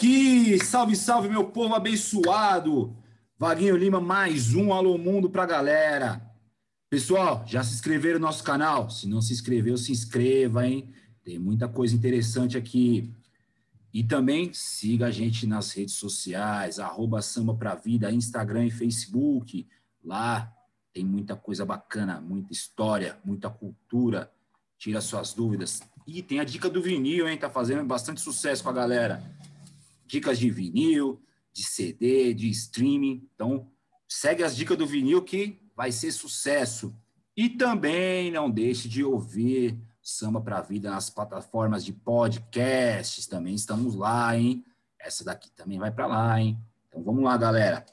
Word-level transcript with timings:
aqui! 0.00 0.58
Salve, 0.64 0.96
salve, 0.96 1.28
meu 1.28 1.44
povo 1.44 1.74
abençoado! 1.74 2.96
Vaguinho 3.38 3.76
Lima, 3.76 4.00
mais 4.00 4.54
um 4.54 4.72
Alô 4.72 4.96
Mundo 4.96 5.28
pra 5.28 5.44
galera. 5.44 6.26
Pessoal, 6.88 7.44
já 7.46 7.62
se 7.62 7.74
inscreveram 7.74 8.18
no 8.18 8.24
nosso 8.24 8.42
canal? 8.42 8.88
Se 8.88 9.06
não 9.06 9.20
se 9.20 9.34
inscreveu, 9.34 9.76
se 9.76 9.92
inscreva, 9.92 10.66
hein? 10.66 10.90
Tem 11.22 11.38
muita 11.38 11.68
coisa 11.68 11.94
interessante 11.94 12.56
aqui. 12.56 13.12
E 13.92 14.02
também 14.02 14.50
siga 14.54 15.08
a 15.08 15.10
gente 15.10 15.46
nas 15.46 15.70
redes 15.72 15.96
sociais, 15.96 16.78
arroba 16.78 17.20
Samba 17.20 17.54
Pra 17.54 17.74
Vida, 17.74 18.10
Instagram 18.10 18.64
e 18.64 18.70
Facebook. 18.70 19.68
Lá 20.02 20.50
tem 20.94 21.04
muita 21.04 21.36
coisa 21.36 21.66
bacana, 21.66 22.22
muita 22.22 22.54
história, 22.54 23.18
muita 23.22 23.50
cultura. 23.50 24.32
Tira 24.78 25.02
suas 25.02 25.34
dúvidas. 25.34 25.82
E 26.06 26.22
tem 26.22 26.40
a 26.40 26.44
dica 26.44 26.70
do 26.70 26.80
vinil, 26.80 27.28
hein? 27.28 27.36
Tá 27.36 27.50
fazendo 27.50 27.84
bastante 27.84 28.22
sucesso 28.22 28.62
com 28.62 28.70
a 28.70 28.72
galera. 28.72 29.22
Dicas 30.10 30.40
de 30.40 30.50
vinil, 30.50 31.22
de 31.52 31.62
CD, 31.62 32.34
de 32.34 32.50
streaming. 32.50 33.28
Então, 33.32 33.70
segue 34.08 34.42
as 34.42 34.56
dicas 34.56 34.76
do 34.76 34.84
vinil 34.84 35.22
que 35.22 35.60
vai 35.76 35.92
ser 35.92 36.10
sucesso. 36.10 36.92
E 37.36 37.48
também 37.48 38.28
não 38.32 38.50
deixe 38.50 38.88
de 38.88 39.04
ouvir 39.04 39.78
Samba 40.02 40.40
para 40.40 40.58
a 40.58 40.62
Vida 40.62 40.90
nas 40.90 41.10
plataformas 41.10 41.84
de 41.84 41.92
podcasts. 41.92 43.28
Também 43.28 43.54
estamos 43.54 43.94
lá, 43.94 44.36
hein? 44.36 44.64
Essa 44.98 45.24
daqui 45.24 45.48
também 45.52 45.78
vai 45.78 45.92
para 45.92 46.08
lá, 46.08 46.40
hein? 46.40 46.58
Então 46.88 47.04
vamos 47.04 47.22
lá, 47.22 47.36
galera. 47.36 47.86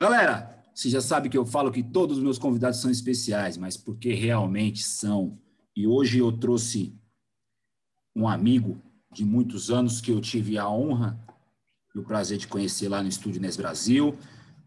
Galera, 0.00 0.64
você 0.74 0.88
já 0.88 1.02
sabe 1.02 1.28
que 1.28 1.36
eu 1.36 1.44
falo 1.44 1.70
que 1.70 1.82
todos 1.82 2.16
os 2.16 2.22
meus 2.22 2.38
convidados 2.38 2.80
são 2.80 2.90
especiais, 2.90 3.58
mas 3.58 3.76
porque 3.76 4.14
realmente 4.14 4.82
são. 4.82 5.38
E 5.76 5.86
hoje 5.86 6.20
eu 6.20 6.32
trouxe 6.32 6.98
um 8.14 8.26
amigo 8.26 8.80
de 9.12 9.24
muitos 9.24 9.70
anos 9.70 10.00
que 10.00 10.10
eu 10.10 10.20
tive 10.20 10.58
a 10.58 10.68
honra 10.68 11.18
e 11.94 11.98
o 11.98 12.04
prazer 12.04 12.38
de 12.38 12.46
conhecer 12.46 12.88
lá 12.88 13.02
no 13.02 13.08
Estúdio 13.08 13.40
Nes 13.40 13.56
Brasil, 13.56 14.16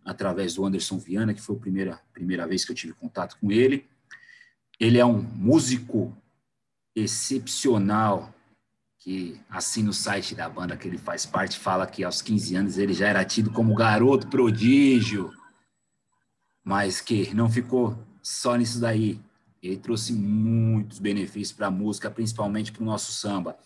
através 0.03 0.55
do 0.55 0.65
Anderson 0.65 0.97
Viana, 0.97 1.33
que 1.33 1.41
foi 1.41 1.55
a 1.55 1.59
primeira, 1.59 2.01
primeira 2.13 2.47
vez 2.47 2.65
que 2.65 2.71
eu 2.71 2.75
tive 2.75 2.93
contato 2.93 3.37
com 3.39 3.51
ele. 3.51 3.85
Ele 4.79 4.97
é 4.97 5.05
um 5.05 5.21
músico 5.21 6.15
excepcional, 6.95 8.33
que 8.97 9.39
assim 9.49 9.83
no 9.83 9.93
site 9.93 10.35
da 10.35 10.49
banda 10.49 10.75
que 10.75 10.87
ele 10.87 10.97
faz 10.97 11.25
parte, 11.25 11.57
fala 11.57 11.85
que 11.85 12.03
aos 12.03 12.21
15 12.21 12.55
anos 12.55 12.77
ele 12.77 12.93
já 12.93 13.07
era 13.07 13.23
tido 13.23 13.51
como 13.51 13.75
garoto 13.75 14.27
prodígio, 14.27 15.31
mas 16.63 16.99
que 16.99 17.33
não 17.33 17.49
ficou 17.49 17.97
só 18.21 18.55
nisso 18.55 18.79
daí. 18.79 19.19
Ele 19.61 19.77
trouxe 19.77 20.13
muitos 20.13 20.99
benefícios 20.99 21.55
para 21.55 21.67
a 21.67 21.71
música, 21.71 22.09
principalmente 22.09 22.71
para 22.71 22.81
o 22.81 22.85
nosso 22.85 23.11
samba. 23.11 23.57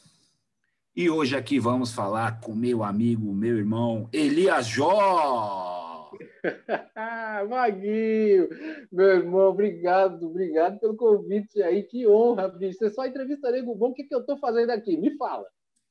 E 0.96 1.10
hoje 1.10 1.36
aqui 1.36 1.58
vamos 1.58 1.92
falar 1.92 2.40
com 2.40 2.54
meu 2.54 2.84
amigo, 2.84 3.34
meu 3.34 3.58
irmão, 3.58 4.08
Elias 4.14 4.68
Jó. 4.68 6.12
Maguinho, 7.50 8.48
meu 8.92 9.08
irmão, 9.08 9.50
obrigado, 9.50 10.28
obrigado 10.28 10.80
pelo 10.80 10.96
convite 10.96 11.64
aí, 11.64 11.82
que 11.82 12.08
honra, 12.08 12.48
bicho. 12.48 12.78
Você 12.78 12.92
só 12.92 13.08
entrevista 13.08 13.50
nego 13.50 13.74
bom, 13.74 13.88
o 13.88 13.94
que, 13.96 14.04
que 14.04 14.14
eu 14.14 14.20
estou 14.20 14.38
fazendo 14.38 14.70
aqui? 14.70 14.96
Me 14.96 15.18
fala. 15.18 15.44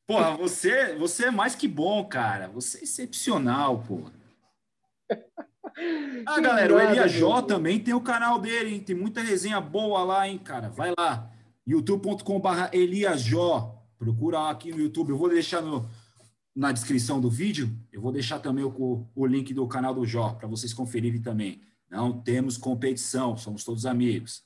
Porra, 0.07 0.37
você, 0.37 0.95
você 0.95 1.27
é 1.27 1.31
mais 1.33 1.57
que 1.57 1.67
bom, 1.67 2.05
cara. 2.05 2.47
Você 2.51 2.79
é 2.79 2.83
excepcional, 2.85 3.83
pô. 3.83 4.03
Ah, 6.27 6.39
galera, 6.39 6.75
o 6.75 6.79
Elias 6.79 7.11
Jó 7.11 7.41
também 7.41 7.81
tem 7.81 7.95
o 7.95 8.01
canal 8.01 8.39
dele, 8.39 8.75
hein? 8.75 8.81
Tem 8.81 8.95
muita 8.95 9.23
resenha 9.23 9.59
boa 9.59 10.05
lá, 10.05 10.29
hein, 10.29 10.37
cara. 10.37 10.69
Vai 10.69 10.93
lá, 10.97 11.31
youtube.com.br 11.67 12.69
Elias 12.73 13.23
Jó. 13.23 13.82
Procura 14.03 14.51
aqui 14.51 14.73
no 14.73 14.81
YouTube. 14.81 15.11
Eu 15.11 15.17
vou 15.17 15.29
deixar 15.29 15.63
no, 15.63 15.89
na 16.53 16.73
descrição 16.73 17.21
do 17.21 17.31
vídeo, 17.31 17.69
eu 17.93 18.01
vou 18.01 18.11
deixar 18.11 18.41
também 18.41 18.65
o, 18.65 19.07
o 19.15 19.27
link 19.27 19.55
do 19.55 19.69
canal 19.69 19.95
do 19.95 20.05
Jó, 20.05 20.35
para 20.35 20.49
vocês 20.49 20.75
conferirem 20.75 21.23
também. 21.23 21.61
Não 21.89 22.21
temos 22.21 22.57
competição, 22.57 23.37
somos 23.37 23.63
todos 23.63 23.87
amigos. 23.87 24.45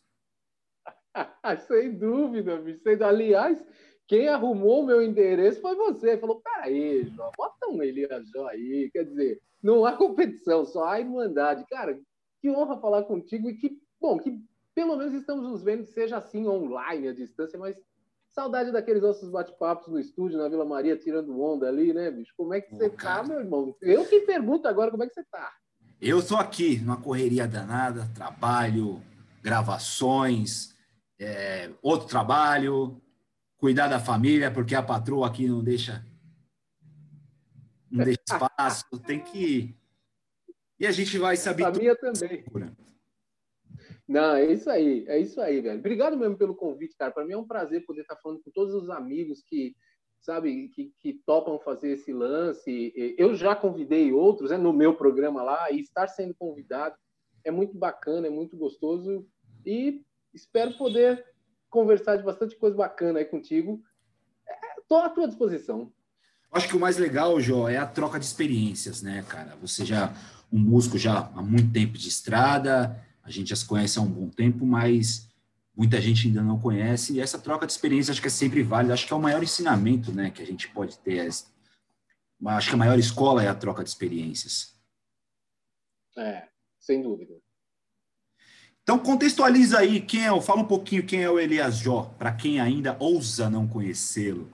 sem 1.66 1.96
dúvida, 1.96 2.58
bicho. 2.58 2.82
Aliás, 3.02 3.64
quem 4.06 4.28
arrumou 4.28 4.82
o 4.82 4.86
meu 4.86 5.00
endereço 5.02 5.62
foi 5.62 5.74
você. 5.74 6.18
Falou, 6.18 6.42
peraí, 6.42 7.06
Jó, 7.16 7.30
bota 7.34 7.66
um 7.70 7.82
Elias 7.82 8.28
Jó 8.28 8.46
aí. 8.48 8.90
Quer 8.92 9.04
dizer, 9.04 9.40
não 9.62 9.86
há 9.86 9.96
competição, 9.96 10.66
só 10.66 10.84
há 10.84 11.00
irmandade. 11.00 11.64
Cara, 11.70 11.98
que 12.42 12.50
honra 12.50 12.78
falar 12.78 13.04
contigo 13.04 13.48
e 13.48 13.56
que, 13.56 13.78
bom, 13.98 14.18
que 14.18 14.38
pelo 14.74 14.98
menos 14.98 15.14
estamos 15.14 15.48
nos 15.48 15.62
vendo, 15.62 15.86
seja 15.86 16.18
assim 16.18 16.46
online, 16.46 17.08
à 17.08 17.14
distância, 17.14 17.58
mas 17.58 17.80
Saudade 18.36 18.70
daqueles 18.70 19.00
nossos 19.00 19.30
bate-papos 19.30 19.88
no 19.88 19.98
estúdio, 19.98 20.36
na 20.36 20.47
Vila 20.47 20.66
Maria, 20.66 20.94
tirando 20.94 21.41
onda 21.41 21.69
ali, 21.69 21.94
né, 21.94 22.10
bicho? 22.10 22.34
Como 22.36 22.52
é 22.52 22.60
que 22.60 22.69
Pô, 22.69 22.76
você 22.76 22.91
tá, 22.91 22.97
cara. 22.97 23.22
tá, 23.22 23.28
meu 23.28 23.41
irmão? 23.41 23.74
Eu 23.80 24.04
que 24.04 24.20
pergunto 24.20 24.69
agora 24.69 24.91
como 24.91 25.02
é 25.02 25.06
que 25.06 25.14
você 25.14 25.24
tá. 25.24 25.54
Eu 25.98 26.19
estou 26.19 26.36
aqui, 26.36 26.78
numa 26.78 27.00
correria 27.00 27.48
danada, 27.48 28.06
trabalho, 28.14 29.02
gravações, 29.42 30.76
é, 31.19 31.70
outro 31.80 32.06
trabalho, 32.08 33.00
cuidar 33.56 33.88
da 33.88 33.98
família, 33.98 34.50
porque 34.50 34.74
a 34.74 34.82
patroa 34.82 35.28
aqui 35.28 35.48
não 35.48 35.64
deixa 35.64 36.04
não 37.91 38.04
deixa 38.04 38.20
espaço, 38.28 38.84
tem 39.06 39.18
que 39.18 39.38
ir. 39.38 39.76
E 40.78 40.86
a 40.86 40.92
gente 40.92 41.16
vai 41.16 41.38
saber. 41.38 41.64
A 41.64 41.70
minha 41.70 41.97
também. 41.97 42.44
Não, 44.08 44.36
é 44.36 44.52
isso 44.52 44.70
aí, 44.70 45.04
é 45.08 45.18
isso 45.18 45.40
aí, 45.40 45.60
velho. 45.60 45.78
Obrigado 45.78 46.16
mesmo 46.16 46.36
pelo 46.36 46.54
convite, 46.54 46.96
cara. 46.96 47.10
Para 47.10 47.24
mim 47.24 47.32
é 47.32 47.38
um 47.38 47.46
prazer 47.46 47.84
poder 47.84 48.02
estar 48.02 48.16
falando 48.16 48.40
com 48.42 48.50
todos 48.52 48.72
os 48.74 48.88
amigos 48.88 49.42
que, 49.42 49.74
sabe, 50.20 50.68
que, 50.68 50.92
que 51.00 51.14
topam 51.26 51.58
fazer 51.58 51.90
esse 51.90 52.12
lance. 52.12 52.92
Eu 53.18 53.34
já 53.34 53.56
convidei 53.56 54.12
outros 54.12 54.50
né, 54.50 54.56
no 54.56 54.72
meu 54.72 54.94
programa 54.94 55.42
lá 55.42 55.70
e 55.72 55.80
estar 55.80 56.06
sendo 56.06 56.34
convidado 56.34 56.94
é 57.44 57.50
muito 57.50 57.78
bacana, 57.78 58.26
é 58.26 58.30
muito 58.30 58.56
gostoso 58.56 59.26
e 59.64 60.02
espero 60.34 60.76
poder 60.76 61.24
conversar 61.70 62.16
de 62.16 62.24
bastante 62.24 62.56
coisa 62.56 62.76
bacana 62.76 63.20
aí 63.20 63.24
contigo. 63.24 63.80
Estou 64.78 64.98
à 64.98 65.08
tua 65.08 65.28
disposição. 65.28 65.92
Acho 66.52 66.68
que 66.68 66.76
o 66.76 66.80
mais 66.80 66.96
legal, 66.96 67.40
Jó, 67.40 67.68
é 67.68 67.76
a 67.76 67.86
troca 67.86 68.18
de 68.18 68.24
experiências, 68.24 69.02
né, 69.02 69.24
cara? 69.28 69.56
Você 69.56 69.84
já, 69.84 70.12
um 70.52 70.58
músico 70.58 70.98
já 70.98 71.30
há 71.34 71.42
muito 71.42 71.72
tempo 71.72 71.98
de 71.98 72.08
estrada, 72.08 73.00
a 73.26 73.31
gente 73.31 73.50
já 73.50 73.56
se 73.56 73.66
conhece 73.66 73.98
há 73.98 74.03
um 74.03 74.06
bom 74.06 74.28
tempo, 74.28 74.64
mas 74.64 75.28
muita 75.76 76.00
gente 76.00 76.28
ainda 76.28 76.42
não 76.42 76.59
conhece, 76.59 77.14
e 77.14 77.20
essa 77.20 77.38
troca 77.38 77.66
de 77.66 77.72
experiência 77.72 78.12
acho 78.12 78.20
que 78.20 78.28
é 78.28 78.31
sempre 78.31 78.62
válida, 78.62 78.94
acho 78.94 79.06
que 79.06 79.12
é 79.12 79.16
o 79.16 79.20
maior 79.20 79.42
ensinamento 79.42 80.12
né, 80.12 80.31
que 80.31 80.41
a 80.41 80.47
gente 80.47 80.69
pode 80.69 80.97
ter. 81.00 81.28
Acho 82.47 82.69
que 82.69 82.75
a 82.75 82.78
maior 82.78 82.98
escola 82.98 83.42
é 83.42 83.48
a 83.48 83.54
troca 83.54 83.82
de 83.82 83.91
experiências. 83.91 84.75
É, 86.16 86.48
sem 86.78 87.03
dúvida. 87.03 87.34
Então 88.82 88.98
contextualiza 88.98 89.81
aí 89.81 90.00
quem 90.00 90.25
é, 90.25 90.41
fala 90.41 90.62
um 90.62 90.66
pouquinho 90.66 91.04
quem 91.04 91.22
é 91.22 91.28
o 91.28 91.41
Elias 91.41 91.78
Jó, 91.78 92.15
para 92.16 92.32
quem 92.32 92.60
ainda 92.60 92.97
ousa 93.00 93.50
não 93.50 93.66
conhecê-lo. 93.66 94.48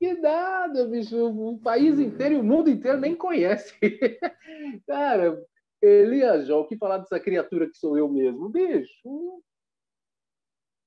Que 0.00 0.14
nada, 0.14 0.88
bicho, 0.88 1.16
o 1.16 1.58
país 1.58 1.98
inteiro 1.98 2.34
e 2.34 2.38
o 2.38 2.42
mundo 2.42 2.68
inteiro 2.68 2.98
nem 2.98 3.14
conhece. 3.14 3.74
Cara, 4.86 5.40
Elias 5.82 6.50
o 6.50 6.64
que 6.64 6.76
falar 6.76 6.98
dessa 6.98 7.18
criatura 7.18 7.68
que 7.68 7.76
sou 7.76 7.96
eu 7.96 8.08
mesmo? 8.08 8.48
Bicho, 8.48 8.92
um, 9.04 9.42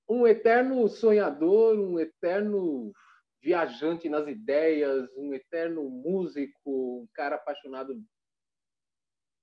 um 0.07 0.27
eterno 0.27 0.87
sonhador, 0.87 1.79
um 1.79 1.99
eterno 1.99 2.91
viajante 3.41 4.07
nas 4.07 4.27
ideias, 4.27 5.09
um 5.17 5.33
eterno 5.33 5.89
músico, 5.89 7.01
um 7.01 7.07
cara 7.13 7.35
apaixonado 7.35 8.01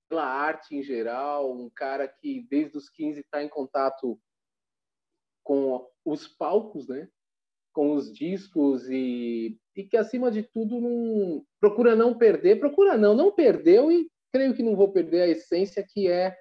pela 0.09 0.25
arte 0.25 0.75
em 0.75 0.83
geral, 0.83 1.51
um 1.51 1.69
cara 1.69 2.07
que 2.07 2.41
desde 2.49 2.77
os 2.77 2.89
15 2.89 3.19
está 3.19 3.43
em 3.43 3.49
contato 3.49 4.19
com 5.43 5.87
os 6.05 6.27
palcos, 6.27 6.87
né? 6.87 7.09
com 7.73 7.93
os 7.93 8.11
discos 8.11 8.89
e, 8.89 9.57
e 9.75 9.83
que 9.83 9.95
acima 9.97 10.29
de 10.29 10.43
tudo 10.43 10.79
não 10.79 11.45
procura 11.59 11.95
não 11.95 12.17
perder, 12.17 12.59
procura 12.59 12.97
não, 12.97 13.15
não 13.15 13.31
perdeu 13.31 13.91
e 13.91 14.09
creio 14.31 14.53
que 14.53 14.63
não 14.63 14.75
vou 14.75 14.91
perder 14.91 15.21
a 15.21 15.27
essência 15.27 15.85
que 15.87 16.07
é 16.07 16.35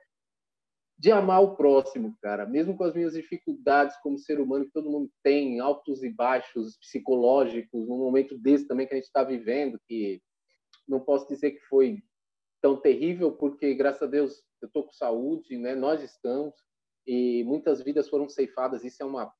de 0.98 1.10
amar 1.10 1.42
o 1.42 1.56
próximo, 1.56 2.14
cara, 2.20 2.44
mesmo 2.44 2.76
com 2.76 2.84
as 2.84 2.94
minhas 2.94 3.14
dificuldades 3.14 3.96
como 4.02 4.18
ser 4.18 4.38
humano 4.38 4.66
que 4.66 4.72
todo 4.72 4.90
mundo 4.90 5.10
tem, 5.22 5.58
altos 5.58 6.02
e 6.02 6.10
baixos 6.10 6.76
psicológicos, 6.76 7.88
num 7.88 7.96
momento 7.96 8.36
desse 8.36 8.68
também 8.68 8.86
que 8.86 8.92
a 8.92 8.96
gente 8.96 9.06
está 9.06 9.24
vivendo, 9.24 9.80
que 9.88 10.20
não 10.86 11.00
posso 11.00 11.26
dizer 11.26 11.52
que 11.52 11.60
foi 11.60 12.02
tão 12.60 12.78
terrível, 12.78 13.32
porque 13.32 13.72
graças 13.74 14.02
a 14.02 14.06
Deus 14.06 14.42
eu 14.60 14.66
estou 14.66 14.84
com 14.84 14.92
saúde, 14.92 15.56
né? 15.56 15.74
Nós 15.74 16.02
estamos 16.02 16.54
e 17.06 17.42
muitas 17.44 17.82
vidas 17.82 18.06
foram 18.06 18.28
ceifadas. 18.28 18.84
Isso 18.84 19.02
é 19.02 19.06
uma 19.06 19.32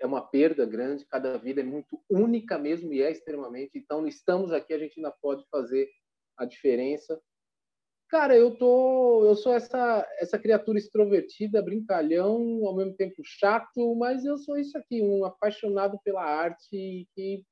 é 0.00 0.06
uma 0.06 0.22
perda 0.22 0.64
grande. 0.64 1.06
Cada 1.06 1.36
vida 1.36 1.60
é 1.60 1.64
muito 1.64 2.02
única 2.10 2.58
mesmo 2.58 2.92
e 2.94 3.02
é 3.02 3.10
extremamente. 3.10 3.72
Então 3.76 4.06
estamos 4.06 4.52
aqui, 4.52 4.72
a 4.72 4.78
gente 4.78 4.98
ainda 4.98 5.12
pode 5.12 5.44
fazer 5.50 5.88
a 6.36 6.46
diferença 6.46 7.20
Cara, 8.12 8.36
eu 8.36 8.50
tô, 8.50 9.24
eu 9.24 9.34
sou 9.34 9.54
essa 9.54 10.06
essa 10.18 10.38
criatura 10.38 10.78
extrovertida, 10.78 11.62
brincalhão, 11.62 12.60
ao 12.66 12.76
mesmo 12.76 12.92
tempo 12.92 13.22
chato, 13.24 13.96
mas 13.98 14.22
eu 14.26 14.36
sou 14.36 14.58
isso 14.58 14.76
aqui, 14.76 15.00
um 15.02 15.24
apaixonado 15.24 15.98
pela 16.04 16.22
arte 16.22 17.08
que 17.14 17.42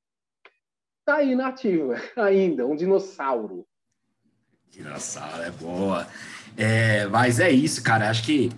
está 0.99 1.17
aí 1.17 1.35
na 1.35 1.49
ativa 1.49 1.95
ainda, 2.15 2.67
um 2.67 2.77
dinossauro. 2.77 3.67
Dinossauro 4.69 5.43
é 5.43 5.51
boa. 5.51 6.07
É, 6.59 7.07
mas 7.07 7.41
é 7.41 7.51
isso, 7.51 7.83
cara. 7.83 8.11
Acho 8.11 8.27
que 8.27 8.51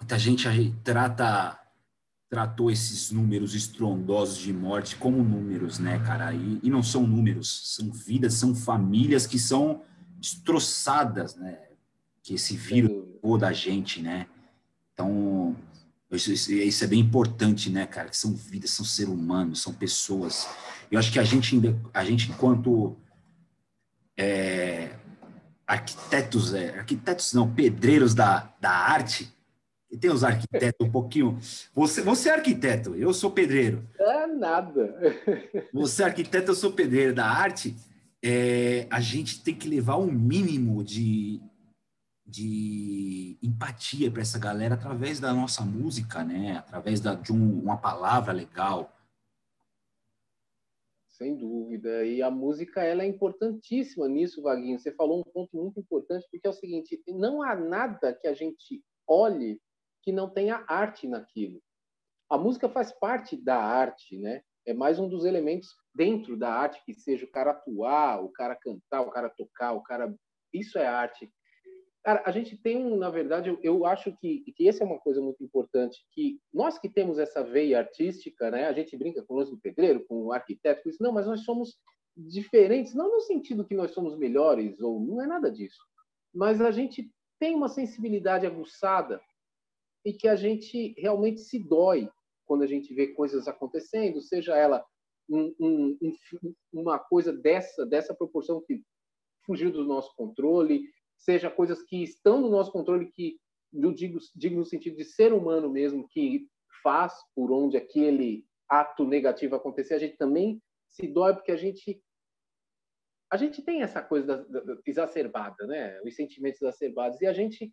muita 0.00 0.18
gente 0.18 0.48
trata 0.82 1.58
tratou 2.30 2.70
esses 2.70 3.10
números 3.10 3.54
estrondosos 3.54 4.38
de 4.38 4.54
morte 4.54 4.96
como 4.96 5.22
números, 5.22 5.78
né, 5.78 6.02
cara? 6.06 6.32
E, 6.32 6.60
e 6.62 6.70
não 6.70 6.82
são 6.82 7.06
números, 7.06 7.74
são 7.76 7.92
vidas, 7.92 8.32
são 8.32 8.54
famílias 8.54 9.26
que 9.26 9.38
são 9.38 9.82
destroçadas, 10.22 11.34
né? 11.34 11.58
Que 12.22 12.34
esse 12.34 12.56
vírus 12.56 12.90
levou 12.90 13.36
da 13.36 13.52
gente, 13.52 14.00
né? 14.00 14.28
Então, 14.94 15.56
isso, 16.10 16.32
isso, 16.32 16.84
é 16.84 16.86
bem 16.86 17.00
importante, 17.00 17.68
né, 17.68 17.86
cara? 17.86 18.08
Que 18.08 18.16
são 18.16 18.32
vidas, 18.32 18.70
são 18.70 18.84
seres 18.84 19.12
humanos, 19.12 19.60
são 19.60 19.74
pessoas. 19.74 20.48
Eu 20.90 20.98
acho 20.98 21.10
que 21.10 21.18
a 21.18 21.24
gente, 21.24 21.60
a 21.92 22.04
gente 22.04 22.30
enquanto 22.30 22.96
é, 24.16 24.94
arquitetos, 25.66 26.54
é, 26.54 26.78
arquitetos 26.78 27.32
não, 27.32 27.52
pedreiros 27.52 28.14
da, 28.14 28.54
da 28.60 28.70
arte, 28.70 29.28
e 29.90 29.96
tem 29.96 30.10
os 30.10 30.22
arquitetos 30.22 30.86
um 30.86 30.90
pouquinho. 30.90 31.38
Você, 31.74 32.00
você 32.00 32.28
é 32.28 32.34
arquiteto, 32.34 32.94
eu 32.94 33.12
sou 33.12 33.30
pedreiro. 33.30 33.86
É 33.98 34.26
nada. 34.26 34.94
Você 35.74 36.02
é 36.02 36.06
arquiteto, 36.06 36.50
eu 36.50 36.54
sou 36.54 36.72
pedreiro 36.72 37.14
da 37.14 37.26
arte. 37.26 37.76
É, 38.24 38.86
a 38.90 39.00
gente 39.00 39.42
tem 39.42 39.58
que 39.58 39.68
levar 39.68 39.96
um 39.96 40.10
mínimo 40.10 40.84
de, 40.84 41.40
de 42.24 43.36
empatia 43.42 44.10
para 44.10 44.22
essa 44.22 44.38
galera 44.38 44.76
através 44.76 45.18
da 45.18 45.32
nossa 45.32 45.64
música, 45.64 46.22
né? 46.22 46.56
Através 46.56 47.00
da, 47.00 47.14
de 47.14 47.32
um, 47.32 47.60
uma 47.60 47.76
palavra 47.76 48.32
legal. 48.32 48.96
Sem 51.08 51.36
dúvida. 51.36 52.04
E 52.04 52.22
a 52.22 52.30
música 52.30 52.82
ela 52.82 53.02
é 53.02 53.06
importantíssima 53.06 54.08
nisso, 54.08 54.42
Vaguinho. 54.42 54.78
Você 54.78 54.92
falou 54.92 55.20
um 55.20 55.24
ponto 55.24 55.56
muito 55.56 55.80
importante, 55.80 56.26
porque 56.30 56.46
é 56.46 56.50
o 56.50 56.54
seguinte: 56.54 57.02
não 57.08 57.42
há 57.42 57.56
nada 57.56 58.14
que 58.14 58.28
a 58.28 58.34
gente 58.34 58.82
olhe 59.06 59.60
que 60.02 60.12
não 60.12 60.28
tenha 60.28 60.64
arte 60.68 61.06
naquilo. 61.06 61.60
A 62.30 62.38
música 62.38 62.68
faz 62.68 62.92
parte 62.92 63.36
da 63.36 63.56
arte, 63.56 64.16
né? 64.16 64.42
É 64.66 64.72
mais 64.72 64.98
um 64.98 65.08
dos 65.08 65.24
elementos 65.24 65.68
dentro 65.94 66.36
da 66.36 66.52
arte 66.52 66.82
que 66.84 66.94
seja 66.94 67.24
o 67.24 67.30
cara 67.30 67.50
atuar, 67.50 68.22
o 68.22 68.28
cara 68.30 68.54
cantar, 68.54 69.02
o 69.02 69.10
cara 69.10 69.28
tocar, 69.28 69.72
o 69.72 69.82
cara. 69.82 70.14
Isso 70.52 70.78
é 70.78 70.86
arte. 70.86 71.30
Cara, 72.04 72.22
a 72.26 72.32
gente 72.32 72.56
tem, 72.56 72.96
na 72.96 73.10
verdade, 73.10 73.56
eu, 73.62 73.86
acho 73.86 74.16
que, 74.16 74.40
que 74.56 74.68
essa 74.68 74.82
é 74.82 74.86
uma 74.86 74.98
coisa 74.98 75.20
muito 75.20 75.42
importante, 75.42 76.04
que 76.10 76.40
nós 76.52 76.76
que 76.78 76.88
temos 76.88 77.16
essa 77.16 77.44
veia 77.44 77.78
artística, 77.78 78.50
né? 78.50 78.66
A 78.66 78.72
gente 78.72 78.96
brinca 78.96 79.22
com 79.22 79.34
o 79.34 79.44
do 79.44 79.60
pedreiro, 79.60 80.04
com 80.06 80.24
o 80.24 80.32
arquiteto, 80.32 80.82
com 80.82 80.88
isso, 80.88 81.02
não, 81.02 81.12
mas 81.12 81.26
nós 81.26 81.44
somos 81.44 81.78
diferentes, 82.16 82.94
não 82.94 83.10
no 83.10 83.20
sentido 83.20 83.64
que 83.64 83.74
nós 83.74 83.92
somos 83.92 84.16
melhores, 84.18 84.80
ou 84.80 85.00
não 85.00 85.22
é 85.22 85.26
nada 85.26 85.50
disso, 85.50 85.78
mas 86.34 86.60
a 86.60 86.70
gente 86.70 87.10
tem 87.38 87.54
uma 87.54 87.68
sensibilidade 87.68 88.46
aguçada 88.46 89.20
e 90.04 90.12
que 90.12 90.28
a 90.28 90.36
gente 90.36 90.94
realmente 90.98 91.40
se 91.40 91.58
dói 91.58 92.08
quando 92.52 92.64
a 92.64 92.66
gente 92.66 92.92
vê 92.92 93.06
coisas 93.08 93.48
acontecendo, 93.48 94.20
seja 94.20 94.54
ela 94.54 94.84
um, 95.26 95.54
um, 95.58 95.98
um, 96.02 96.54
uma 96.70 96.98
coisa 96.98 97.32
dessa 97.32 97.86
dessa 97.86 98.14
proporção 98.14 98.60
que 98.60 98.82
fugiu 99.46 99.72
do 99.72 99.86
nosso 99.86 100.14
controle, 100.14 100.84
seja 101.16 101.50
coisas 101.50 101.82
que 101.82 102.02
estão 102.02 102.42
no 102.42 102.50
nosso 102.50 102.70
controle 102.70 103.10
que 103.10 103.38
eu 103.72 103.90
digo, 103.90 104.18
digo 104.36 104.56
no 104.56 104.66
sentido 104.66 104.98
de 104.98 105.04
ser 105.06 105.32
humano 105.32 105.70
mesmo 105.70 106.06
que 106.08 106.46
faz 106.82 107.14
por 107.34 107.50
onde 107.50 107.78
aquele 107.78 108.44
ato 108.68 109.06
negativo 109.06 109.56
acontecer, 109.56 109.94
a 109.94 109.98
gente 109.98 110.18
também 110.18 110.60
se 110.90 111.06
dói 111.06 111.32
porque 111.32 111.52
a 111.52 111.56
gente 111.56 112.02
a 113.32 113.38
gente 113.38 113.62
tem 113.62 113.80
essa 113.80 114.02
coisa 114.02 114.44
da, 114.44 114.60
da, 114.60 114.76
exacerbada, 114.84 115.66
né? 115.66 115.98
Os 116.02 116.14
sentimentos 116.14 116.60
exacerbados 116.60 117.18
e 117.22 117.26
a 117.26 117.32
gente 117.32 117.72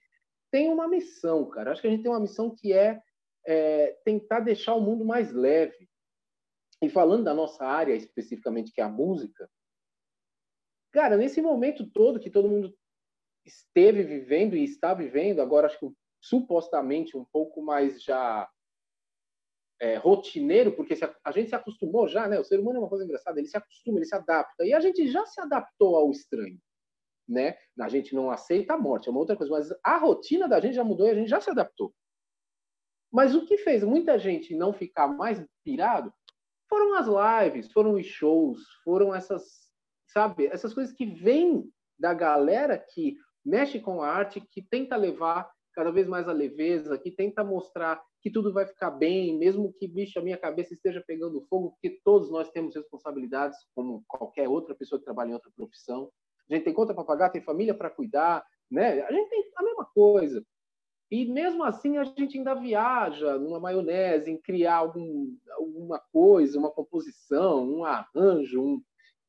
tem 0.50 0.70
uma 0.70 0.88
missão, 0.88 1.50
cara. 1.50 1.74
Acho 1.74 1.82
que 1.82 1.88
a 1.90 1.92
gente 1.92 2.04
tem 2.04 2.12
uma 2.12 2.22
missão 2.22 2.56
que 2.56 2.72
é, 2.72 2.98
é 3.46 3.98
tentar 4.04 4.42
deixar 4.42 4.76
o 4.76 4.82
mundo 4.82 5.06
mais 5.06 5.32
leve. 5.32 5.90
E 6.82 6.90
falando 6.90 7.26
da 7.26 7.34
nossa 7.34 7.66
área 7.66 7.94
especificamente, 7.94 8.72
que 8.72 8.80
é 8.80 8.84
a 8.84 8.90
música, 8.90 9.50
cara, 10.92 11.18
nesse 11.18 11.42
momento 11.42 11.90
todo 11.90 12.20
que 12.20 12.30
todo 12.30 12.50
mundo 12.50 12.74
esteve 13.46 14.04
vivendo 14.04 14.56
e 14.56 14.64
está 14.64 14.94
vivendo, 14.94 15.42
agora 15.42 15.68
acho 15.68 15.80
que 15.80 15.92
supostamente 16.22 17.18
um 17.18 17.26
pouco 17.26 17.62
mais 17.62 18.02
já 18.02 18.50
é, 19.82 19.96
rotineiro, 19.96 20.74
porque 20.74 20.94
a, 20.94 21.16
a, 21.24 21.32
gente 21.32 21.50
se 21.50 21.56
acostumou 21.56 22.08
já, 22.08 22.28
né? 22.28 22.40
O 22.40 22.44
ser 22.44 22.60
humano 22.60 22.78
é 22.78 22.80
uma 22.82 22.90
coisa 22.90 23.04
engraçada, 23.04 23.40
ele 23.40 23.48
se 23.48 23.58
acostuma, 23.58 23.98
ele 23.98 24.06
se 24.06 24.16
adapta. 24.16 24.66
E 24.66 24.74
a 24.74 24.80
gente 24.80 25.10
já 25.10 25.26
se 25.26 25.40
adaptou 25.42 25.96
ao 25.96 26.12
estranho 26.12 26.60
né? 27.30 27.56
A 27.80 27.88
gente 27.88 28.16
não 28.16 28.32
aceita 28.32 28.74
a 28.74 28.78
morte, 28.78 29.08
é 29.08 29.12
uma 29.12 29.20
outra 29.20 29.36
coisa, 29.36 29.54
mas 29.54 29.70
a 29.84 29.98
rotina 29.98 30.48
da 30.48 30.60
gente 30.60 30.74
já 30.74 30.84
mudou 30.84 31.06
e 31.06 31.12
a 31.12 31.16
gente 31.16 31.30
já 31.30 31.40
se 31.40 31.50
adaptou. 31.50 31.94
Mas 33.12 33.36
o 33.36 33.46
que 33.46 33.58
fez 33.58 33.84
muita 33.84 34.18
gente 34.20 34.56
não 34.56 34.74
ficar 34.74 35.08
mais 35.08 35.44
pirado 35.64 36.14
foram 36.68 36.94
as 36.96 37.08
lives, 37.08 37.72
foram 37.72 37.94
os 37.94 38.06
shows, 38.06 38.62
foram 38.84 39.14
essas, 39.14 39.44
sabe, 40.08 40.46
essas 40.48 40.74
coisas 40.74 40.94
que 40.94 41.06
vêm 41.06 41.68
da 41.98 42.14
galera 42.14 42.78
que 42.78 43.18
mexe 43.44 43.80
com 43.80 44.02
a 44.02 44.10
arte, 44.10 44.42
que 44.52 44.62
tenta 44.62 44.96
levar 44.96 45.50
cada 45.74 45.92
vez 45.92 46.08
mais 46.08 46.28
a 46.28 46.34
leveza, 46.34 46.98
que 46.98 47.10
tenta 47.10 47.44
mostrar 47.44 48.02
que 48.22 48.30
tudo 48.30 48.54
vai 48.54 48.68
ficar 48.68 48.92
bem, 48.92 49.38
mesmo 49.38 49.74
que, 49.74 49.88
bicho, 49.88 50.20
a 50.20 50.22
minha 50.22 50.38
cabeça 50.38 50.74
esteja 50.74 51.04
pegando 51.06 51.46
fogo, 51.50 51.72
porque 51.72 52.00
todos 52.04 52.30
nós 52.30 52.50
temos 52.52 52.76
responsabilidades, 52.76 53.58
como 53.74 54.04
qualquer 54.08 54.48
outra 54.48 54.76
pessoa 54.76 55.00
que 55.00 55.06
trabalha 55.06 55.32
em 55.32 55.34
outra 55.34 55.52
profissão 55.56 56.12
a 56.50 56.56
gente 56.56 56.66
tem 56.66 56.74
conta 56.74 56.94
para 56.94 57.04
pagar, 57.04 57.30
tem 57.30 57.42
família 57.42 57.74
para 57.74 57.90
cuidar, 57.90 58.44
né? 58.70 59.02
A 59.02 59.12
gente 59.12 59.30
tem 59.30 59.52
a 59.56 59.64
mesma 59.64 59.86
coisa. 59.86 60.44
E 61.12 61.26
mesmo 61.26 61.64
assim 61.64 61.98
a 61.98 62.04
gente 62.04 62.38
ainda 62.38 62.54
viaja 62.54 63.38
numa 63.38 63.60
maionese, 63.60 64.30
em 64.30 64.38
criar 64.38 64.76
algum, 64.76 65.36
alguma 65.52 66.00
coisa, 66.12 66.60
uma 66.60 66.72
composição, 66.72 67.68
um 67.68 67.84
arranjo, 67.84 68.62
um, 68.62 68.82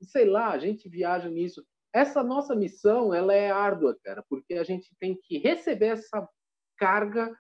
sei 0.03 0.27
lá, 0.27 0.51
a 0.51 0.59
gente 0.59 0.89
viaja 0.89 1.29
nisso. 1.29 1.65
Essa 1.93 2.23
nossa 2.23 2.55
missão, 2.55 3.15
ela 3.15 3.35
é 3.35 3.51
árdua, 3.51 3.97
cara, 4.05 4.23
porque 4.29 4.55
a 4.55 4.65
gente 4.65 4.95
tem 5.01 5.19
que 5.25 5.39
receber 5.39 5.87
essa 5.87 6.29
carga 6.77 7.35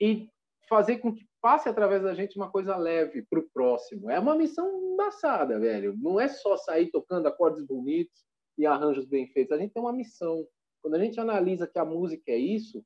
e 0.00 0.28
fazer 0.68 0.98
com 0.98 1.12
que 1.12 1.26
passe 1.40 1.68
através 1.68 2.02
da 2.02 2.14
gente 2.14 2.36
uma 2.36 2.50
coisa 2.50 2.76
leve 2.76 3.22
para 3.28 3.40
o 3.40 3.50
próximo. 3.52 4.10
É 4.10 4.18
uma 4.18 4.36
missão 4.36 4.92
embaçada, 4.92 5.58
velho. 5.58 5.96
Não 5.98 6.20
é 6.20 6.28
só 6.28 6.56
sair 6.56 6.90
tocando 6.90 7.26
acordes 7.26 7.66
bonitos, 7.66 8.22
e 8.58 8.66
arranjos 8.66 9.06
bem 9.06 9.26
feitos. 9.28 9.56
A 9.56 9.60
gente 9.60 9.72
tem 9.72 9.82
uma 9.82 9.92
missão. 9.92 10.46
Quando 10.80 10.94
a 10.94 10.98
gente 10.98 11.18
analisa 11.18 11.66
que 11.66 11.78
a 11.78 11.84
música 11.84 12.30
é 12.30 12.36
isso, 12.36 12.84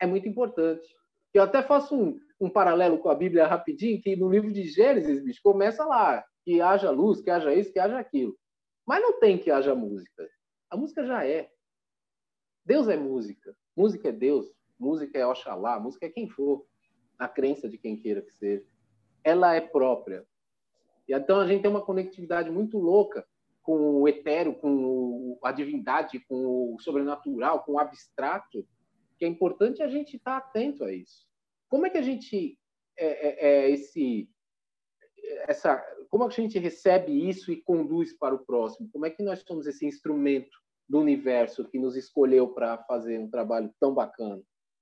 é 0.00 0.06
muito 0.06 0.28
importante. 0.28 0.88
Eu 1.32 1.42
até 1.42 1.62
faço 1.62 1.96
um, 1.96 2.18
um 2.40 2.48
paralelo 2.48 2.98
com 2.98 3.08
a 3.08 3.14
Bíblia 3.14 3.46
rapidinho, 3.46 4.00
que 4.00 4.14
no 4.16 4.30
livro 4.30 4.52
de 4.52 4.64
Gênesis, 4.64 5.22
bicho, 5.22 5.40
começa 5.42 5.84
lá, 5.84 6.24
que 6.44 6.60
haja 6.60 6.90
luz, 6.90 7.20
que 7.20 7.30
haja 7.30 7.52
isso, 7.52 7.72
que 7.72 7.78
haja 7.78 7.98
aquilo. 7.98 8.36
Mas 8.86 9.02
não 9.02 9.18
tem 9.18 9.38
que 9.38 9.50
haja 9.50 9.74
música. 9.74 10.28
A 10.70 10.76
música 10.76 11.04
já 11.04 11.26
é. 11.26 11.50
Deus 12.64 12.88
é 12.88 12.96
música. 12.96 13.56
Música 13.76 14.08
é 14.08 14.12
Deus. 14.12 14.46
Música 14.78 15.18
é 15.18 15.26
Oxalá. 15.26 15.80
Música 15.80 16.06
é 16.06 16.10
quem 16.10 16.28
for. 16.28 16.64
A 17.18 17.28
crença 17.28 17.68
de 17.68 17.78
quem 17.78 17.96
queira 17.96 18.22
que 18.22 18.32
seja. 18.32 18.64
Ela 19.22 19.54
é 19.54 19.60
própria. 19.60 20.26
E 21.08 21.14
então 21.14 21.40
a 21.40 21.46
gente 21.46 21.62
tem 21.62 21.70
uma 21.70 21.84
conectividade 21.84 22.50
muito 22.50 22.78
louca 22.78 23.26
com 23.62 24.02
o 24.02 24.08
etéreo, 24.08 24.54
com 24.54 25.38
a 25.42 25.50
divindade, 25.50 26.20
com 26.20 26.74
o 26.74 26.80
sobrenatural, 26.80 27.62
com 27.64 27.72
o 27.72 27.78
abstrato, 27.78 28.66
que 29.18 29.24
é 29.24 29.28
importante 29.28 29.82
a 29.82 29.88
gente 29.88 30.16
estar 30.16 30.36
atento 30.36 30.84
a 30.84 30.92
isso. 30.92 31.26
Como 31.68 31.86
é 31.86 31.90
que 31.90 31.98
a 31.98 32.02
gente 32.02 32.58
é, 32.96 33.28
é, 33.28 33.48
é 33.48 33.70
esse 33.70 34.28
essa 35.48 35.82
como 36.10 36.24
é 36.24 36.26
a 36.26 36.30
gente 36.30 36.58
recebe 36.58 37.28
isso 37.28 37.50
e 37.50 37.62
conduz 37.62 38.16
para 38.16 38.34
o 38.34 38.44
próximo? 38.44 38.88
Como 38.92 39.06
é 39.06 39.10
que 39.10 39.22
nós 39.22 39.42
somos 39.46 39.66
esse 39.66 39.84
instrumento 39.84 40.56
do 40.88 41.00
universo 41.00 41.64
que 41.64 41.78
nos 41.78 41.96
escolheu 41.96 42.48
para 42.48 42.78
fazer 42.84 43.18
um 43.18 43.28
trabalho 43.28 43.70
tão 43.80 43.92
bacana? 43.92 44.40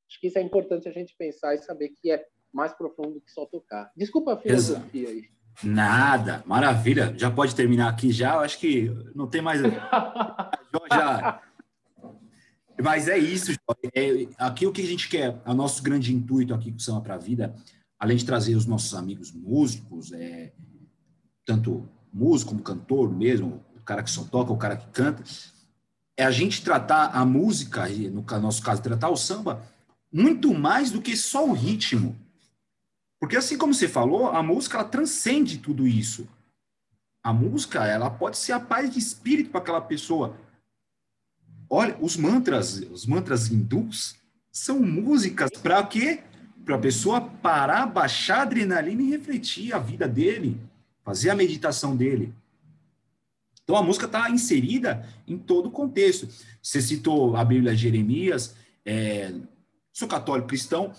Acho 0.09 0.21
que 0.21 0.27
isso 0.27 0.39
é 0.39 0.43
importante 0.43 0.89
a 0.89 0.93
gente 0.93 1.15
pensar 1.17 1.55
e 1.55 1.59
saber 1.59 1.95
que 2.01 2.11
é 2.11 2.23
mais 2.53 2.75
profundo 2.75 3.21
que 3.21 3.33
só 3.33 3.47
tocar. 3.47 3.91
Desculpa 3.97 4.35
a 4.35 4.37
filosofia 4.37 5.09
aí. 5.09 5.25
Nada, 5.65 6.43
maravilha. 6.45 7.15
Já 7.17 7.31
pode 7.31 7.55
terminar 7.55 7.89
aqui 7.89 8.11
já. 8.11 8.35
Eu 8.35 8.41
acho 8.41 8.59
que 8.59 8.91
não 9.15 9.27
tem 9.27 9.41
mais. 9.41 9.61
já. 10.93 11.41
Mas 12.83 13.09
é 13.09 13.17
isso, 13.17 13.53
é, 13.95 14.27
aqui 14.37 14.67
o 14.67 14.73
que 14.73 14.83
a 14.83 14.87
gente 14.87 15.09
quer, 15.09 15.41
o 15.47 15.55
nosso 15.55 15.83
grande 15.83 16.15
intuito 16.15 16.53
aqui 16.53 16.73
com 16.73 16.79
Samba 16.79 17.01
para 17.01 17.15
a 17.15 17.19
Vida, 17.19 17.55
além 17.99 18.17
de 18.17 18.25
trazer 18.25 18.57
os 18.57 18.67
nossos 18.67 18.93
amigos 18.95 19.31
músicos, 19.33 20.13
é, 20.13 20.53
tanto 21.47 21.89
músico 22.13 22.51
como 22.51 22.63
cantor 22.63 23.11
mesmo, 23.11 23.65
o 23.77 23.81
cara 23.81 24.03
que 24.03 24.11
só 24.11 24.25
toca, 24.25 24.53
o 24.53 24.59
cara 24.59 24.77
que 24.77 24.87
canta, 24.89 25.23
é 26.17 26.25
a 26.25 26.31
gente 26.31 26.63
tratar 26.63 27.07
a 27.07 27.25
música, 27.25 27.89
no 27.89 28.23
nosso 28.41 28.63
caso, 28.63 28.83
tratar 28.83 29.09
o 29.09 29.17
samba, 29.17 29.63
muito 30.13 30.53
mais 30.53 30.91
do 30.91 31.01
que 31.01 31.17
só 31.17 31.47
o 31.49 31.53
ritmo. 31.53 32.17
Porque 33.19 33.37
assim 33.37 33.57
como 33.57 33.73
você 33.73 33.89
falou, 33.89 34.29
a 34.29 34.43
música 34.43 34.79
ela 34.79 34.89
transcende 34.89 35.59
tudo 35.59 35.87
isso. 35.87 36.29
A 37.25 37.33
música, 37.33 37.87
ela 37.87 38.11
pode 38.11 38.37
ser 38.37 38.53
a 38.53 38.61
paz 38.61 38.91
de 38.91 38.99
espírito 38.99 39.51
para 39.51 39.61
aquela 39.61 39.81
pessoa. 39.81 40.37
Olha, 41.75 41.97
os 42.03 42.19
mantras, 42.19 42.81
os 42.91 43.07
mantras 43.07 43.51
hindus 43.51 44.17
são 44.51 44.79
músicas 44.79 45.49
para 45.63 45.83
quê? 45.83 46.21
Para 46.67 46.75
a 46.77 46.79
pessoa 46.79 47.19
parar, 47.19 47.87
baixar 47.87 48.41
a 48.41 48.43
adrenalina 48.43 49.01
e 49.01 49.09
refletir 49.09 49.73
a 49.73 49.79
vida 49.79 50.07
dele, 50.07 50.61
fazer 51.03 51.31
a 51.31 51.35
meditação 51.35 51.97
dele. 51.97 52.35
Então 53.65 53.75
a 53.75 53.83
música 53.83 54.05
está 54.05 54.29
inserida 54.29 55.09
em 55.27 55.39
todo 55.39 55.71
o 55.71 55.71
contexto. 55.71 56.29
Você 56.63 56.83
citou 56.83 57.35
a 57.37 57.43
Bíblia 57.43 57.75
de 57.75 57.81
Jeremias, 57.81 58.55
é, 58.85 59.33
sou 59.95 60.07
católico 60.07 60.49
cristão, 60.49 60.93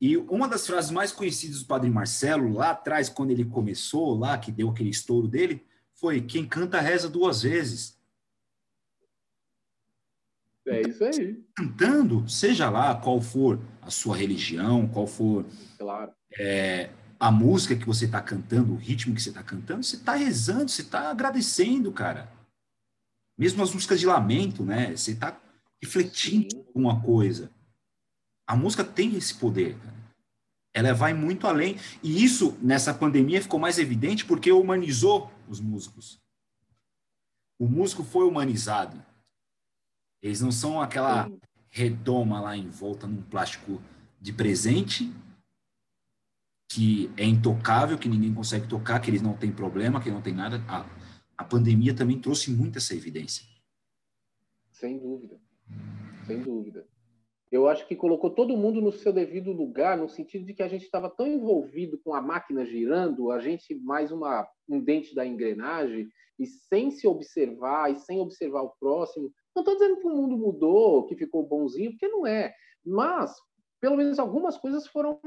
e 0.00 0.16
uma 0.16 0.48
das 0.48 0.66
frases 0.66 0.90
mais 0.90 1.12
conhecidas 1.12 1.60
do 1.60 1.66
Padre 1.66 1.90
Marcelo, 1.90 2.50
lá 2.50 2.70
atrás, 2.70 3.10
quando 3.10 3.30
ele 3.30 3.44
começou, 3.44 4.18
lá 4.18 4.38
que 4.38 4.50
deu 4.50 4.70
aquele 4.70 4.88
estouro 4.88 5.28
dele, 5.28 5.62
foi: 5.92 6.22
Quem 6.22 6.46
canta 6.46 6.80
reza 6.80 7.10
duas 7.10 7.42
vezes. 7.42 8.02
É 10.66 10.80
isso 10.82 11.04
aí. 11.04 11.44
Cantando, 11.54 12.28
seja 12.28 12.70
lá 12.70 12.94
qual 12.94 13.20
for 13.20 13.60
a 13.82 13.90
sua 13.90 14.16
religião, 14.16 14.88
qual 14.88 15.06
for 15.06 15.44
claro. 15.78 16.12
é, 16.38 16.90
a 17.20 17.30
música 17.30 17.76
que 17.76 17.86
você 17.86 18.06
está 18.06 18.20
cantando, 18.20 18.72
o 18.72 18.76
ritmo 18.76 19.14
que 19.14 19.22
você 19.22 19.28
está 19.28 19.42
cantando, 19.42 19.82
você 19.82 19.96
está 19.96 20.14
rezando, 20.14 20.70
você 20.70 20.82
está 20.82 21.10
agradecendo, 21.10 21.92
cara. 21.92 22.32
Mesmo 23.36 23.62
as 23.62 23.74
músicas 23.74 24.00
de 24.00 24.06
lamento, 24.06 24.64
né? 24.64 24.96
Você 24.96 25.12
está 25.12 25.38
refletindo 25.82 26.50
Sim. 26.50 26.64
alguma 26.68 27.02
coisa. 27.02 27.50
A 28.46 28.56
música 28.56 28.84
tem 28.84 29.16
esse 29.16 29.34
poder, 29.34 29.76
cara. 29.78 29.94
Ela 30.72 30.92
vai 30.92 31.14
muito 31.14 31.46
além. 31.46 31.76
E 32.02 32.24
isso, 32.24 32.58
nessa 32.60 32.92
pandemia, 32.92 33.40
ficou 33.40 33.60
mais 33.60 33.78
evidente 33.78 34.24
porque 34.24 34.50
humanizou 34.50 35.30
os 35.48 35.60
músicos. 35.60 36.20
O 37.58 37.68
músico 37.68 38.02
foi 38.02 38.26
humanizado. 38.26 39.00
Eles 40.24 40.40
não 40.40 40.50
são 40.50 40.80
aquela 40.80 41.30
redoma 41.70 42.40
lá 42.40 42.56
em 42.56 42.68
volta 42.68 43.06
num 43.06 43.22
plástico 43.22 43.80
de 44.20 44.32
presente 44.32 45.12
que 46.68 47.10
é 47.16 47.24
intocável, 47.24 47.98
que 47.98 48.08
ninguém 48.08 48.32
consegue 48.32 48.66
tocar, 48.66 48.98
que 48.98 49.10
eles 49.10 49.22
não 49.22 49.36
têm 49.36 49.52
problema, 49.52 50.00
que 50.00 50.10
não 50.10 50.22
tem 50.22 50.32
nada. 50.32 50.64
A, 50.66 50.86
a 51.36 51.44
pandemia 51.44 51.94
também 51.94 52.18
trouxe 52.18 52.50
muito 52.50 52.78
essa 52.78 52.94
evidência. 52.94 53.44
Sem 54.72 54.98
dúvida. 54.98 55.38
Sem 56.26 56.40
dúvida 56.40 56.88
eu 57.54 57.68
acho 57.68 57.86
que 57.86 57.94
colocou 57.94 58.30
todo 58.30 58.56
mundo 58.56 58.80
no 58.80 58.90
seu 58.90 59.12
devido 59.12 59.52
lugar, 59.52 59.96
no 59.96 60.08
sentido 60.08 60.44
de 60.44 60.52
que 60.52 60.62
a 60.62 60.66
gente 60.66 60.82
estava 60.82 61.08
tão 61.08 61.24
envolvido 61.24 61.96
com 61.98 62.12
a 62.12 62.20
máquina 62.20 62.66
girando, 62.66 63.30
a 63.30 63.38
gente 63.38 63.76
mais 63.76 64.10
uma, 64.10 64.44
um 64.68 64.80
dente 64.80 65.14
da 65.14 65.24
engrenagem, 65.24 66.08
e 66.36 66.46
sem 66.48 66.90
se 66.90 67.06
observar, 67.06 67.92
e 67.92 67.96
sem 67.96 68.18
observar 68.18 68.62
o 68.62 68.74
próximo. 68.80 69.32
Não 69.54 69.62
estou 69.62 69.74
dizendo 69.74 69.98
que 69.98 70.06
o 70.06 70.10
mundo 70.10 70.36
mudou, 70.36 71.06
que 71.06 71.16
ficou 71.16 71.46
bonzinho, 71.46 71.92
porque 71.92 72.08
não 72.08 72.26
é. 72.26 72.54
Mas, 72.84 73.34
pelo 73.80 73.96
menos 73.96 74.18
algumas 74.18 74.58
coisas 74.58 74.86
foram 74.86 75.20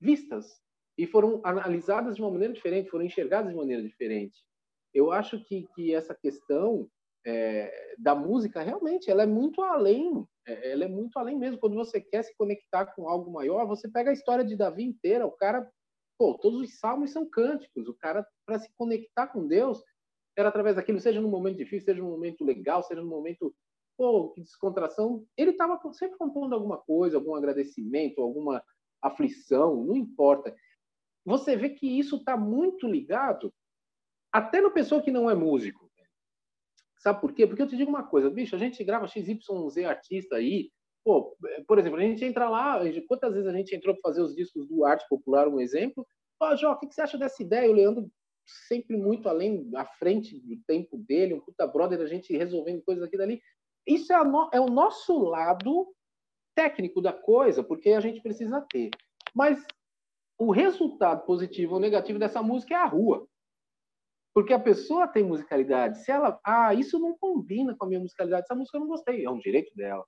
vistas 0.00 0.60
e 0.96 1.06
foram 1.06 1.40
analisadas 1.44 2.16
de 2.16 2.22
uma 2.22 2.30
maneira 2.30 2.52
diferente, 2.52 2.90
foram 2.90 3.04
enxergadas 3.04 3.50
de 3.50 3.56
maneira 3.56 3.82
diferente. 3.82 4.44
Eu 4.92 5.12
acho 5.12 5.42
que, 5.44 5.66
que 5.74 5.94
essa 5.94 6.14
questão 6.14 6.88
é, 7.26 7.94
da 7.98 8.14
música 8.14 8.62
realmente 8.62 9.10
ela 9.10 9.22
é 9.22 9.26
muito 9.26 9.60
além 9.62 10.26
é, 10.46 10.72
ela 10.72 10.84
é 10.84 10.88
muito 10.88 11.18
além 11.18 11.36
mesmo 11.36 11.58
quando 11.58 11.74
você 11.74 12.00
quer 12.00 12.22
se 12.22 12.34
conectar 12.36 12.86
com 12.86 13.08
algo 13.08 13.30
maior 13.30 13.66
você 13.66 13.88
pega 13.88 14.10
a 14.10 14.12
história 14.12 14.44
de 14.44 14.56
Davi 14.56 14.84
inteira 14.84 15.26
o 15.26 15.32
cara 15.32 15.68
pô 16.16 16.38
todos 16.38 16.60
os 16.60 16.78
salmos 16.78 17.10
são 17.10 17.28
cânticos 17.28 17.88
o 17.88 17.94
cara 17.94 18.26
para 18.46 18.58
se 18.58 18.70
conectar 18.76 19.26
com 19.26 19.46
Deus 19.46 19.82
era 20.40 20.48
através 20.48 20.76
daquilo 20.76 21.00
seja 21.00 21.20
num 21.20 21.30
momento 21.30 21.56
difícil 21.56 21.86
seja 21.86 22.02
num 22.02 22.10
momento 22.10 22.44
legal 22.44 22.82
seja 22.82 23.00
num 23.00 23.08
momento 23.08 23.54
pô 23.96 24.30
que 24.30 24.40
descontração 24.40 25.26
ele 25.36 25.50
estava 25.50 25.80
sempre 25.92 26.16
compondo 26.16 26.54
alguma 26.54 26.78
coisa 26.78 27.16
algum 27.16 27.34
agradecimento 27.34 28.20
alguma 28.20 28.62
aflição 29.02 29.84
não 29.84 29.96
importa 29.96 30.54
você 31.24 31.56
vê 31.56 31.70
que 31.70 31.86
isso 31.98 32.16
está 32.16 32.36
muito 32.36 32.86
ligado 32.86 33.52
até 34.32 34.60
na 34.60 34.70
pessoa 34.70 35.02
que 35.02 35.10
não 35.10 35.30
é 35.30 35.34
músico 35.34 35.88
Sabe 36.98 37.20
por 37.20 37.32
quê? 37.32 37.46
Porque 37.46 37.62
eu 37.62 37.68
te 37.68 37.76
digo 37.76 37.88
uma 37.88 38.02
coisa, 38.02 38.28
bicho, 38.28 38.56
a 38.56 38.58
gente 38.58 38.82
grava 38.82 39.06
XYZ 39.06 39.84
artista 39.86 40.36
aí, 40.36 40.70
pô, 41.04 41.36
por 41.66 41.78
exemplo, 41.78 41.96
a 41.96 42.02
gente 42.02 42.24
entra 42.24 42.48
lá, 42.48 42.80
quantas 43.06 43.34
vezes 43.34 43.48
a 43.48 43.52
gente 43.52 43.74
entrou 43.74 43.94
para 43.94 44.10
fazer 44.10 44.20
os 44.20 44.34
discos 44.34 44.66
do 44.66 44.84
Arte 44.84 45.06
Popular, 45.08 45.46
um 45.46 45.60
exemplo, 45.60 46.04
Pô, 46.38 46.54
Jó, 46.54 46.72
o 46.72 46.78
que 46.78 46.92
você 46.92 47.02
acha 47.02 47.18
dessa 47.18 47.42
ideia? 47.42 47.68
O 47.68 47.74
Leandro 47.74 48.08
sempre 48.66 48.96
muito 48.96 49.28
além, 49.28 49.70
à 49.74 49.84
frente 49.84 50.38
do 50.40 50.56
tempo 50.66 50.96
dele, 50.98 51.34
um 51.34 51.40
puta 51.40 51.66
brother, 51.66 52.00
a 52.00 52.06
gente 52.06 52.36
resolvendo 52.36 52.82
coisas 52.82 53.04
aqui 53.04 53.16
dali. 53.16 53.40
Isso 53.86 54.12
é, 54.12 54.24
no, 54.24 54.50
é 54.52 54.60
o 54.60 54.66
nosso 54.66 55.18
lado 55.18 55.86
técnico 56.54 57.00
da 57.00 57.12
coisa, 57.12 57.62
porque 57.62 57.90
a 57.90 58.00
gente 58.00 58.20
precisa 58.20 58.60
ter. 58.70 58.90
Mas 59.34 59.64
o 60.38 60.50
resultado 60.50 61.24
positivo 61.24 61.74
ou 61.74 61.80
negativo 61.80 62.18
dessa 62.18 62.42
música 62.42 62.74
é 62.74 62.78
a 62.78 62.86
rua. 62.86 63.26
Porque 64.34 64.52
a 64.52 64.58
pessoa 64.58 65.08
tem 65.08 65.24
musicalidade. 65.24 66.04
Se 66.04 66.12
ela, 66.12 66.38
ah, 66.44 66.72
isso 66.72 66.98
não 66.98 67.16
combina 67.18 67.74
com 67.76 67.84
a 67.84 67.88
minha 67.88 68.00
musicalidade, 68.00 68.44
essa 68.44 68.54
música 68.54 68.76
eu 68.76 68.82
não 68.82 68.88
gostei, 68.88 69.24
é 69.24 69.30
um 69.30 69.38
direito 69.38 69.74
dela. 69.74 70.04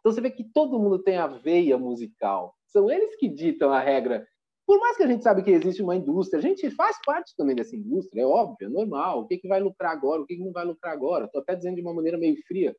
Então 0.00 0.12
você 0.12 0.20
vê 0.20 0.30
que 0.30 0.44
todo 0.44 0.78
mundo 0.78 1.02
tem 1.02 1.18
a 1.18 1.26
veia 1.26 1.76
musical. 1.76 2.54
São 2.66 2.90
eles 2.90 3.16
que 3.16 3.28
ditam 3.28 3.72
a 3.72 3.80
regra. 3.80 4.26
Por 4.66 4.80
mais 4.80 4.96
que 4.96 5.04
a 5.04 5.06
gente 5.06 5.22
sabe 5.22 5.44
que 5.44 5.50
existe 5.50 5.80
uma 5.80 5.94
indústria, 5.94 6.40
a 6.40 6.42
gente 6.42 6.68
faz 6.72 6.98
parte 7.04 7.34
também 7.36 7.54
dessa 7.54 7.76
indústria, 7.76 8.22
é 8.22 8.26
óbvio, 8.26 8.66
é 8.66 8.68
normal. 8.68 9.20
O 9.20 9.26
que, 9.26 9.38
que 9.38 9.46
vai 9.46 9.60
lucrar 9.60 9.92
agora, 9.92 10.22
o 10.22 10.26
que, 10.26 10.36
que 10.36 10.44
não 10.44 10.52
vai 10.52 10.64
lucrar 10.64 10.92
agora? 10.92 11.26
Estou 11.26 11.40
até 11.40 11.54
dizendo 11.54 11.76
de 11.76 11.82
uma 11.82 11.94
maneira 11.94 12.18
meio 12.18 12.36
fria. 12.48 12.76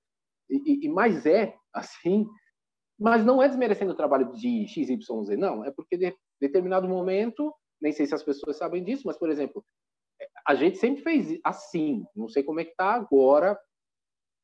E, 0.50 0.86
e, 0.86 0.90
mas 0.90 1.26
é 1.26 1.56
assim. 1.74 2.28
Mas 3.00 3.24
não 3.24 3.42
é 3.42 3.48
desmerecendo 3.48 3.92
o 3.92 3.96
trabalho 3.96 4.34
de 4.34 4.68
XYZ, 4.68 5.38
não. 5.38 5.64
É 5.64 5.72
porque 5.72 5.96
de 5.96 6.14
determinado 6.42 6.90
momento, 6.90 7.54
nem 7.82 7.94
sei 7.94 8.06
se 8.06 8.14
as 8.14 8.24
pessoas 8.24 8.58
sabem 8.58 8.84
disso, 8.84 9.04
mas, 9.06 9.18
por 9.18 9.30
exemplo, 9.30 9.64
a 10.46 10.56
gente 10.56 10.78
sempre 10.78 11.04
fez 11.04 11.40
assim. 11.44 12.04
Não 12.14 12.28
sei 12.28 12.44
como 12.44 12.60
é 12.60 12.66
que 12.66 12.76
tá 12.76 12.96
agora, 12.96 13.58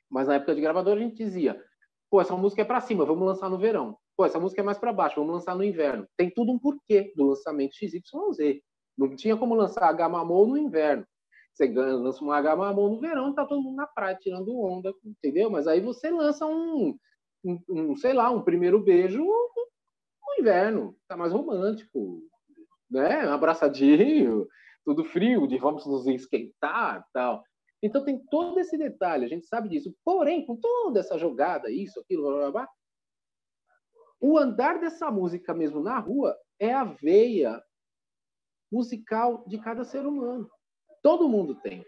mas 0.09 0.27
na 0.27 0.35
época 0.35 0.55
de 0.55 0.61
gravador 0.61 0.95
a 0.95 1.01
gente 1.01 1.17
dizia: 1.17 1.61
pô, 2.09 2.21
essa 2.21 2.37
música 2.37 2.61
é 2.61 2.65
para 2.65 2.79
cima, 2.79 3.05
vamos 3.05 3.25
lançar 3.25 3.49
no 3.49 3.57
verão. 3.57 3.97
Pô, 4.15 4.25
essa 4.25 4.39
música 4.39 4.61
é 4.61 4.63
mais 4.63 4.77
para 4.77 4.93
baixo, 4.93 5.15
vamos 5.15 5.33
lançar 5.33 5.55
no 5.55 5.63
inverno. 5.63 6.07
Tem 6.15 6.29
tudo 6.29 6.51
um 6.51 6.59
porquê 6.59 7.11
do 7.15 7.29
lançamento 7.29 7.75
XYZ. 7.75 8.61
Não 8.97 9.15
tinha 9.15 9.35
como 9.35 9.55
lançar 9.55 9.85
a 9.85 9.93
Gamamon 9.93 10.47
no 10.47 10.57
inverno. 10.57 11.05
Você 11.53 11.67
lança 11.67 12.23
uma 12.23 12.41
Gamamon 12.41 12.89
no 12.89 12.99
verão 12.99 13.31
e 13.31 13.35
tá 13.35 13.45
todo 13.45 13.61
mundo 13.61 13.75
na 13.75 13.87
praia 13.87 14.17
tirando 14.19 14.59
onda, 14.59 14.93
entendeu? 15.03 15.49
Mas 15.49 15.67
aí 15.67 15.79
você 15.79 16.09
lança 16.11 16.45
um, 16.45 16.97
um, 17.43 17.59
um 17.69 17.95
sei 17.95 18.13
lá, 18.13 18.29
um 18.29 18.41
primeiro 18.41 18.79
beijo 18.79 19.23
no 19.23 20.35
inverno. 20.39 20.95
Tá 21.07 21.17
mais 21.17 21.33
romântico, 21.33 22.21
né? 22.89 23.27
Um 23.27 23.33
abraçadinho, 23.33 24.47
tudo 24.85 25.03
frio, 25.05 25.47
de 25.47 25.57
vamos 25.57 25.85
nos 25.85 26.05
esquentar 26.07 27.05
tal. 27.13 27.43
Então 27.81 28.05
tem 28.05 28.17
todo 28.31 28.59
esse 28.59 28.77
detalhe, 28.77 29.25
a 29.25 29.27
gente 29.27 29.45
sabe 29.45 29.69
disso. 29.69 29.93
Porém, 30.05 30.45
com 30.45 30.55
toda 30.55 30.99
essa 30.99 31.17
jogada, 31.17 31.69
isso, 31.69 31.99
aquilo, 31.99 32.23
blá, 32.23 32.37
blá, 32.37 32.51
blá, 32.51 32.69
o 34.23 34.37
andar 34.37 34.79
dessa 34.79 35.11
música 35.11 35.53
mesmo 35.53 35.81
na 35.81 35.99
rua 35.99 36.33
é 36.57 36.73
a 36.73 36.85
veia 36.85 37.61
musical 38.71 39.43
de 39.45 39.57
cada 39.57 39.83
ser 39.83 40.05
humano. 40.05 40.49
Todo 41.01 41.27
mundo 41.27 41.55
tem. 41.55 41.85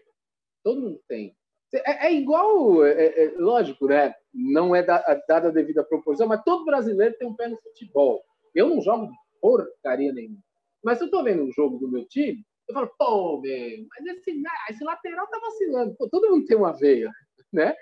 Todo 0.62 0.82
mundo 0.82 1.02
tem. 1.08 1.34
É, 1.74 2.08
é 2.08 2.14
igual, 2.14 2.84
é, 2.84 2.92
é, 2.92 3.24
é 3.24 3.38
lógico, 3.38 3.88
né? 3.88 4.14
Não 4.34 4.76
é 4.76 4.84
da, 4.84 5.02
dada 5.26 5.48
a 5.48 5.52
devida 5.52 5.82
proporção, 5.82 6.28
mas 6.28 6.44
todo 6.44 6.66
brasileiro 6.66 7.16
tem 7.18 7.26
um 7.26 7.34
pé 7.34 7.48
no 7.48 7.56
futebol. 7.56 8.22
Eu 8.54 8.68
não 8.68 8.82
jogo 8.82 9.10
porcaria 9.40 10.12
nenhuma. 10.12 10.44
Mas 10.84 10.98
se 10.98 11.06
eu 11.06 11.08
estou 11.08 11.24
vendo 11.24 11.42
um 11.42 11.52
jogo 11.54 11.78
do 11.78 11.90
meu 11.90 12.06
time, 12.06 12.46
eu 12.68 12.74
falo, 12.74 12.92
pô, 13.00 13.40
meu, 13.40 13.88
mas 13.90 14.18
esse, 14.18 14.44
esse 14.72 14.84
lateral 14.84 15.26
tá 15.28 15.40
vacilando. 15.40 15.96
Pô, 15.96 16.10
todo 16.10 16.30
mundo 16.30 16.46
tem 16.46 16.58
uma 16.58 16.74
veia, 16.74 17.10
né? 17.54 17.74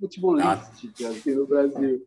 Futebolística 0.00 1.08
aqui 1.08 1.36
no 1.36 1.46
Brasil. 1.46 2.04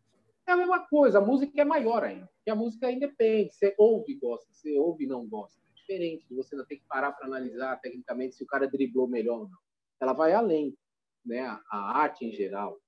É 0.48 0.52
a 0.52 0.58
mesma 0.58 0.88
coisa, 0.88 1.18
a 1.18 1.22
música 1.22 1.62
é 1.62 1.66
maior 1.66 2.04
ainda. 2.04 2.30
E 2.46 2.52
a 2.52 2.56
música 2.56 2.92
independe, 2.92 3.54
você 3.54 3.74
ouve 3.78 4.14
e 4.14 4.16
gosta, 4.16 4.48
você 4.52 4.78
ouve 4.78 5.06
e 5.06 5.08
não 5.08 5.28
gosta. 5.28 5.60
É 5.60 5.74
diferente 5.74 6.28
de 6.28 6.36
você 6.36 6.56
não 6.56 6.66
ter 6.66 6.78
que 6.78 6.86
parar 6.88 7.12
para 7.14 7.26
analisar 7.26 7.80
tecnicamente 7.82 8.36
se 8.36 8.44
o 8.44 8.48
cara 8.48 8.68
driblou 8.68 9.08
melhor 9.08 9.40
ou 9.40 9.50
não. 9.50 9.58
Ela 10.00 10.14
vai 10.14 10.34
além, 10.34 10.78
né? 11.26 11.42
A 11.72 12.00
arte 12.00 12.26
em 12.26 12.32
geral. 12.32 12.80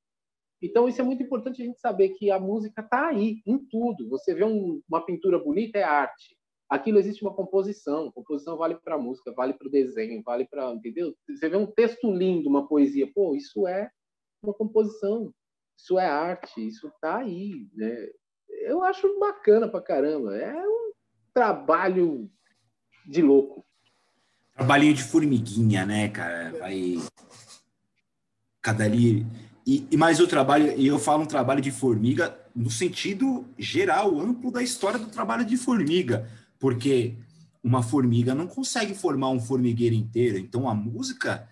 Então, 0.61 0.87
isso 0.87 1.01
é 1.01 1.03
muito 1.03 1.21
importante 1.21 1.61
a 1.61 1.65
gente 1.65 1.79
saber 1.79 2.09
que 2.09 2.31
a 2.31 2.39
música 2.39 2.81
está 2.81 3.07
aí, 3.07 3.41
em 3.45 3.57
tudo. 3.57 4.09
Você 4.09 4.33
vê 4.33 4.43
um, 4.43 4.81
uma 4.89 5.05
pintura 5.05 5.37
bonita, 5.39 5.77
é 5.77 5.83
arte 5.83 6.37
aquilo 6.69 6.99
existe 6.99 7.23
uma 7.23 7.33
composição. 7.33 8.11
Composição 8.11 8.57
vale 8.57 8.75
para 8.75 8.97
música, 8.97 9.31
vale 9.31 9.53
para 9.53 9.67
o 9.67 9.71
desenho, 9.71 10.21
vale 10.23 10.45
para. 10.45 10.73
Entendeu? 10.73 11.15
Você 11.27 11.49
vê 11.49 11.55
um 11.55 11.67
texto 11.67 12.11
lindo, 12.11 12.49
uma 12.49 12.67
poesia, 12.67 13.09
pô, 13.13 13.35
isso 13.35 13.67
é 13.67 13.89
uma 14.43 14.53
composição, 14.53 15.33
isso 15.77 15.99
é 15.99 16.09
arte, 16.09 16.67
isso 16.67 16.87
está 16.87 17.17
aí. 17.17 17.67
Né? 17.73 18.07
Eu 18.61 18.83
acho 18.83 19.19
bacana 19.19 19.67
para 19.67 19.81
caramba. 19.81 20.35
É 20.35 20.67
um 20.67 20.91
trabalho 21.33 22.29
de 23.05 23.21
louco. 23.21 23.65
Trabalhinho 24.55 24.93
de 24.93 25.03
formiguinha, 25.03 25.85
né, 25.85 26.09
cara? 26.09 26.51
Vai. 26.57 26.97
Cada 28.61 28.83
ali. 28.83 29.25
E, 29.65 29.87
e 29.91 29.97
mais 29.97 30.19
o 30.19 30.27
trabalho, 30.27 30.73
e 30.77 30.87
eu 30.87 30.97
falo 30.97 31.23
um 31.23 31.27
trabalho 31.27 31.61
de 31.61 31.71
formiga 31.71 32.37
no 32.55 32.71
sentido 32.71 33.45
geral, 33.57 34.19
amplo 34.19 34.51
da 34.51 34.63
história 34.63 34.97
do 34.97 35.07
trabalho 35.07 35.45
de 35.45 35.57
formiga, 35.57 36.27
porque 36.57 37.15
uma 37.63 37.83
formiga 37.83 38.33
não 38.33 38.47
consegue 38.47 38.95
formar 38.95 39.29
um 39.29 39.39
formigueiro 39.39 39.93
inteiro, 39.93 40.37
então 40.37 40.67
a 40.67 40.73
música 40.73 41.47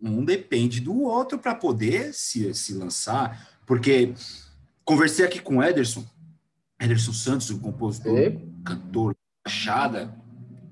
um 0.00 0.24
depende 0.24 0.80
do 0.80 1.02
outro 1.02 1.38
para 1.38 1.54
poder 1.54 2.14
se, 2.14 2.54
se 2.54 2.74
lançar, 2.74 3.55
porque 3.66 4.14
conversei 4.84 5.26
aqui 5.26 5.40
com 5.40 5.58
o 5.58 5.62
Ederson, 5.62 6.04
Ederson 6.80 7.12
Santos, 7.12 7.50
o 7.50 7.58
compositor, 7.58 8.16
e? 8.16 8.38
cantor, 8.64 9.16
achada, 9.44 10.14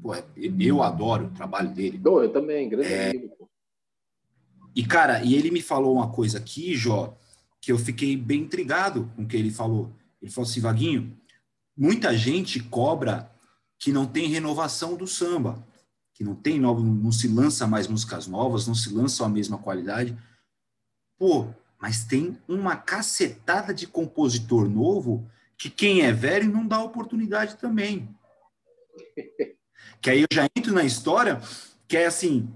Pô, 0.04 0.12
eu 0.36 0.82
adoro 0.82 1.28
o 1.28 1.30
trabalho 1.30 1.70
dele. 1.70 1.98
eu 2.04 2.30
também, 2.30 2.68
grande 2.68 2.92
é... 2.92 3.08
amigo. 3.08 3.50
E, 4.76 4.84
cara, 4.84 5.24
e 5.24 5.34
ele 5.34 5.50
me 5.50 5.62
falou 5.62 5.94
uma 5.94 6.10
coisa 6.10 6.36
aqui, 6.36 6.76
Jó, 6.76 7.16
que 7.58 7.72
eu 7.72 7.78
fiquei 7.78 8.14
bem 8.14 8.42
intrigado 8.42 9.10
com 9.16 9.22
o 9.22 9.26
que 9.26 9.34
ele 9.34 9.50
falou. 9.50 9.90
Ele 10.20 10.30
falou 10.30 10.46
assim, 10.46 10.60
Vaguinho, 10.60 11.16
muita 11.74 12.14
gente 12.14 12.60
cobra 12.60 13.32
que 13.78 13.90
não 13.90 14.04
tem 14.04 14.28
renovação 14.28 14.94
do 14.94 15.06
samba, 15.06 15.66
que 16.12 16.22
não 16.22 16.34
tem 16.34 16.60
novo, 16.60 16.82
não 16.82 17.10
se 17.10 17.26
lança 17.26 17.66
mais 17.66 17.88
músicas 17.88 18.26
novas, 18.26 18.66
não 18.66 18.74
se 18.74 18.92
lança 18.92 19.24
a 19.24 19.28
mesma 19.28 19.56
qualidade. 19.56 20.14
Pô, 21.16 21.48
mas 21.84 22.02
tem 22.02 22.38
uma 22.48 22.76
cacetada 22.76 23.74
de 23.74 23.86
compositor 23.86 24.70
novo 24.70 25.30
que 25.54 25.68
quem 25.68 26.00
é 26.00 26.10
velho 26.10 26.50
não 26.50 26.66
dá 26.66 26.82
oportunidade 26.82 27.58
também. 27.58 28.08
Que 30.00 30.08
aí 30.08 30.22
eu 30.22 30.26
já 30.32 30.48
entro 30.56 30.72
na 30.72 30.82
história, 30.82 31.42
que 31.86 31.98
é 31.98 32.06
assim, 32.06 32.48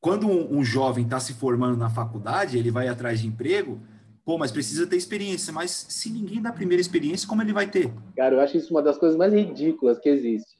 quando 0.00 0.26
um, 0.26 0.60
um 0.60 0.64
jovem 0.64 1.04
está 1.04 1.20
se 1.20 1.34
formando 1.34 1.76
na 1.76 1.90
faculdade, 1.90 2.56
ele 2.56 2.70
vai 2.70 2.88
atrás 2.88 3.20
de 3.20 3.26
emprego, 3.26 3.82
pô, 4.24 4.38
mas 4.38 4.50
precisa 4.50 4.86
ter 4.86 4.96
experiência. 4.96 5.52
Mas 5.52 5.70
se 5.70 6.08
ninguém 6.08 6.40
dá 6.40 6.48
a 6.48 6.54
primeira 6.54 6.80
experiência, 6.80 7.28
como 7.28 7.42
ele 7.42 7.52
vai 7.52 7.70
ter? 7.70 7.92
Cara, 8.16 8.36
eu 8.36 8.40
acho 8.40 8.56
isso 8.56 8.72
uma 8.72 8.82
das 8.82 8.96
coisas 8.96 9.18
mais 9.18 9.34
ridículas 9.34 9.98
que 9.98 10.08
existe. 10.08 10.58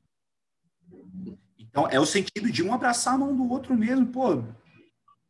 Então, 1.58 1.88
é 1.88 1.98
o 1.98 2.04
sentido 2.04 2.52
de 2.52 2.62
um 2.62 2.74
abraçar 2.74 3.14
a 3.14 3.18
mão 3.18 3.34
do 3.34 3.50
outro 3.50 3.74
mesmo. 3.74 4.06
Pô, 4.08 4.44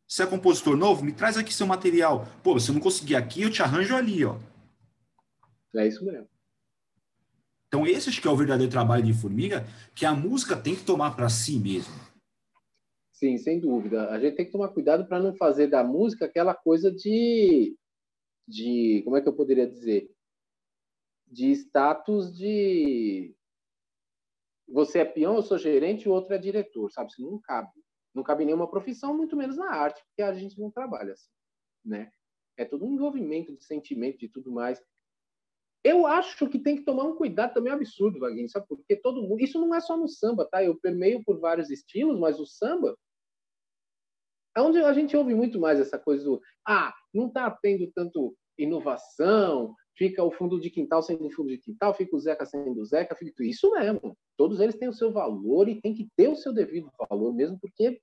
você 0.07 0.23
é 0.23 0.25
compositor 0.25 0.77
novo? 0.77 1.03
Me 1.03 1.11
traz 1.11 1.37
aqui 1.37 1.53
seu 1.53 1.67
material. 1.67 2.25
Pô, 2.41 2.53
você 2.53 2.71
não 2.71 2.79
conseguir 2.79 3.15
aqui, 3.15 3.41
eu 3.41 3.51
te 3.51 3.61
arranjo 3.61 3.93
ali, 3.93 4.23
ó. 4.23 4.37
É 5.75 5.85
isso 5.85 6.03
mesmo. 6.05 6.27
Então, 7.67 7.85
esse 7.85 8.07
acho 8.07 8.21
que 8.21 8.27
é 8.27 8.31
o 8.31 8.35
verdadeiro 8.35 8.71
trabalho 8.71 9.03
de 9.03 9.13
formiga, 9.13 9.65
que 9.93 10.05
a 10.05 10.13
música 10.13 10.55
tem 10.55 10.73
que 10.73 10.85
tomar 10.85 11.15
para 11.15 11.27
si 11.27 11.59
mesmo. 11.59 11.93
Sim, 13.11 13.37
sem 13.37 13.59
dúvida. 13.59 14.09
A 14.09 14.19
gente 14.19 14.37
tem 14.37 14.45
que 14.45 14.51
tomar 14.51 14.69
cuidado 14.69 15.05
para 15.05 15.19
não 15.19 15.35
fazer 15.35 15.67
da 15.67 15.83
música 15.83 16.25
aquela 16.25 16.55
coisa 16.55 16.89
de, 16.89 17.75
de. 18.47 19.01
Como 19.03 19.17
é 19.17 19.21
que 19.21 19.27
eu 19.27 19.35
poderia 19.35 19.67
dizer? 19.67 20.09
De 21.27 21.51
status 21.51 22.33
de. 22.33 23.35
Você 24.69 24.99
é 24.99 25.05
peão, 25.05 25.35
eu 25.35 25.41
sou 25.41 25.57
gerente, 25.57 26.07
o 26.07 26.13
outro 26.13 26.33
é 26.33 26.37
diretor, 26.37 26.89
sabe? 26.91 27.11
Isso 27.11 27.21
não 27.21 27.39
cabe. 27.39 27.71
Não 28.17 28.23
cabe 28.23 28.43
nenhuma 28.43 28.67
profissão, 28.67 29.15
muito 29.15 29.37
menos 29.37 29.57
na 29.57 29.69
arte, 29.69 30.03
porque 30.07 30.23
a 30.23 30.33
gente 30.33 30.59
não 30.59 30.71
trabalha 30.71 31.13
assim, 31.13 31.29
né? 31.85 32.11
É 32.57 32.65
todo 32.65 32.83
um 32.83 32.95
envolvimento 32.95 33.55
de 33.55 33.63
sentimento, 33.63 34.17
de 34.17 34.27
tudo 34.27 34.51
mais. 34.51 34.83
Eu 35.83 36.07
acho 36.07 36.49
que 36.49 36.57
tem 36.57 36.75
que 36.75 36.81
tomar 36.81 37.03
um 37.03 37.15
cuidado 37.15 37.53
também 37.53 37.71
absurdo, 37.71 38.19
Vaguinho, 38.19 38.49
sabe? 38.49 38.65
Porque 38.67 38.95
todo 38.95 39.21
mundo. 39.21 39.39
Isso 39.39 39.61
não 39.61 39.75
é 39.75 39.79
só 39.79 39.95
no 39.95 40.07
samba, 40.07 40.47
tá? 40.49 40.63
Eu 40.63 40.75
permeio 40.79 41.23
por 41.23 41.39
vários 41.39 41.69
estilos, 41.69 42.19
mas 42.19 42.39
o 42.39 42.45
samba. 42.47 42.97
É 44.55 44.61
onde 44.61 44.79
a 44.79 44.91
gente 44.93 45.15
ouve 45.15 45.35
muito 45.35 45.59
mais 45.59 45.79
essa 45.79 45.99
coisa 45.99 46.23
do. 46.23 46.41
Ah, 46.67 46.91
não 47.13 47.27
está 47.27 47.51
tendo 47.51 47.91
tanto 47.93 48.35
inovação, 48.57 49.75
fica 49.95 50.23
o 50.23 50.31
fundo 50.31 50.59
de 50.59 50.71
quintal 50.71 51.03
sendo 51.03 51.29
fundo 51.29 51.49
de 51.49 51.59
quintal, 51.59 51.93
fica 51.93 52.15
o 52.15 52.19
Zeca 52.19 52.45
sendo 52.47 52.81
o 52.81 52.85
Zeca, 52.85 53.15
fica 53.15 53.43
isso 53.43 53.69
mesmo. 53.71 54.17
Todos 54.35 54.59
eles 54.59 54.75
têm 54.75 54.87
o 54.87 54.93
seu 54.93 55.11
valor 55.11 55.69
e 55.69 55.79
tem 55.79 55.93
que 55.93 56.07
ter 56.15 56.27
o 56.27 56.35
seu 56.35 56.51
devido 56.51 56.89
valor 57.09 57.33
mesmo, 57.33 57.59
porque 57.59 58.01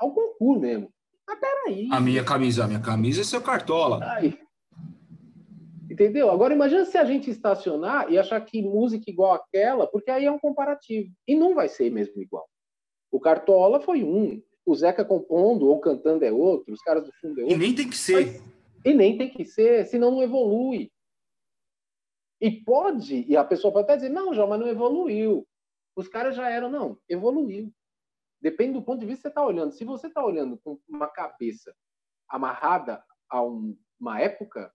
é 0.00 0.04
o 0.04 0.10
concurso 0.10 0.60
mesmo. 0.60 0.90
Mas 1.26 1.38
peraí. 1.40 1.88
A 1.90 2.00
minha 2.00 2.24
camisa, 2.24 2.64
a 2.64 2.68
minha 2.68 2.80
camisa 2.80 3.20
é 3.20 3.24
seu 3.24 3.40
cartola. 3.40 4.00
Ai, 4.02 4.38
Entendeu? 5.90 6.30
Agora 6.30 6.52
imagina 6.52 6.84
se 6.84 6.98
a 6.98 7.04
gente 7.04 7.30
estacionar 7.30 8.12
e 8.12 8.18
achar 8.18 8.40
que 8.40 8.60
música 8.60 9.08
igual 9.08 9.32
aquela, 9.32 9.86
porque 9.86 10.10
aí 10.10 10.26
é 10.26 10.30
um 10.30 10.38
comparativo. 10.38 11.10
E 11.26 11.34
não 11.34 11.54
vai 11.54 11.68
ser 11.68 11.90
mesmo 11.90 12.20
igual. 12.20 12.46
O 13.10 13.20
Cartola 13.20 13.80
foi 13.80 14.02
um, 14.02 14.42
o 14.66 14.74
Zeca 14.74 15.04
compondo 15.04 15.68
ou 15.68 15.80
cantando 15.80 16.24
é 16.24 16.32
outro, 16.32 16.74
os 16.74 16.82
caras 16.82 17.04
do 17.04 17.12
fundo 17.20 17.40
é 17.40 17.44
outro. 17.44 17.56
E 17.56 17.58
nem 17.58 17.74
tem 17.74 17.88
que 17.88 17.96
ser. 17.96 18.26
Mas, 18.26 18.42
e 18.84 18.92
nem 18.92 19.16
tem 19.16 19.30
que 19.30 19.44
ser, 19.44 19.86
senão 19.86 20.10
não 20.10 20.22
evolui. 20.22 20.90
E 22.40 22.50
pode, 22.50 23.24
e 23.26 23.36
a 23.36 23.44
pessoa 23.44 23.72
pode 23.72 23.84
até 23.84 23.96
dizer, 23.96 24.10
não, 24.10 24.34
João, 24.34 24.48
mas 24.48 24.60
não 24.60 24.68
evoluiu. 24.68 25.46
Os 25.96 26.08
caras 26.08 26.36
já 26.36 26.50
eram, 26.50 26.68
não, 26.68 26.98
evoluiu. 27.08 27.72
Depende 28.40 28.74
do 28.74 28.82
ponto 28.82 29.00
de 29.00 29.06
vista 29.06 29.16
que 29.16 29.22
você 29.22 29.28
está 29.28 29.44
olhando. 29.44 29.72
Se 29.72 29.84
você 29.84 30.06
está 30.08 30.24
olhando 30.24 30.58
com 30.58 30.78
uma 30.88 31.08
cabeça 31.08 31.74
amarrada 32.28 33.02
a 33.28 33.42
um, 33.42 33.76
uma 33.98 34.20
época, 34.20 34.72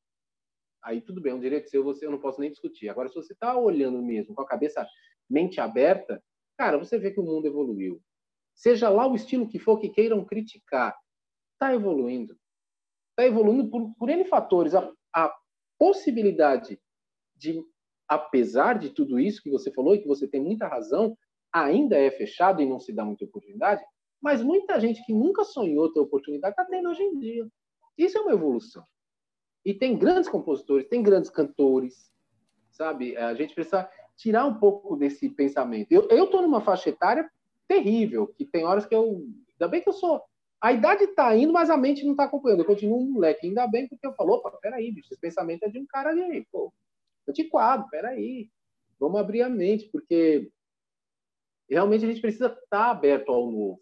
aí 0.84 1.02
tudo 1.02 1.21
bem, 1.21 1.32
é 1.32 1.36
um 1.36 1.39
direito 1.39 1.69
seu, 1.69 1.84
você, 1.84 2.06
eu 2.06 2.12
não 2.12 2.19
posso 2.19 2.39
nem 2.39 2.50
discutir. 2.50 2.89
Agora, 2.89 3.08
se 3.08 3.15
você 3.15 3.34
está 3.34 3.58
olhando 3.58 4.02
mesmo 4.02 4.34
com 4.34 4.41
a 4.41 4.47
cabeça, 4.47 4.88
mente 5.30 5.62
aberta, 5.62 6.21
cara, 6.58 6.78
você 6.78 6.97
vê 6.97 7.12
que 7.12 7.19
o 7.19 7.24
mundo 7.24 7.45
evoluiu. 7.45 8.02
Seja 8.54 8.89
lá 8.89 9.08
o 9.08 9.15
estilo 9.15 9.47
que 9.47 9.60
for 9.60 9.80
que 9.80 9.89
queiram 9.89 10.26
criticar, 10.26 10.95
está 11.54 11.74
evoluindo. 11.74 12.38
Está 13.12 13.26
evoluindo 13.26 13.69
por, 13.69 13.93
por 13.95 14.10
N 14.10 14.26
fatores. 14.26 14.74
A, 14.76 14.91
a 15.13 15.34
possibilidade 15.78 16.80
de, 17.36 17.63
apesar 18.08 18.78
de 18.78 18.89
tudo 18.89 19.19
isso 19.19 19.41
que 19.41 19.50
você 19.50 19.71
falou 19.71 19.95
e 19.95 20.02
que 20.02 20.08
você 20.08 20.28
tem 20.28 20.41
muita 20.41 20.67
razão, 20.67 21.17
ainda 21.54 21.98
é 21.98 22.10
fechado 22.12 22.62
e 22.62 22.66
não 22.66 22.80
se 22.80 22.94
dá 22.94 23.04
muita 23.04 23.26
oportunidade, 23.26 23.84
mas 24.22 24.42
muita 24.42 24.80
gente 24.80 25.04
que 25.06 25.14
nunca 25.14 25.44
sonhou 25.44 25.92
ter 25.92 26.00
oportunidade 26.00 26.54
está 26.54 26.66
tendo 26.66 26.90
hoje 26.90 27.02
em 27.02 27.18
dia. 27.18 27.48
Isso 27.98 28.18
é 28.18 28.22
uma 28.22 28.34
evolução. 28.34 28.84
E 29.66 29.74
tem 29.74 29.98
grandes 29.98 30.30
compositores, 30.30 30.88
tem 30.88 31.04
grandes 31.04 31.30
cantores, 31.30 32.12
sabe? 32.72 33.18
A 33.18 33.34
gente 33.34 33.54
precisa 33.54 33.90
tirar 34.16 34.46
um 34.46 34.56
pouco 34.56 34.96
desse 34.96 35.30
pensamento. 35.30 35.92
Eu 35.92 36.26
estou 36.26 36.42
numa 36.42 36.62
faixa 36.62 36.90
etária 36.90 37.30
terrível, 37.68 38.28
que 38.28 38.46
tem 38.46 38.64
horas 38.66 38.86
que 38.86 38.94
eu. 38.94 39.24
Ainda 39.54 39.68
bem 39.68 39.82
que 39.82 39.90
eu 39.90 39.94
sou. 39.94 40.22
A 40.60 40.72
idade 40.72 41.06
está 41.06 41.36
indo, 41.36 41.52
mas 41.52 41.72
a 41.72 41.78
mente 41.78 42.04
não 42.04 42.12
está 42.12 42.26
acompanhando. 42.26 42.60
Eu 42.60 42.66
continuo 42.66 43.02
um 43.02 43.12
moleque, 43.12 43.48
ainda 43.48 43.66
bem, 43.68 43.88
porque 43.88 44.06
eu 44.06 44.14
falo, 44.14 44.34
opa, 44.34 44.52
peraí, 44.62 44.92
bicho, 44.92 45.12
esse 45.12 45.20
pensamento 45.20 45.64
é 45.64 45.70
de 45.70 45.80
um 45.80 45.86
cara 45.88 46.14
de, 46.14 46.46
pô, 46.52 46.72
antiquado, 47.28 47.90
peraí. 47.90 48.50
Vamos 49.00 49.20
abrir 49.20 49.42
a 49.42 49.50
mente, 49.50 49.90
porque 49.92 50.52
realmente 51.75 52.05
a 52.05 52.07
gente 52.07 52.21
precisa 52.21 52.47
estar 52.47 52.65
tá 52.69 52.91
aberto 52.91 53.31
ao 53.31 53.49
novo. 53.49 53.81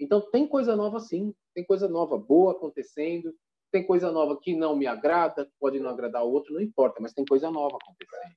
Então, 0.00 0.20
tem 0.30 0.46
coisa 0.46 0.76
nova 0.76 1.00
sim, 1.00 1.34
tem 1.54 1.64
coisa 1.64 1.88
nova 1.88 2.16
boa 2.16 2.52
acontecendo, 2.52 3.34
tem 3.70 3.86
coisa 3.86 4.10
nova 4.10 4.38
que 4.40 4.54
não 4.56 4.76
me 4.76 4.86
agrada, 4.86 5.50
pode 5.60 5.78
não 5.78 5.90
agradar 5.90 6.24
o 6.24 6.30
outro, 6.30 6.54
não 6.54 6.60
importa, 6.60 7.00
mas 7.00 7.12
tem 7.12 7.24
coisa 7.24 7.50
nova 7.50 7.76
acontecendo. 7.76 8.34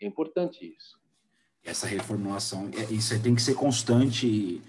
É 0.00 0.06
importante 0.06 0.66
isso. 0.76 0.98
Essa 1.62 1.86
reformulação, 1.86 2.70
é, 2.74 2.92
isso 2.92 3.20
tem 3.22 3.34
que 3.34 3.42
ser 3.42 3.54
constante. 3.54 4.62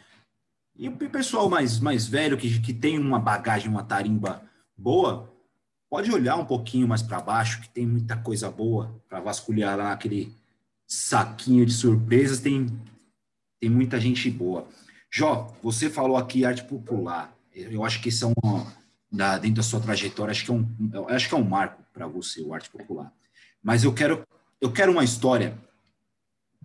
E, 0.78 0.88
o 0.88 1.10
pessoal 1.10 1.50
mais, 1.50 1.80
mais 1.80 2.08
velho, 2.08 2.38
que, 2.38 2.62
que 2.62 2.74
tem 2.74 3.00
uma 3.00 3.20
bagagem, 3.20 3.70
uma 3.70 3.84
tarimba 3.84 4.42
boa, 4.78 5.32
pode 5.90 6.12
olhar 6.12 6.36
um 6.36 6.46
pouquinho 6.46 6.88
mais 6.88 7.02
para 7.02 7.22
baixo, 7.22 7.62
que 7.62 7.70
tem 7.70 7.86
muita 7.86 8.18
coisa 8.18 8.50
boa 8.50 9.02
para 9.10 9.20
vasculhar 9.20 9.78
lá 9.78 9.92
aquele 9.92 10.34
saquinho 10.88 11.66
de 11.66 11.74
surpresas. 11.74 12.40
Tem, 12.40 12.68
tem 13.62 13.70
muita 13.70 14.00
gente 14.00 14.30
boa. 14.30 14.68
Jó, 15.10 15.56
você 15.62 15.88
falou 15.88 16.18
aqui 16.18 16.44
arte 16.44 16.64
popular. 16.64 17.32
Eu 17.54 17.86
acho 17.86 18.02
que 18.02 18.10
isso 18.10 18.28
é 18.28 18.34
da, 19.12 19.38
dentro 19.38 19.58
da 19.58 19.64
sua 19.64 19.80
trajetória, 19.80 20.32
acho 20.32 20.44
que 20.44 20.52
é 20.52 20.54
um, 20.54 20.68
acho 21.10 21.30
que 21.30 21.36
é 21.36 21.38
um 21.38 21.44
marco 21.44 21.84
para 21.94 22.08
você, 22.08 22.42
o 22.42 22.54
arte 22.54 22.70
popular. 22.72 23.14
Mas 23.62 23.84
eu 23.84 23.94
quero, 23.94 24.26
eu 24.60 24.72
quero 24.72 24.92
uma 24.92 25.04
história 25.04 25.56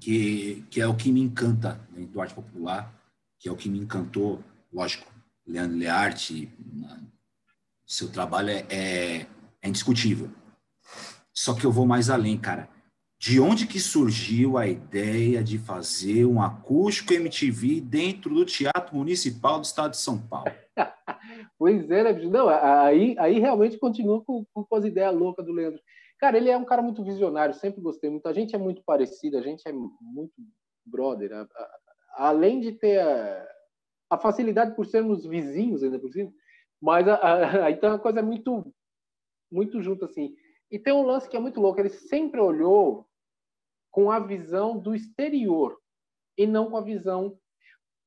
que, 0.00 0.64
que 0.70 0.80
é 0.80 0.86
o 0.86 0.96
que 0.96 1.12
me 1.12 1.20
encanta 1.20 1.78
dentro 1.90 2.12
do 2.12 2.20
arte 2.20 2.34
popular, 2.34 2.90
que 3.38 3.48
é 3.48 3.52
o 3.52 3.56
que 3.56 3.68
me 3.68 3.78
encantou, 3.78 4.42
lógico, 4.72 5.12
Leandro 5.46 5.76
Learte, 5.76 6.48
seu 7.84 8.08
trabalho 8.08 8.50
é, 8.50 8.66
é, 8.70 9.26
é 9.60 9.68
indiscutível. 9.68 10.30
Só 11.32 11.52
que 11.52 11.66
eu 11.66 11.72
vou 11.72 11.84
mais 11.84 12.08
além, 12.08 12.38
cara. 12.38 12.70
De 13.18 13.40
onde 13.40 13.66
que 13.66 13.80
surgiu 13.80 14.58
a 14.58 14.66
ideia 14.66 15.42
de 15.42 15.58
fazer 15.58 16.26
um 16.26 16.40
acústico 16.40 17.14
MTV 17.14 17.80
dentro 17.80 18.34
do 18.34 18.44
Teatro 18.44 18.94
Municipal 18.94 19.58
do 19.58 19.64
Estado 19.64 19.92
de 19.92 19.96
São 19.96 20.18
Paulo? 20.18 20.52
pois 21.58 21.90
é, 21.90 22.04
né? 22.04 22.12
Não, 22.24 22.48
aí, 22.48 23.16
aí 23.18 23.38
realmente 23.38 23.78
continua 23.78 24.22
com, 24.22 24.44
com 24.52 24.76
as 24.76 24.84
ideias 24.84 25.14
loucas 25.14 25.46
do 25.46 25.52
Leandro. 25.52 25.80
Cara, 26.18 26.36
ele 26.36 26.50
é 26.50 26.56
um 26.56 26.64
cara 26.64 26.82
muito 26.82 27.02
visionário, 27.02 27.54
sempre 27.54 27.80
gostei 27.80 28.10
muito. 28.10 28.26
A 28.26 28.32
gente 28.34 28.54
é 28.54 28.58
muito 28.58 28.82
parecido, 28.84 29.38
a 29.38 29.42
gente 29.42 29.66
é 29.66 29.72
muito 29.72 30.34
brother. 30.84 31.32
A, 31.32 31.42
a, 31.42 32.28
além 32.28 32.60
de 32.60 32.72
ter 32.72 33.00
a, 33.00 33.48
a 34.10 34.18
facilidade 34.18 34.74
por 34.74 34.86
sermos 34.86 35.26
vizinhos 35.26 35.82
ainda 35.82 35.98
por 35.98 36.10
cima, 36.12 36.32
mas 36.80 37.08
a, 37.08 37.64
a, 37.64 37.70
então 37.72 37.94
a 37.94 37.98
coisa 37.98 38.22
muito, 38.22 38.72
muito 39.50 39.82
junto 39.82 40.04
assim. 40.04 40.34
E 40.70 40.78
tem 40.78 40.92
um 40.92 41.02
lance 41.02 41.28
que 41.28 41.36
é 41.36 41.40
muito 41.40 41.60
louco, 41.60 41.80
ele 41.80 41.90
sempre 41.90 42.40
olhou 42.40 43.06
com 43.90 44.10
a 44.10 44.18
visão 44.18 44.78
do 44.78 44.94
exterior 44.94 45.80
e 46.36 46.46
não 46.46 46.70
com 46.70 46.76
a 46.76 46.82
visão 46.82 47.38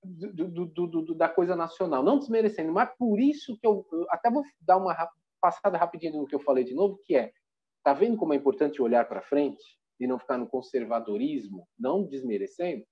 do, 0.04 0.66
do, 0.66 0.88
do, 0.88 1.16
da 1.16 1.28
coisa 1.28 1.56
nacional, 1.56 2.04
não 2.04 2.20
desmerecendo, 2.20 2.72
mas 2.72 2.90
por 2.98 3.20
isso 3.20 3.58
que 3.60 3.68
eu, 3.68 3.86
eu 3.92 4.06
até 4.10 4.30
vou 4.30 4.44
dar 4.62 4.78
uma 4.78 4.96
passada 5.42 5.78
rapidinho 5.78 6.22
no 6.22 6.28
que 6.28 6.36
eu 6.36 6.40
falei 6.40 6.64
de 6.64 6.74
novo, 6.74 7.00
que 7.04 7.16
é, 7.16 7.32
tá 7.84 7.94
vendo 7.94 8.18
como 8.18 8.34
é 8.34 8.36
importante 8.36 8.82
olhar 8.82 9.08
para 9.08 9.22
frente 9.22 9.64
e 10.00 10.08
não 10.08 10.20
ficar 10.20 10.38
no 10.38 10.48
conservadorismo, 10.48 11.68
não 11.78 12.04
desmerecendo? 12.04 12.86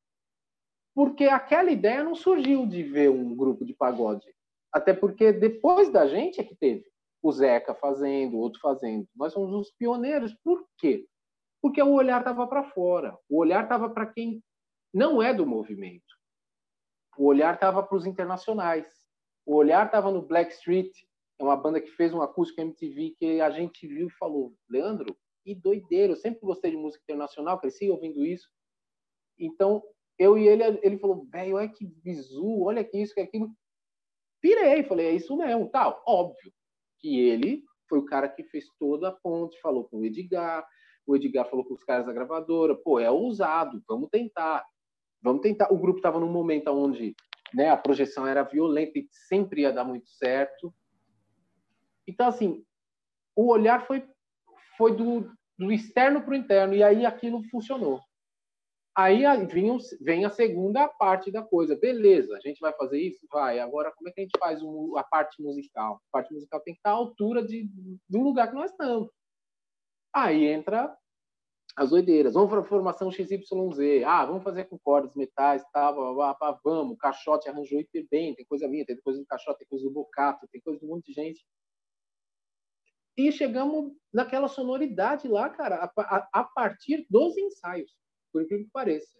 Porque 0.94 1.26
aquela 1.26 1.72
ideia 1.72 2.04
não 2.04 2.16
surgiu 2.16 2.66
de 2.66 2.84
ver 2.84 3.10
um 3.10 3.36
grupo 3.36 3.64
de 3.64 3.74
pagode, 3.74 4.26
até 4.74 4.94
porque 4.94 5.32
depois 5.32 5.90
da 5.90 6.08
gente 6.08 6.42
é 6.42 6.44
que 6.44 6.56
teve 6.56 6.86
o 7.22 7.32
Zeca 7.32 7.74
fazendo, 7.76 8.38
outro 8.38 8.60
fazendo. 8.60 9.08
Nós 9.16 9.34
somos 9.34 9.54
os 9.54 9.72
pioneiros. 9.72 10.34
Por 10.44 10.66
quê? 10.78 11.08
Porque 11.62 11.82
o 11.82 11.94
olhar 11.94 12.20
estava 12.20 12.48
para 12.48 12.64
fora. 12.72 13.18
O 13.30 13.40
olhar 13.40 13.64
estava 13.64 13.90
para 13.90 14.06
quem 14.06 14.44
não 14.94 15.22
é 15.22 15.34
do 15.34 15.46
movimento. 15.46 16.06
O 17.18 17.26
olhar 17.26 17.56
estava 17.56 17.82
para 17.82 17.98
os 17.98 18.06
internacionais. 18.06 18.88
O 19.46 19.56
olhar 19.56 19.86
estava 19.86 20.12
no 20.12 20.22
Black 20.22 20.54
Street, 20.54 20.92
é 21.40 21.44
uma 21.44 21.56
banda 21.56 21.80
que 21.80 21.90
fez 21.92 22.14
um 22.14 22.22
acústico 22.22 22.62
MTV 22.62 23.16
que 23.18 23.42
a 23.42 23.50
gente 23.50 23.88
viu 23.88 24.08
e 24.08 24.18
falou, 24.18 24.54
Leandro, 24.70 25.18
que 25.44 25.56
doideiro, 25.56 26.14
eu 26.14 26.18
sempre 26.18 26.42
gostei 26.42 26.72
de 26.72 26.78
música 26.78 27.04
internacional, 27.04 27.60
cresci 27.60 27.90
ouvindo 27.90 28.26
isso. 28.26 28.50
Então, 29.40 29.82
eu 30.20 30.38
e 30.38 30.48
ele, 30.48 30.64
ele 30.84 30.98
falou, 30.98 31.26
velho, 31.26 31.56
olha 31.56 31.70
que 31.70 31.86
bizu, 31.86 32.64
olha 32.64 32.84
que 32.84 32.98
isso, 32.98 33.14
que 33.14 33.22
aquilo. 33.22 33.50
Pirei, 34.42 34.84
falei, 34.84 35.08
é 35.08 35.12
isso 35.14 35.36
mesmo, 35.38 35.70
tal. 35.70 36.04
Óbvio 36.06 36.52
que 37.00 37.20
ele 37.20 37.64
foi 37.88 38.00
o 38.00 38.06
cara 38.06 38.28
que 38.28 38.44
fez 38.44 38.66
toda 38.80 39.10
a 39.10 39.12
ponte, 39.12 39.60
falou 39.62 39.86
com 39.86 40.00
o 40.00 40.06
Edgar, 40.06 40.66
o 41.06 41.16
Edgar 41.16 41.50
falou 41.50 41.66
com 41.66 41.74
os 41.74 41.84
caras 41.84 42.06
da 42.06 42.14
gravadora, 42.14 42.76
pô, 42.76 43.00
é 43.00 43.10
ousado, 43.10 43.82
vamos 43.88 44.10
tentar. 44.10 44.66
Vamos 45.22 45.42
tentar. 45.42 45.72
O 45.72 45.78
grupo 45.78 46.00
estava 46.00 46.20
num 46.20 46.32
momento 46.32 46.70
onde 46.70 47.16
né, 47.54 47.70
a 47.70 47.78
projeção 47.78 48.28
era 48.28 48.44
violenta 48.44 49.00
e 49.00 49.08
sempre 49.28 49.62
ia 49.62 49.72
dar 49.72 49.86
muito 49.86 50.10
certo. 50.10 50.74
Então, 52.06 52.28
assim, 52.28 52.64
o 53.36 53.48
olhar 53.48 53.86
foi, 53.88 54.06
foi 54.78 54.96
do, 54.96 55.32
do 55.58 55.72
externo 55.72 56.22
para 56.22 56.32
o 56.32 56.36
interno, 56.36 56.74
e 56.74 56.84
aí 56.84 57.06
aquilo 57.06 57.44
funcionou. 57.50 58.02
Aí 58.98 59.22
vem, 60.02 60.26
a 60.26 60.30
segunda 60.32 60.88
parte 60.88 61.30
da 61.30 61.44
coisa. 61.44 61.76
Beleza, 61.76 62.36
a 62.36 62.40
gente 62.40 62.60
vai 62.60 62.74
fazer 62.74 63.00
isso? 63.00 63.20
Vai. 63.32 63.60
Agora, 63.60 63.92
como 63.92 64.10
é 64.10 64.12
que 64.12 64.22
a 64.22 64.24
gente 64.24 64.40
faz 64.40 64.60
a 64.96 65.04
parte 65.04 65.40
musical? 65.40 66.02
A 66.08 66.12
parte 66.12 66.34
musical 66.34 66.60
tem 66.62 66.74
que 66.74 66.80
estar 66.80 66.90
à 66.90 66.94
altura 66.94 67.46
de, 67.46 67.70
do 68.10 68.22
lugar 68.22 68.48
que 68.50 68.56
nós 68.56 68.72
estamos. 68.72 69.12
Aí 70.12 70.48
entra 70.48 70.98
as 71.76 71.92
doideiras. 71.92 72.34
Vamos 72.34 72.50
para 72.50 72.62
a 72.62 72.64
formação 72.64 73.12
XYZ. 73.12 74.04
Ah, 74.04 74.26
vamos 74.26 74.44
fazer 74.44 74.66
com 74.66 74.80
cordas, 74.80 75.14
metais, 75.16 75.64
tal, 75.72 75.94
blá, 75.94 76.14
blá, 76.14 76.34
blá, 76.34 76.60
vamos. 76.64 76.96
O 76.96 76.98
Caixote 76.98 77.48
arranjou 77.48 77.80
hiper 77.80 78.08
bem. 78.10 78.34
Tem 78.34 78.48
coisa 78.48 78.68
minha, 78.68 78.84
tem 78.84 79.00
coisa 79.00 79.20
do 79.20 79.28
Caixote, 79.28 79.60
tem 79.60 79.68
coisa 79.68 79.86
do 79.86 79.92
Bocato, 79.92 80.48
tem 80.52 80.60
coisa 80.60 80.80
de 80.80 80.86
um 80.88 80.90
monte 80.90 81.06
de 81.06 81.14
gente. 81.14 81.46
E 83.16 83.32
chegamos 83.32 83.94
naquela 84.12 84.48
sonoridade 84.48 85.28
lá, 85.28 85.52
cara, 85.52 85.76
a, 85.76 86.02
a, 86.02 86.30
a 86.34 86.44
partir 86.44 87.06
dos 87.12 87.38
ensaios 87.38 87.96
por 88.38 88.44
incrível 88.44 88.66
que 88.66 88.72
pareça. 88.72 89.18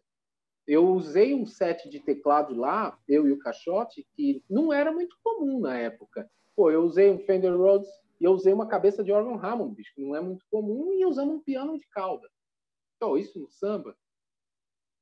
Eu 0.68 0.90
usei 0.90 1.34
um 1.34 1.46
set 1.46 1.90
de 1.90 2.00
teclado 2.00 2.54
lá, 2.54 2.98
eu 3.08 3.28
e 3.28 3.32
o 3.32 3.40
Caixote, 3.40 4.06
que 4.16 4.44
não 4.50 4.72
era 4.72 4.92
muito 4.92 5.18
comum 5.24 5.60
na 5.60 5.78
época. 5.78 6.30
Pô, 6.56 6.70
eu 6.70 6.84
usei 6.84 7.10
um 7.10 7.20
Fender 7.20 7.56
Rhodes 7.56 7.90
e 8.20 8.26
eu 8.26 8.32
usei 8.32 8.54
uma 8.54 8.68
cabeça 8.68 9.04
de 9.04 9.12
órgão 9.12 9.44
Hammond, 9.44 9.74
bicho, 9.74 9.94
que 9.96 10.02
não 10.02 10.16
é 10.16 10.22
muito 10.22 10.46
comum, 10.52 10.94
e 10.94 11.06
usamos 11.06 11.36
um 11.36 11.40
piano 11.40 11.78
de 11.78 11.88
cauda. 11.88 12.30
Então, 12.96 13.18
isso 13.18 13.40
no 13.40 13.50
samba, 13.50 13.96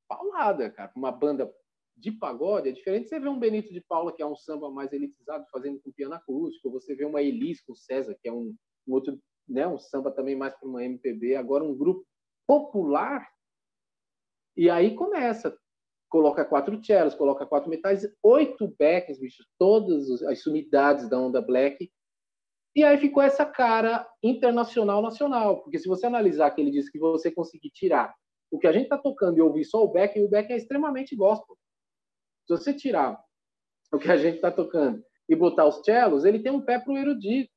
paulada, 0.07 0.69
cara. 0.69 0.91
Uma 0.95 1.11
banda 1.11 1.51
de 1.97 2.11
pagode 2.11 2.69
é 2.69 2.71
diferente. 2.71 3.09
Você 3.09 3.19
vê 3.19 3.27
um 3.27 3.39
Benito 3.39 3.73
de 3.73 3.81
Paula, 3.81 4.13
que 4.13 4.21
é 4.21 4.25
um 4.25 4.35
samba 4.35 4.69
mais 4.69 4.93
elitizado, 4.93 5.45
fazendo 5.51 5.79
com 5.81 5.91
piano 5.91 6.13
acústico. 6.13 6.71
Você 6.71 6.93
vê 6.93 7.05
uma 7.05 7.21
Elis 7.21 7.61
com 7.61 7.73
César, 7.73 8.15
que 8.21 8.27
é 8.27 8.33
um, 8.33 8.53
um 8.87 8.93
outro, 8.93 9.19
né, 9.47 9.65
um 9.65 9.79
samba 9.79 10.11
também 10.11 10.35
mais 10.35 10.53
para 10.53 10.67
uma 10.67 10.83
MPB. 10.83 11.35
Agora, 11.35 11.63
um 11.63 11.75
grupo 11.75 12.05
popular 12.45 13.27
e 14.55 14.69
aí 14.69 14.95
começa. 14.95 15.55
Coloca 16.09 16.45
quatro 16.45 16.81
cellos, 16.83 17.15
coloca 17.15 17.45
quatro 17.45 17.69
metais, 17.69 18.07
oito 18.23 18.73
backs, 18.79 19.19
bicho, 19.19 19.43
todas 19.57 20.21
as 20.23 20.45
unidades 20.45 21.09
da 21.09 21.19
onda 21.19 21.41
black. 21.41 21.91
E 22.75 22.83
aí 22.83 22.97
ficou 22.97 23.23
essa 23.23 23.45
cara 23.45 24.07
internacional 24.21 25.01
nacional, 25.01 25.61
porque 25.61 25.79
se 25.79 25.87
você 25.87 26.05
analisar 26.05 26.47
aquele 26.47 26.71
disco 26.71 26.91
que 26.91 26.99
você 26.99 27.31
conseguir 27.31 27.69
tirar 27.71 28.13
o 28.51 28.59
que 28.59 28.67
a 28.67 28.71
gente 28.71 28.83
está 28.83 28.97
tocando 28.97 29.37
e 29.37 29.41
ouvir 29.41 29.65
só 29.65 29.83
o 29.83 29.87
back, 29.87 30.19
o 30.21 30.29
back 30.29 30.51
é 30.51 30.55
extremamente 30.55 31.15
gospel. 31.15 31.57
Se 32.47 32.55
você 32.55 32.73
tirar 32.73 33.19
o 33.91 33.97
que 33.97 34.11
a 34.11 34.17
gente 34.17 34.35
está 34.35 34.51
tocando 34.51 35.03
e 35.27 35.35
botar 35.35 35.65
os 35.65 35.83
cellos, 35.83 36.23
ele 36.23 36.39
tem 36.39 36.51
um 36.51 36.61
pé 36.61 36.79
para 36.79 36.93
o 36.93 36.97
erudito. 36.97 37.51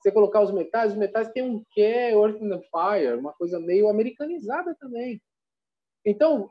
Você 0.00 0.12
colocar 0.12 0.42
os 0.42 0.52
metais, 0.52 0.92
os 0.92 0.98
metais 0.98 1.28
tem 1.30 1.42
um 1.42 1.64
quê, 1.70 2.10
Earth 2.12 2.40
and 2.42 2.60
Fire, 2.70 3.18
uma 3.18 3.32
coisa 3.32 3.58
meio 3.58 3.88
americanizada 3.88 4.76
também. 4.78 5.20
Então, 6.06 6.48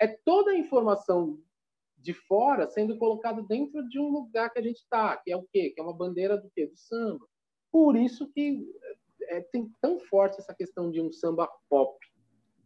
é, 0.00 0.04
é 0.04 0.06
toda 0.24 0.50
a 0.50 0.58
informação 0.58 1.38
de 1.98 2.12
fora 2.12 2.68
sendo 2.68 2.96
colocada 2.96 3.42
dentro 3.42 3.86
de 3.88 3.98
um 3.98 4.10
lugar 4.10 4.50
que 4.50 4.58
a 4.58 4.62
gente 4.62 4.78
está, 4.78 5.16
que 5.16 5.32
é 5.32 5.36
o 5.36 5.46
quê? 5.52 5.70
Que 5.70 5.80
é 5.80 5.82
uma 5.82 5.96
bandeira 5.96 6.36
do 6.36 6.50
quê? 6.54 6.66
Do 6.66 6.76
samba. 6.76 7.26
Por 7.72 7.96
isso 7.96 8.30
que 8.32 8.64
é, 9.22 9.40
tem 9.40 9.70
tão 9.80 9.98
forte 9.98 10.38
essa 10.38 10.54
questão 10.54 10.90
de 10.90 11.00
um 11.00 11.10
samba 11.10 11.48
pop, 11.68 11.98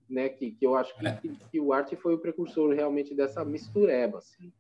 né? 0.09 0.29
Que, 0.29 0.53
que 0.53 0.67
eu 0.67 0.75
acho 0.75 0.97
que, 0.99 1.07
é. 1.07 1.17
que, 1.17 1.29
que 1.51 1.61
o 1.61 1.73
Arte 1.73 1.97
foi 1.97 2.15
o 2.15 2.19
precursor 2.19 2.75
realmente 2.75 3.15
dessa 3.15 3.45
mistureba, 3.45 4.19
assim. 4.19 4.53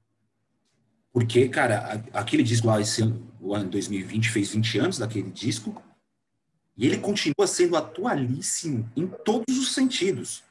Porque, 1.12 1.48
cara, 1.48 2.04
aquele 2.12 2.42
disco 2.42 2.66
lá, 2.66 2.80
esse 2.80 3.02
ano, 3.02 3.32
o 3.40 3.54
ano 3.54 3.70
2020, 3.70 4.30
fez 4.30 4.50
20 4.50 4.78
anos 4.78 4.98
daquele 4.98 5.30
disco, 5.30 5.80
e 6.76 6.86
ele 6.86 6.98
continua 6.98 7.46
sendo 7.46 7.76
atualíssimo 7.76 8.90
em 8.96 9.06
todos 9.06 9.56
os 9.56 9.72
sentidos. 9.72 10.42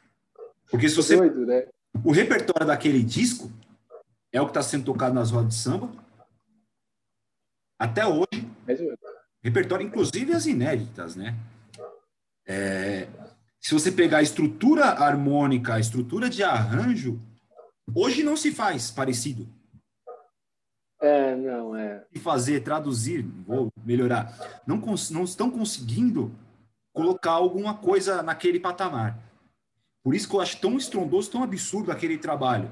Porque 0.74 0.90
se 0.90 0.96
você. 0.96 1.16
Doido, 1.16 1.46
né? 1.46 1.68
O 2.04 2.12
repertório 2.12 2.66
daquele 2.66 3.04
disco 3.04 3.52
é 4.32 4.42
o 4.42 4.46
que 4.46 4.50
está 4.50 4.64
sendo 4.64 4.86
tocado 4.86 5.14
nas 5.14 5.30
rodas 5.30 5.50
de 5.50 5.60
samba. 5.62 5.92
Até 7.78 8.04
hoje. 8.08 8.50
Repertório, 9.44 9.86
inclusive 9.86 10.34
as 10.34 10.48
inéditas, 10.48 11.16
né? 11.16 11.38
É, 12.48 13.08
se 13.62 13.72
você 13.72 13.92
pegar 13.92 14.18
a 14.18 14.24
estrutura 14.24 14.86
harmônica, 14.86 15.76
a 15.76 15.80
estrutura 15.80 16.28
de 16.28 16.42
arranjo, 16.42 17.22
hoje 17.94 18.24
não 18.24 18.36
se 18.36 18.52
faz 18.52 18.90
parecido. 18.90 19.48
É, 21.00 21.36
não, 21.36 21.76
é. 21.76 22.04
E 22.12 22.18
fazer, 22.18 22.62
traduzir, 22.62 23.22
vou 23.46 23.72
melhorar. 23.86 24.64
Não, 24.66 24.78
não 25.12 25.24
estão 25.24 25.52
conseguindo 25.52 26.34
colocar 26.92 27.34
alguma 27.34 27.78
coisa 27.78 28.24
naquele 28.24 28.60
patamar. 28.60 29.33
Por 30.04 30.14
isso 30.14 30.28
que 30.28 30.36
eu 30.36 30.42
acho 30.42 30.60
tão 30.60 30.78
estrondoso, 30.78 31.32
tão 31.32 31.44
absurdo 31.44 31.92
aquele 31.92 32.18
trabalho. 32.18 32.70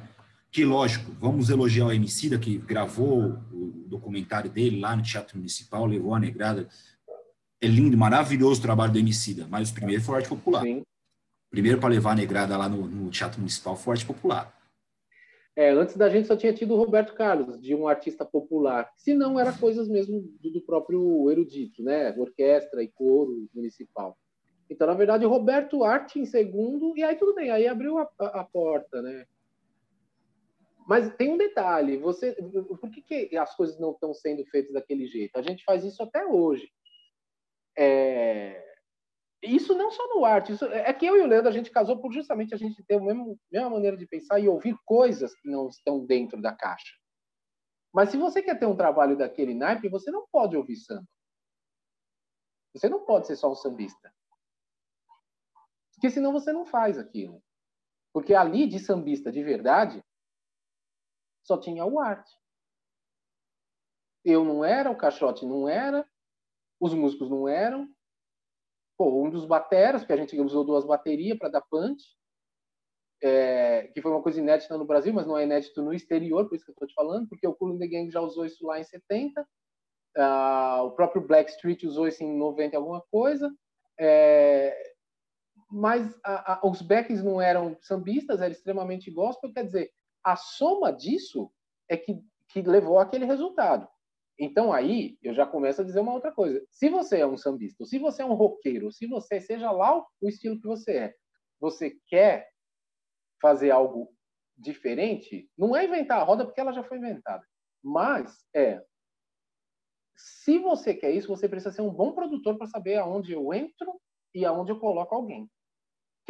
Que, 0.52 0.66
lógico, 0.66 1.12
vamos 1.20 1.50
elogiar 1.50 1.86
o 1.86 1.94
Emicida, 1.94 2.38
que 2.38 2.58
gravou 2.58 3.38
o 3.54 3.86
documentário 3.88 4.50
dele 4.50 4.82
lá 4.82 4.96
no 4.96 5.02
Teatro 5.02 5.38
Municipal, 5.38 5.86
levou 5.86 6.14
a 6.14 6.20
negrada. 6.20 6.68
É 7.62 7.68
lindo, 7.68 7.98
maravilhoso 7.98 8.60
o 8.60 8.64
trabalho 8.64 8.92
do 8.92 9.00
Emicida, 9.00 9.48
mas 9.50 9.70
o 9.70 9.74
primeiro 9.74 10.04
foi 10.04 10.18
arte 10.18 10.28
popular. 10.28 10.62
Sim. 10.62 10.84
Primeiro 11.50 11.80
para 11.80 11.90
levar 11.90 12.12
a 12.12 12.16
negrada 12.16 12.58
lá 12.58 12.68
no, 12.68 12.86
no 12.88 13.10
Teatro 13.10 13.40
Municipal 13.40 13.78
foi 13.78 13.94
arte 13.94 14.06
popular. 14.06 14.54
É, 15.56 15.70
antes 15.72 15.96
da 15.98 16.10
gente 16.10 16.28
só 16.28 16.36
tinha 16.36 16.54
tido 16.54 16.74
o 16.74 16.78
Roberto 16.78 17.14
Carlos, 17.14 17.62
de 17.62 17.76
um 17.76 17.88
artista 17.88 18.26
popular. 18.26 18.90
Se 18.98 19.14
não, 19.14 19.40
era 19.40 19.52
coisas 19.52 19.88
mesmo 19.88 20.22
do, 20.40 20.50
do 20.50 20.62
próprio 20.62 21.30
erudito, 21.30 21.84
né? 21.84 22.14
Orquestra 22.18 22.82
e 22.82 22.88
coro 22.88 23.50
municipal. 23.54 24.18
Então, 24.72 24.88
na 24.88 24.94
verdade, 24.94 25.26
Roberto 25.26 25.84
Arte 25.84 26.18
em 26.18 26.26
segundo, 26.26 26.98
e 26.98 27.04
aí 27.04 27.18
tudo 27.18 27.36
bem, 27.36 27.52
aí 27.52 27.68
abriu 27.68 27.98
a, 27.98 28.10
a, 28.18 28.40
a 28.40 28.44
porta, 28.46 29.02
né? 29.02 29.28
Mas 30.88 31.14
tem 31.16 31.30
um 31.30 31.38
detalhe, 31.38 31.98
você, 31.98 32.34
por 32.34 32.90
que, 32.90 33.02
que 33.02 33.38
as 33.38 33.54
coisas 33.54 33.78
não 33.78 33.92
estão 33.92 34.14
sendo 34.14 34.46
feitas 34.46 34.72
daquele 34.72 35.08
jeito? 35.08 35.36
A 35.36 35.42
gente 35.42 35.66
faz 35.66 35.84
isso 35.84 36.02
até 36.02 36.26
hoje. 36.26 36.72
É... 37.78 38.66
Isso 39.44 39.76
não 39.76 39.92
só 39.92 40.08
no 40.16 40.24
arte, 40.24 40.54
isso, 40.54 40.64
é 40.64 40.94
que 40.94 41.06
eu 41.06 41.18
e 41.18 41.22
o 41.22 41.28
Leandro 41.28 41.50
a 41.50 41.54
gente 41.54 41.70
casou 41.70 41.98
por 41.98 42.14
justamente 42.14 42.54
a 42.54 42.58
gente 42.58 42.82
ter 42.84 42.96
a 42.96 43.02
mesma, 43.02 43.36
mesma 43.52 43.70
maneira 43.72 43.98
de 43.98 44.08
pensar 44.08 44.40
e 44.40 44.48
ouvir 44.48 44.78
coisas 44.86 45.36
que 45.36 45.50
não 45.50 45.68
estão 45.68 46.06
dentro 46.06 46.42
da 46.42 46.54
caixa. 46.54 46.96
Mas 47.92 48.10
se 48.10 48.16
você 48.16 48.42
quer 48.42 48.58
ter 48.58 48.68
um 48.68 48.78
trabalho 48.78 49.18
daquele 49.18 49.54
naipe, 49.54 49.90
você 49.90 50.10
não 50.12 50.26
pode 50.32 50.56
ouvir 50.56 50.78
samba. 50.78 51.08
Você 52.74 52.88
não 52.88 53.04
pode 53.04 53.28
ser 53.28 53.36
só 53.36 53.52
um 53.52 53.56
sambista. 53.56 54.14
Porque 56.02 56.16
senão 56.16 56.34
você 56.34 56.52
não 56.52 56.66
faz 56.66 56.98
aquilo. 56.98 57.44
Porque 58.12 58.34
ali 58.34 58.66
de 58.66 58.80
sambista 58.80 59.32
de 59.32 59.44
verdade 59.44 60.04
só 61.44 61.60
tinha 61.60 61.86
o 61.86 62.00
arte. 62.00 62.36
Eu 64.26 64.44
não 64.44 64.66
era, 64.66 64.90
o 64.90 64.98
Caixote 64.98 65.46
não 65.46 65.70
era, 65.70 66.04
os 66.80 66.96
músicos 66.96 67.30
não 67.30 67.48
eram. 67.48 67.88
Pô, 68.98 69.24
um 69.24 69.30
dos 69.30 69.46
bateras, 69.46 70.02
porque 70.02 70.14
a 70.14 70.18
gente 70.18 70.40
usou 70.40 70.64
duas 70.64 70.86
baterias 70.86 71.38
para 71.38 71.50
dar 71.50 71.62
punch, 71.62 72.04
é, 73.22 73.88
que 73.90 74.02
foi 74.02 74.10
uma 74.10 74.24
coisa 74.24 74.40
inédita 74.40 74.76
no 74.80 74.86
Brasil, 74.86 75.14
mas 75.14 75.28
não 75.28 75.38
é 75.38 75.44
inédito 75.44 75.84
no 75.84 75.94
exterior, 75.94 76.50
por 76.50 76.56
isso 76.56 76.66
que 76.66 76.72
eu 76.72 76.74
estou 76.74 76.88
te 76.88 76.96
falando, 76.96 77.30
porque 77.30 77.46
o 77.48 77.54
Cool 77.54 77.78
the 77.78 77.88
Gang 77.88 78.10
já 78.10 78.22
usou 78.22 78.44
isso 78.44 78.66
lá 78.66 78.80
em 78.80 78.84
70, 78.84 79.40
uh, 79.40 79.46
ah, 80.18 80.82
o 80.84 80.92
próprio 80.94 81.26
Blackstreet 81.28 81.86
usou 81.86 82.08
isso 82.08 82.24
em 82.24 82.36
90 82.36 82.76
alguma 82.76 83.02
coisa, 83.12 83.54
é, 84.00 84.91
mas 85.72 86.14
a, 86.24 86.54
a, 86.54 86.68
os 86.68 86.82
backs 86.82 87.24
não 87.24 87.42
eram 87.42 87.78
sambistas, 87.82 88.42
era 88.42 88.52
extremamente 88.52 89.10
gospel, 89.10 89.54
quer 89.54 89.66
dizer, 89.66 89.92
a 90.24 90.36
soma 90.36 90.92
disso 90.92 91.52
é 91.90 91.98
que, 91.98 92.22
que 92.50 92.62
levou 92.62 93.00
aquele 93.00 93.26
resultado. 93.26 93.88
Então 94.38 94.74
aí 94.74 95.18
eu 95.22 95.34
já 95.34 95.46
começo 95.46 95.82
a 95.82 95.84
dizer 95.84 96.00
uma 96.00 96.14
outra 96.14 96.32
coisa. 96.32 96.66
Se 96.70 96.90
você 96.90 97.20
é 97.20 97.28
um 97.28 97.38
sambista, 97.38 97.86
se 97.86 98.00
você 98.00 98.22
é 98.22 98.26
um 98.26 98.34
roqueiro, 98.34 98.92
se 98.92 99.08
você 99.08 99.40
seja 99.40 99.72
lá 99.72 100.04
o 100.20 100.28
estilo 100.28 100.60
que 100.60 100.68
você 100.68 100.92
é, 100.98 101.16
você 101.60 101.96
quer 102.08 102.50
fazer 103.42 103.72
algo 103.72 104.14
diferente, 104.58 105.50
não 105.58 105.76
é 105.76 105.86
inventar 105.86 106.20
a 106.20 106.24
roda 106.24 106.46
porque 106.46 106.60
ela 106.60 106.74
já 106.74 106.84
foi 106.84 106.98
inventada, 106.98 107.46
mas 107.84 108.44
é 108.54 108.84
se 110.16 110.60
você 110.60 110.94
quer 110.94 111.12
isso, 111.12 111.28
você 111.28 111.50
precisa 111.50 111.74
ser 111.74 111.82
um 111.82 111.94
bom 111.94 112.12
produtor 112.14 112.58
para 112.58 112.68
saber 112.68 112.98
aonde 112.98 113.34
eu 113.34 113.52
entro 113.54 114.00
e 114.34 114.46
aonde 114.46 114.72
eu 114.72 114.80
coloco 114.80 115.16
alguém, 115.16 115.50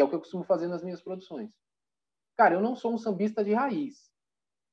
que 0.01 0.03
é 0.03 0.05
o 0.05 0.09
que 0.09 0.15
eu 0.15 0.19
costumo 0.19 0.43
fazer 0.43 0.67
nas 0.67 0.83
minhas 0.83 1.01
produções. 1.01 1.51
Cara, 2.35 2.55
eu 2.55 2.61
não 2.61 2.75
sou 2.75 2.93
um 2.93 2.97
sambista 2.97 3.43
de 3.43 3.53
raiz. 3.53 4.09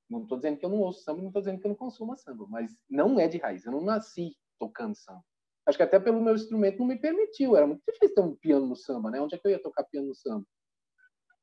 Não 0.08 0.22
estou 0.22 0.38
dizendo 0.38 0.58
que 0.58 0.64
eu 0.64 0.70
não 0.70 0.80
ouço 0.80 1.02
samba, 1.02 1.20
não 1.20 1.28
estou 1.28 1.42
dizendo 1.42 1.60
que 1.60 1.66
eu 1.66 1.68
não 1.68 1.76
consumo 1.76 2.16
samba, 2.16 2.46
mas 2.48 2.74
não 2.88 3.20
é 3.20 3.28
de 3.28 3.36
raiz. 3.36 3.66
Eu 3.66 3.72
não 3.72 3.82
nasci 3.82 4.34
tocando 4.58 4.96
samba. 4.96 5.22
Acho 5.66 5.76
que 5.76 5.84
até 5.84 6.00
pelo 6.00 6.22
meu 6.22 6.34
instrumento 6.34 6.78
não 6.78 6.86
me 6.86 6.98
permitiu. 6.98 7.54
Era 7.56 7.66
muito 7.66 7.82
difícil 7.86 8.14
ter 8.14 8.22
um 8.22 8.34
piano 8.36 8.66
no 8.66 8.74
samba, 8.74 9.10
né? 9.10 9.20
Onde 9.20 9.34
é 9.34 9.38
que 9.38 9.46
eu 9.46 9.50
ia 9.50 9.62
tocar 9.62 9.84
piano 9.84 10.08
no 10.08 10.14
samba? 10.14 10.46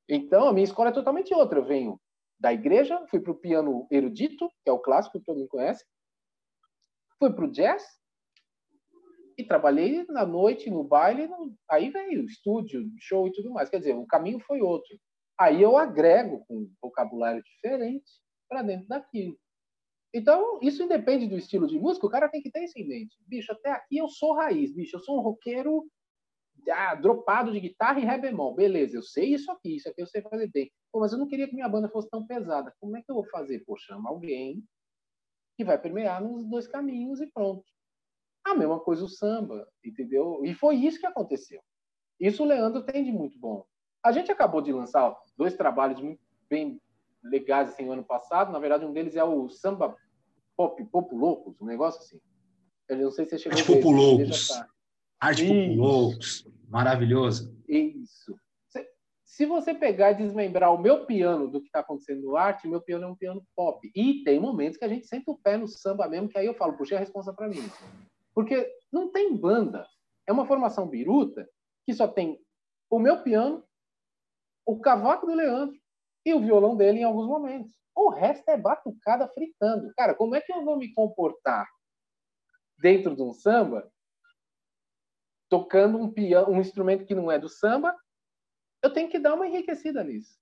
Então, 0.10 0.48
a 0.48 0.54
minha 0.54 0.64
escola 0.64 0.90
é 0.90 0.94
totalmente 0.94 1.32
outra. 1.32 1.60
Eu 1.60 1.66
venho 1.66 2.02
da 2.40 2.52
igreja, 2.52 3.06
fui 3.08 3.20
para 3.20 3.32
o 3.32 3.40
piano 3.40 3.88
erudito, 3.92 4.50
que 4.64 4.70
é 4.70 4.72
o 4.72 4.80
clássico 4.80 5.20
que 5.20 5.26
todo 5.26 5.38
mundo 5.38 5.50
conhece, 5.50 5.86
fui 7.20 7.32
para 7.32 7.46
o 7.46 7.52
jazz 7.52 7.84
e 9.38 9.44
trabalhei 9.44 10.06
na 10.10 10.26
noite, 10.26 10.70
no 10.70 10.84
baile, 10.84 11.28
no... 11.28 11.54
aí 11.70 11.90
veio 11.90 12.24
estúdio, 12.26 12.90
show 13.00 13.28
e 13.28 13.32
tudo 13.32 13.52
mais. 13.52 13.70
Quer 13.70 13.80
dizer, 13.80 13.96
o 13.96 14.06
caminho 14.06 14.40
foi 14.40 14.62
outro. 14.62 14.98
Aí 15.38 15.62
eu 15.62 15.78
agrego 15.78 16.46
com 16.48 16.60
um 16.60 16.72
vocabulário 16.82 17.44
diferente 17.44 18.10
para 18.48 18.62
dentro 18.62 18.88
daquilo. 18.88 19.38
Então, 20.14 20.60
isso 20.62 20.82
independe 20.82 21.28
do 21.28 21.38
estilo 21.38 21.68
de 21.68 21.78
música, 21.78 22.08
o 22.08 22.10
cara 22.10 22.30
tem 22.30 22.42
que 22.42 22.50
ter 22.50 22.64
isso 22.64 22.80
em 22.80 22.88
mente. 22.88 23.18
Bicho, 23.28 23.52
até 23.52 23.72
aqui 23.72 23.98
eu 23.98 24.08
sou 24.08 24.34
raiz, 24.34 24.74
bicho, 24.74 24.96
eu 24.96 25.02
sou 25.02 25.18
um 25.20 25.22
roqueiro 25.22 25.86
ah, 26.72 26.96
dropado 26.96 27.52
de 27.52 27.60
guitarra 27.60 28.00
e 28.00 28.06
ré 28.06 28.18
bemol. 28.18 28.56
Beleza, 28.56 28.96
eu 28.96 29.04
sei 29.04 29.34
isso 29.34 29.52
aqui, 29.52 29.76
isso 29.76 29.90
aqui 29.90 30.02
eu 30.02 30.08
sei 30.08 30.22
fazer 30.22 30.48
bem. 30.48 30.72
Pô, 30.90 31.02
mas 31.02 31.12
eu 31.12 31.20
não 31.20 31.28
queria 31.28 31.48
que 31.48 31.54
minha 31.54 31.68
banda 31.68 31.90
fosse 31.90 32.10
tão 32.10 32.26
pesada. 32.26 32.74
Como 32.80 32.96
é 32.96 33.02
que 33.02 33.12
eu 33.12 33.16
vou 33.16 33.26
fazer? 33.26 33.60
Pô, 33.66 33.76
chama 33.78 34.10
alguém 34.10 34.64
que 35.58 35.66
vai 35.66 35.78
permear 35.78 36.24
nos 36.24 36.46
dois 36.46 36.68
caminhos 36.68 37.20
e 37.20 37.28
pronto. 37.28 37.66
A 38.46 38.54
mesma 38.54 38.80
coisa 38.80 39.04
o 39.04 39.10
samba, 39.10 39.68
entendeu? 39.84 40.42
E 40.44 40.54
foi 40.54 40.76
isso 40.76 41.00
que 41.00 41.06
aconteceu. 41.06 41.62
Isso 42.20 42.44
o 42.44 42.46
Leandro 42.46 42.84
tem 42.84 43.04
de 43.04 43.12
muito 43.12 43.38
bom. 43.40 43.66
A 44.04 44.12
gente 44.12 44.32
acabou 44.32 44.62
de 44.62 44.72
lançar 44.72 45.16
dois 45.36 45.56
trabalhos 45.56 46.00
muito 46.00 46.22
bem 46.50 46.80
legais 47.24 47.70
assim, 47.70 47.86
no 47.86 47.94
ano 47.94 48.04
passado. 48.04 48.52
Na 48.52 48.60
verdade, 48.60 48.86
um 48.86 48.94
deles 48.94 49.16
é 49.16 49.24
o 49.24 49.50
Samba 49.50 49.96
Pop 50.56 50.84
Pop 50.86 51.14
Loucos, 51.14 51.60
um 51.60 51.66
negócio 51.66 52.00
assim. 52.02 52.22
Eu 52.88 52.98
não 52.98 53.12
sei 53.12 53.26
se 53.26 53.32
você 53.32 53.38
chegou 53.40 53.58
Arte 53.58 53.74
Popo 53.74 53.92
Loucos. 53.92 54.48
Tá. 54.48 54.70
Arte 55.20 55.48
Popo 55.48 55.82
Loucos. 55.82 56.48
Maravilhoso. 56.70 57.56
Isso. 57.68 58.36
Se 59.36 59.46
você 59.46 59.74
pegar 59.74 60.12
e 60.12 60.16
desmembrar 60.16 60.74
o 60.74 60.82
meu 60.82 61.06
piano 61.06 61.50
do 61.50 61.60
que 61.60 61.66
está 61.68 61.80
acontecendo 61.80 62.22
no 62.22 62.38
arte, 62.38 62.70
meu 62.70 62.80
piano 62.80 63.04
é 63.04 63.08
um 63.08 63.16
piano 63.16 63.46
pop. 63.54 63.92
E 63.94 64.24
tem 64.24 64.40
momentos 64.40 64.78
que 64.78 64.86
a 64.86 64.88
gente 64.88 65.08
senta 65.08 65.30
o 65.30 65.38
pé 65.38 65.58
no 65.58 65.68
samba 65.68 66.08
mesmo, 66.08 66.30
que 66.30 66.38
aí 66.38 66.46
eu 66.46 66.54
falo, 66.54 66.72
puxa, 66.78 66.96
é 66.96 66.98
a 66.98 67.02
resposta 67.02 67.34
para 67.34 67.50
mim. 67.50 67.62
Porque 68.36 68.70
não 68.92 69.10
tem 69.10 69.36
banda. 69.36 69.88
É 70.28 70.34
uma 70.34 70.46
formação 70.46 70.88
biruta 70.88 71.50
que 71.86 71.94
só 71.94 72.08
tem 72.08 72.40
o 72.90 73.00
meu 73.00 73.24
piano, 73.24 73.66
o 74.66 74.80
cavaco 74.80 75.26
do 75.26 75.34
Leandro 75.34 75.80
e 76.26 76.34
o 76.34 76.42
violão 76.42 76.76
dele 76.76 77.00
em 77.00 77.04
alguns 77.04 77.28
momentos. 77.28 77.74
O 77.96 78.10
resto 78.10 78.50
é 78.50 78.58
batucada 78.58 79.28
fritando. 79.30 79.94
Cara, 79.96 80.14
como 80.14 80.36
é 80.36 80.42
que 80.42 80.52
eu 80.52 80.66
vou 80.66 80.78
me 80.78 80.94
comportar 80.94 81.66
dentro 82.80 83.16
de 83.16 83.22
um 83.22 83.32
samba 83.32 83.90
tocando 85.48 85.98
um 85.98 86.12
piano, 86.12 86.52
um 86.52 86.60
instrumento 86.60 87.06
que 87.06 87.16
não 87.16 87.32
é 87.32 87.40
do 87.40 87.48
samba? 87.48 87.96
Eu 88.84 88.92
tenho 88.92 89.10
que 89.10 89.20
dar 89.20 89.34
uma 89.34 89.48
enriquecida 89.48 90.04
nisso. 90.04 90.38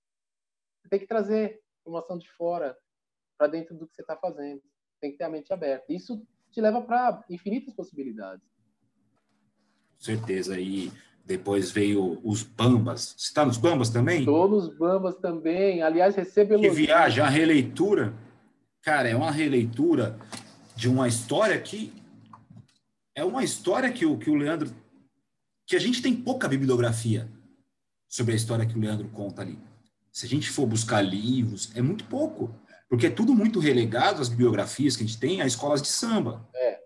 Tem 0.90 0.98
que 0.98 1.06
trazer 1.06 1.62
informação 1.80 2.18
de 2.18 2.28
fora 2.32 2.76
para 3.38 3.46
dentro 3.46 3.76
do 3.76 3.86
que 3.86 3.94
você 3.94 4.02
está 4.02 4.16
fazendo. 4.16 4.62
Tem 5.00 5.12
que 5.12 5.18
ter 5.18 5.24
a 5.24 5.28
mente 5.28 5.52
aberta. 5.52 5.92
Isso 5.92 6.26
te 6.54 6.60
leva 6.60 6.80
para 6.80 7.24
infinitas 7.28 7.74
possibilidades. 7.74 8.46
Com 9.98 10.04
certeza. 10.04 10.58
E 10.58 10.92
depois 11.24 11.70
veio 11.70 12.20
os 12.22 12.42
Bambas. 12.42 13.14
Você 13.16 13.28
está 13.28 13.44
nos 13.44 13.56
Bambas 13.56 13.90
também? 13.90 14.20
Estou 14.20 14.48
nos 14.48 14.68
Bambas 14.76 15.16
também. 15.16 15.82
Aliás, 15.82 16.14
recebo 16.14 16.58
Que 16.58 16.70
viagem, 16.70 17.22
a 17.22 17.28
releitura. 17.28 18.14
Cara, 18.82 19.08
é 19.08 19.16
uma 19.16 19.30
releitura 19.30 20.18
de 20.76 20.88
uma 20.88 21.08
história 21.08 21.60
que 21.60 21.92
é 23.16 23.24
uma 23.24 23.42
história 23.42 23.90
que 23.90 24.04
o, 24.04 24.18
que 24.18 24.28
o 24.28 24.34
Leandro 24.34 24.74
que 25.66 25.76
a 25.76 25.78
gente 25.78 26.02
tem 26.02 26.14
pouca 26.14 26.46
bibliografia 26.46 27.28
sobre 28.08 28.34
a 28.34 28.36
história 28.36 28.66
que 28.66 28.76
o 28.76 28.80
Leandro 28.80 29.08
conta 29.08 29.42
ali. 29.42 29.58
Se 30.12 30.26
a 30.26 30.28
gente 30.28 30.50
for 30.50 30.66
buscar 30.66 31.00
livros, 31.00 31.74
é 31.74 31.80
muito 31.80 32.04
pouco, 32.04 32.54
porque 32.88 33.06
é 33.06 33.10
tudo 33.10 33.34
muito 33.34 33.58
relegado 33.58 34.20
às 34.20 34.28
bibliografias 34.28 34.96
que 34.96 35.02
a 35.02 35.06
gente 35.06 35.18
tem 35.18 35.40
a 35.40 35.46
escolas 35.46 35.82
de 35.82 35.88
samba. 35.88 36.46
É. 36.54 36.80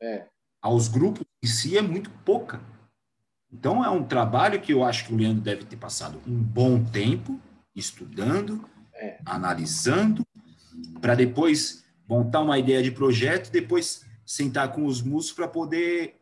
É. 0.00 0.26
Aos 0.62 0.88
grupos 0.88 1.24
em 1.42 1.46
si 1.46 1.76
é 1.76 1.82
muito 1.82 2.10
pouca. 2.24 2.60
Então, 3.52 3.84
é 3.84 3.88
um 3.88 4.04
trabalho 4.04 4.60
que 4.60 4.72
eu 4.72 4.84
acho 4.84 5.06
que 5.06 5.14
o 5.14 5.16
Leandro 5.16 5.42
deve 5.42 5.64
ter 5.64 5.76
passado 5.76 6.20
um 6.26 6.36
bom 6.36 6.84
tempo 6.84 7.40
estudando, 7.74 8.68
é. 8.94 9.18
analisando, 9.24 10.26
para 11.00 11.14
depois 11.14 11.84
montar 12.08 12.40
uma 12.40 12.58
ideia 12.58 12.82
de 12.82 12.90
projeto, 12.90 13.50
depois 13.50 14.04
sentar 14.24 14.72
com 14.72 14.84
os 14.86 15.00
músicos 15.02 15.36
para 15.36 15.48
poder 15.48 16.16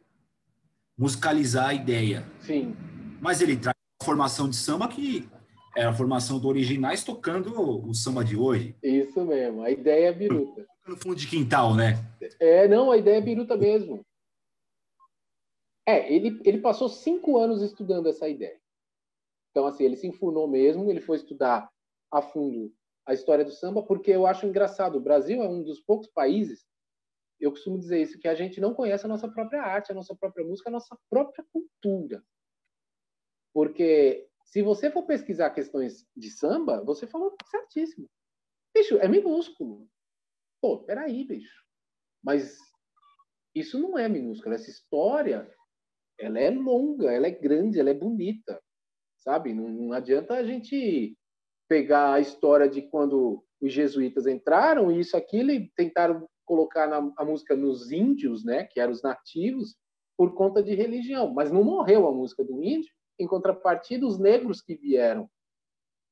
musicalizar 0.96 1.68
a 1.68 1.74
ideia. 1.74 2.24
Sim. 2.40 2.76
Mas 3.20 3.40
ele 3.40 3.56
traz 3.56 3.76
uma 4.00 4.06
formação 4.06 4.48
de 4.48 4.56
samba 4.56 4.86
que 4.88 5.28
é 5.76 5.84
a 5.84 5.92
formação 5.92 6.38
do 6.38 6.48
Originais 6.48 7.04
tocando 7.04 7.52
o 7.60 7.94
samba 7.94 8.24
de 8.24 8.36
hoje. 8.36 8.76
Isso 8.82 9.24
mesmo, 9.24 9.62
a 9.62 9.70
ideia 9.70 10.08
é 10.08 10.12
biruta. 10.12 10.66
No 10.86 10.96
fundo 10.96 11.16
de 11.16 11.26
quintal, 11.26 11.74
né? 11.74 11.94
É, 12.38 12.68
não, 12.68 12.90
a 12.90 12.96
ideia 12.96 13.18
é 13.18 13.20
biruta 13.20 13.56
mesmo. 13.56 14.04
É, 15.86 16.12
ele, 16.12 16.40
ele 16.44 16.58
passou 16.60 16.88
cinco 16.88 17.38
anos 17.38 17.62
estudando 17.62 18.08
essa 18.08 18.28
ideia. 18.28 18.58
Então, 19.50 19.66
assim, 19.66 19.84
ele 19.84 19.96
se 19.96 20.06
enfurnou 20.06 20.48
mesmo, 20.48 20.90
ele 20.90 21.00
foi 21.00 21.16
estudar 21.16 21.70
a 22.10 22.22
fundo 22.22 22.72
a 23.06 23.12
história 23.12 23.44
do 23.44 23.52
samba, 23.52 23.82
porque 23.82 24.10
eu 24.10 24.26
acho 24.26 24.46
engraçado. 24.46 24.96
O 24.96 25.00
Brasil 25.00 25.42
é 25.42 25.48
um 25.48 25.62
dos 25.62 25.80
poucos 25.80 26.08
países, 26.08 26.66
eu 27.38 27.50
costumo 27.50 27.78
dizer 27.78 28.00
isso, 28.00 28.18
que 28.18 28.28
a 28.28 28.34
gente 28.34 28.60
não 28.60 28.72
conhece 28.72 29.04
a 29.04 29.08
nossa 29.08 29.28
própria 29.28 29.62
arte, 29.62 29.92
a 29.92 29.94
nossa 29.94 30.14
própria 30.14 30.44
música, 30.44 30.70
a 30.70 30.72
nossa 30.72 30.96
própria 31.10 31.44
cultura. 31.52 32.24
Porque 33.52 34.26
se 34.44 34.62
você 34.62 34.90
for 34.90 35.04
pesquisar 35.04 35.50
questões 35.50 36.06
de 36.16 36.30
samba, 36.30 36.84
você 36.84 37.06
falou 37.06 37.34
certíssimo. 37.50 38.08
Bicho, 38.74 38.96
é 38.98 39.08
minúsculo. 39.08 39.88
Pô, 40.60 40.84
peraí, 40.84 41.24
bicho. 41.24 41.64
Mas 42.22 42.58
isso 43.54 43.78
não 43.78 43.98
é 43.98 44.08
minúsculo. 44.08 44.54
Essa 44.54 44.70
história 44.70 45.50
ela 46.18 46.38
é 46.38 46.50
longa, 46.50 47.12
ela 47.12 47.26
é 47.26 47.30
grande, 47.30 47.80
ela 47.80 47.90
é 47.90 47.94
bonita, 47.94 48.60
sabe? 49.18 49.52
Não, 49.52 49.68
não 49.68 49.92
adianta 49.92 50.34
a 50.34 50.44
gente 50.44 51.16
pegar 51.68 52.14
a 52.14 52.20
história 52.20 52.68
de 52.68 52.82
quando 52.82 53.44
os 53.60 53.72
jesuítas 53.72 54.26
entraram 54.26 54.92
e 54.92 55.00
isso 55.00 55.16
aquilo 55.16 55.50
e 55.50 55.70
tentaram 55.74 56.28
colocar 56.44 56.86
na, 56.86 57.12
a 57.16 57.24
música 57.24 57.56
nos 57.56 57.90
índios, 57.90 58.44
né, 58.44 58.64
que 58.64 58.78
eram 58.78 58.92
os 58.92 59.02
nativos, 59.02 59.76
por 60.16 60.34
conta 60.34 60.62
de 60.62 60.74
religião. 60.74 61.32
Mas 61.32 61.50
não 61.50 61.64
morreu 61.64 62.06
a 62.06 62.12
música 62.12 62.44
do 62.44 62.62
índio. 62.62 62.93
Em 63.18 63.26
contrapartida, 63.26 64.06
os 64.06 64.18
negros 64.18 64.60
que 64.60 64.74
vieram 64.74 65.30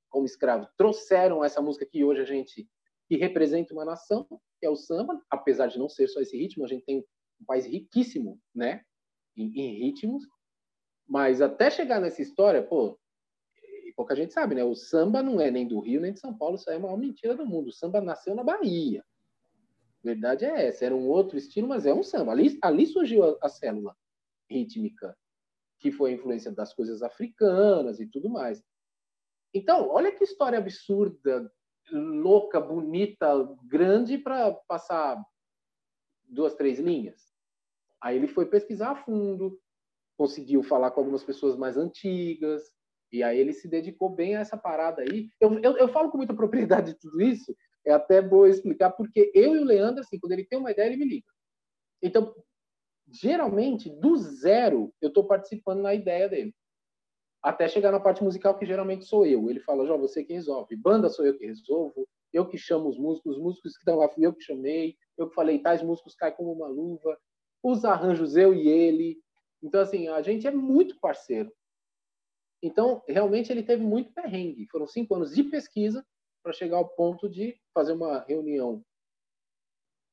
como 0.09 0.27
escravos 0.27 0.69
trouxeram 0.77 1.45
essa 1.45 1.61
música 1.61 1.87
que 1.87 2.05
hoje 2.05 2.21
a 2.21 2.25
gente 2.25 2.69
que 3.09 3.17
representa 3.17 3.75
uma 3.75 3.85
nação, 3.85 4.27
que 4.59 4.67
é 4.67 4.71
o 4.71 4.77
samba, 4.77 5.21
apesar 5.31 5.67
de 5.67 5.79
não 5.79 5.89
ser 5.89 6.09
só 6.09 6.21
esse 6.21 6.37
ritmo, 6.37 6.65
a 6.65 6.69
gente 6.69 6.85
tem 6.85 7.05
um 7.41 7.45
país 7.45 7.67
riquíssimo, 7.67 8.41
né, 8.55 8.83
em, 9.37 9.53
em 9.59 9.79
ritmos, 9.85 10.25
mas 11.07 11.43
até 11.43 11.71
chegar 11.71 12.01
nessa 12.01 12.23
história, 12.23 12.63
pô, 12.63 12.99
pouca 13.97 14.17
gente 14.17 14.33
sabe, 14.33 14.55
né? 14.55 14.65
O 14.65 14.75
samba 14.75 15.23
não 15.23 15.41
é 15.41 15.51
nem 15.51 15.67
do 15.67 15.81
Rio 15.81 16.01
nem 16.01 16.13
de 16.13 16.21
São 16.21 16.37
Paulo, 16.37 16.57
isso 16.57 16.71
é 16.71 16.77
a 16.77 16.79
maior 16.79 16.97
mentira 16.97 17.35
do 17.35 17.47
mundo. 17.47 17.69
O 17.69 17.73
samba 17.73 18.01
nasceu 18.01 18.35
na 18.35 18.43
Bahia. 18.43 19.05
verdade 20.03 20.45
é 20.45 20.67
essa. 20.67 20.85
Era 20.85 20.95
um 20.95 21.09
outro 21.09 21.37
estilo, 21.37 21.69
mas 21.69 21.87
é 21.87 21.95
um 21.95 22.03
samba. 22.03 22.33
Ali, 22.33 22.59
ali 22.63 22.87
surgiu 22.87 23.25
a, 23.25 23.39
a 23.43 23.49
célula 23.49 23.97
rítmica, 24.51 25.17
que 25.83 25.91
foi 25.91 26.13
a 26.13 26.15
influência 26.15 26.53
das 26.53 26.73
coisas 26.73 27.03
africanas 27.03 27.99
e 27.99 28.07
tudo 28.07 28.31
mais. 28.31 28.63
Então, 29.53 29.89
olha 29.89 30.13
que 30.13 30.23
história 30.23 30.59
absurda, 30.59 31.53
louca, 31.91 32.61
bonita, 32.61 33.29
grande 33.65 34.17
para 34.17 34.53
passar 34.69 35.21
duas, 36.23 36.55
três 36.55 36.79
linhas. 36.79 37.21
Aí 38.01 38.17
ele 38.17 38.29
foi 38.29 38.47
pesquisar 38.47 38.93
a 38.93 39.05
fundo, 39.05 39.61
conseguiu 40.17 40.63
falar 40.63 40.93
com 40.93 41.01
algumas 41.01 41.25
pessoas 41.25 41.57
mais 41.57 41.77
antigas, 41.77 42.63
e 43.11 43.23
aí 43.23 43.39
ele 43.39 43.53
se 43.53 43.69
dedicou 43.69 44.09
bem 44.09 44.37
a 44.37 44.41
essa 44.41 44.57
parada 44.57 45.03
aí. 45.03 45.29
Eu, 45.41 45.59
eu, 45.59 45.77
eu 45.77 45.89
falo 45.89 46.11
com 46.11 46.17
muita 46.17 46.35
propriedade 46.35 46.93
de 46.93 46.99
tudo 46.99 47.21
isso, 47.21 47.55
é 47.85 47.93
até 47.93 48.23
bom 48.23 48.47
explicar, 48.47 48.93
porque 48.93 49.33
eu 49.35 49.57
e 49.57 49.59
o 49.59 49.65
Leandro, 49.65 50.01
assim, 50.01 50.19
quando 50.19 50.33
ele 50.33 50.47
tem 50.47 50.59
uma 50.59 50.71
ideia, 50.71 50.87
ele 50.87 50.97
me 50.97 51.09
liga. 51.09 51.27
Então, 52.01 52.35
geralmente, 53.09 53.91
do 53.91 54.17
zero, 54.17 54.93
eu 55.01 55.09
estou 55.09 55.25
participando 55.25 55.83
na 55.83 55.95
ideia 55.95 56.29
dele. 56.29 56.55
Até 57.43 57.69
chegar 57.69 57.91
na 57.91 58.01
parte 58.01 58.23
musical, 58.23 58.57
que 58.57 58.65
geralmente 58.65 59.05
sou 59.05 59.27
eu. 59.27 59.51
Ele 59.51 59.61
fala, 59.61 59.85
João, 59.87 59.99
você 59.99 60.25
que 60.25 60.33
resolve. 60.33 60.77
Banda 60.77 61.09
sou 61.09 61.27
eu 61.27 61.37
que 61.37 61.47
resolvo. 61.47 62.09
Eu 62.33 62.49
que 62.49 62.57
chamo 62.57 62.89
os 62.89 62.99
músicos. 62.99 63.37
Os 63.37 63.43
músicos 63.43 63.73
que 63.73 63.81
estão 63.81 63.97
lá 63.97 64.09
fui 64.09 64.25
eu 64.25 64.33
que 64.33 64.45
chamei. 64.45 64.97
Eu 65.19 65.29
que 65.29 65.35
falei, 65.35 65.59
tais 65.59 65.83
músicos 65.83 66.15
caem 66.15 66.35
como 66.35 66.53
uma 66.53 66.69
luva. 66.69 67.19
Os 67.63 67.85
arranjos, 67.85 68.37
eu 68.37 68.55
e 68.55 68.69
ele. 68.69 69.21
Então, 69.63 69.81
assim, 69.81 70.09
a 70.09 70.23
gente 70.23 70.47
é 70.47 70.51
muito 70.53 70.99
parceiro. 71.01 71.53
Então, 72.63 73.03
realmente, 73.09 73.51
ele 73.51 73.65
teve 73.65 73.83
muito 73.83 74.13
perrengue. 74.13 74.69
Foram 74.71 74.87
cinco 74.87 75.15
anos 75.17 75.35
de 75.35 75.43
pesquisa 75.43 76.07
para 76.45 76.53
chegar 76.53 76.77
ao 76.77 76.89
ponto 76.89 77.29
de 77.29 77.57
fazer 77.75 77.93
uma 77.93 78.21
reunião 78.21 78.85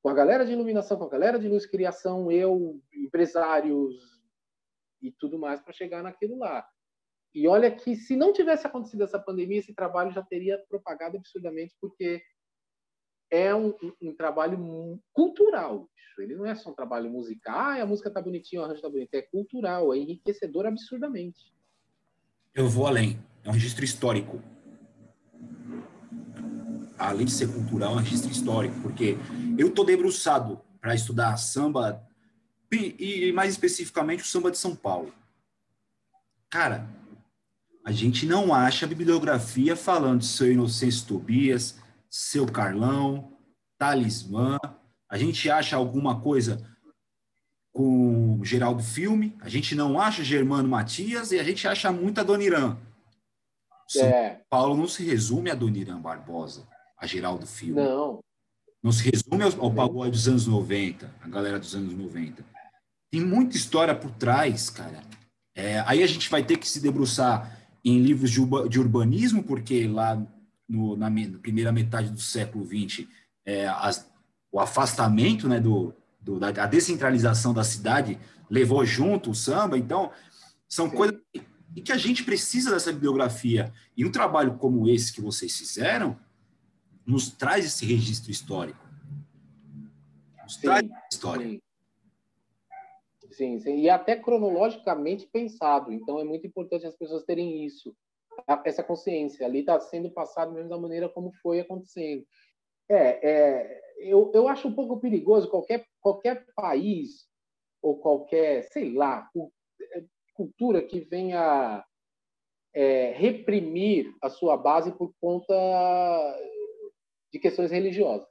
com 0.01 0.09
a 0.09 0.13
galera 0.13 0.45
de 0.45 0.53
iluminação, 0.53 0.97
com 0.97 1.05
a 1.05 1.09
galera 1.09 1.38
de 1.38 1.47
luz 1.47 1.65
criação, 1.65 2.31
eu, 2.31 2.81
empresários 2.93 3.95
e 5.01 5.12
tudo 5.12 5.38
mais 5.38 5.62
para 5.62 5.73
chegar 5.73 6.03
naquilo 6.03 6.38
lá. 6.38 6.65
E 7.33 7.47
olha 7.47 7.69
que 7.69 7.95
se 7.95 8.15
não 8.15 8.33
tivesse 8.33 8.65
acontecido 8.65 9.03
essa 9.03 9.19
pandemia, 9.19 9.59
esse 9.59 9.73
trabalho 9.73 10.12
já 10.12 10.23
teria 10.23 10.57
propagado 10.69 11.17
absurdamente, 11.17 11.75
porque 11.79 12.21
é 13.29 13.53
um, 13.53 13.73
um, 14.01 14.15
trabalho 14.15 14.99
cultural. 15.13 15.88
Ele 16.17 16.35
não 16.35 16.45
é 16.45 16.55
só 16.55 16.71
um 16.71 16.73
trabalho 16.73 17.09
musical, 17.09 17.55
ah, 17.55 17.81
a 17.81 17.85
música 17.85 18.12
tá 18.12 18.21
bonitinha, 18.21 18.62
o 18.62 18.65
arranjo 18.65 18.81
tá 18.81 18.89
bonito. 18.89 19.13
É 19.13 19.21
cultural, 19.21 19.93
é 19.93 19.97
enriquecedor 19.97 20.65
absurdamente. 20.65 21.53
Eu 22.53 22.67
vou 22.67 22.88
além. 22.88 23.19
É 23.43 23.49
um 23.49 23.53
registro 23.53 23.85
histórico. 23.85 24.41
Além 26.99 27.25
de 27.25 27.31
ser 27.31 27.47
cultural, 27.47 27.93
é 27.93 27.95
um 27.95 27.99
registro 27.99 28.29
histórico, 28.29 28.79
porque 28.81 29.17
eu 29.57 29.71
tô 29.71 29.83
debruçado 29.83 30.62
para 30.81 30.93
estudar 30.93 31.38
samba 31.38 32.05
e, 32.71 33.27
e 33.27 33.33
mais 33.33 33.51
especificamente 33.51 34.23
o 34.23 34.27
samba 34.27 34.51
de 34.51 34.57
São 34.57 34.75
Paulo. 34.75 35.13
Cara, 36.49 36.88
a 37.85 37.91
gente 37.91 38.25
não 38.25 38.53
acha 38.53 38.85
bibliografia 38.85 39.75
falando 39.75 40.19
de 40.19 40.27
seu 40.27 40.51
Inocêncio 40.51 41.07
Tobias, 41.07 41.79
seu 42.09 42.45
Carlão, 42.45 43.38
Talismã. 43.77 44.59
A 45.09 45.17
gente 45.17 45.49
acha 45.49 45.75
alguma 45.75 46.19
coisa 46.19 46.63
com 47.71 48.43
Geraldo 48.43 48.83
Filme, 48.83 49.38
a 49.39 49.47
gente 49.47 49.73
não 49.73 49.99
acha 49.99 50.23
Germano 50.23 50.67
Matias 50.67 51.31
e 51.31 51.39
a 51.39 51.43
gente 51.43 51.67
acha 51.67 51.91
muita 51.91 52.23
Dona 52.23 52.43
Irã. 52.43 52.77
São 53.88 54.05
é. 54.05 54.41
Paulo 54.49 54.75
não 54.75 54.88
se 54.88 55.03
resume 55.03 55.49
a 55.49 55.55
Dona 55.55 55.77
Irã 55.77 55.99
Barbosa, 55.99 56.67
a 56.99 57.07
Geraldo 57.07 57.47
Filme. 57.47 57.81
Não. 57.81 58.19
Não 58.81 58.91
se 58.91 59.09
resume 59.09 59.43
ao, 59.43 59.65
ao 59.65 59.73
pagode 59.73 60.12
dos 60.12 60.27
anos 60.27 60.47
90, 60.47 61.12
a 61.21 61.27
galera 61.27 61.59
dos 61.59 61.75
anos 61.75 61.93
90. 61.93 62.45
Tem 63.12 63.21
muita 63.21 63.57
história 63.57 63.95
por 63.95 64.12
trás, 64.12 64.69
cara. 64.69 65.01
É, 65.55 65.79
aí 65.85 66.03
a 66.03 66.07
gente 66.07 66.29
vai 66.29 66.43
ter 66.43 66.57
que 66.57 66.67
se 66.67 66.79
debruçar 66.79 67.57
em 67.83 67.99
livros 67.99 68.31
de, 68.31 68.39
de 68.69 68.79
urbanismo, 68.79 69.43
porque 69.43 69.88
lá 69.88 70.21
no, 70.67 70.95
na, 70.95 71.09
primeira 71.41 71.71
metade 71.71 72.09
do 72.09 72.19
século 72.19 72.65
XX, 72.65 73.07
é, 73.45 73.67
as, 73.67 74.09
o 74.51 74.59
afastamento 74.59 75.47
né, 75.47 75.59
do, 75.59 75.93
do, 76.21 76.39
da 76.39 76.65
descentralização 76.65 77.53
da 77.53 77.63
cidade 77.63 78.19
levou 78.49 78.85
junto 78.85 79.31
o 79.31 79.35
samba. 79.35 79.77
Então, 79.77 80.12
são 80.67 80.89
Sim. 80.89 80.95
coisas 80.95 81.19
que, 81.33 81.81
que 81.81 81.91
a 81.91 81.97
gente 81.97 82.23
precisa 82.23 82.71
dessa 82.71 82.93
bibliografia. 82.93 83.73
E 83.97 84.05
um 84.05 84.12
trabalho 84.12 84.55
como 84.55 84.88
esse 84.88 85.12
que 85.12 85.21
vocês 85.21 85.57
fizeram 85.57 86.17
nos 87.09 87.31
traz 87.31 87.65
esse 87.65 87.85
registro 87.85 88.29
histórico. 88.29 88.79
Nos 90.43 90.55
sim, 90.55 90.61
traz 90.61 90.87
história. 91.11 91.47
Sim. 91.47 91.61
Sim, 93.31 93.59
sim, 93.59 93.79
e 93.79 93.89
até 93.89 94.15
cronologicamente 94.15 95.25
pensado. 95.27 95.91
Então 95.93 96.19
é 96.19 96.23
muito 96.23 96.45
importante 96.45 96.85
as 96.85 96.95
pessoas 96.95 97.23
terem 97.23 97.63
isso, 97.65 97.95
essa 98.65 98.83
consciência. 98.83 99.45
Ali 99.45 99.59
está 99.59 99.79
sendo 99.79 100.11
passado 100.11 100.51
mesmo 100.51 100.69
da 100.69 100.77
maneira 100.77 101.07
como 101.07 101.31
foi 101.41 101.59
acontecendo. 101.59 102.25
É, 102.89 103.29
é 103.29 103.81
eu, 103.99 104.31
eu 104.33 104.47
acho 104.47 104.67
um 104.67 104.73
pouco 104.73 104.99
perigoso 104.99 105.49
qualquer, 105.49 105.85
qualquer 106.01 106.45
país 106.55 107.27
ou 107.81 107.97
qualquer, 107.97 108.63
sei 108.71 108.93
lá, 108.93 109.29
é, 109.93 110.03
cultura 110.33 110.81
que 110.81 110.99
venha 110.99 111.85
é, 112.73 113.11
reprimir 113.11 114.13
a 114.21 114.29
sua 114.29 114.57
base 114.57 114.91
por 114.91 115.13
conta 115.19 115.53
de 117.31 117.39
questões 117.39 117.71
religiosas. 117.71 118.27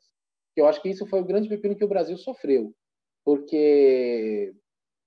Eu 0.56 0.66
acho 0.66 0.82
que 0.82 0.88
isso 0.88 1.06
foi 1.06 1.20
o 1.20 1.24
grande 1.24 1.48
pepino 1.48 1.76
que 1.76 1.84
o 1.84 1.88
Brasil 1.88 2.16
sofreu, 2.18 2.74
porque 3.24 4.54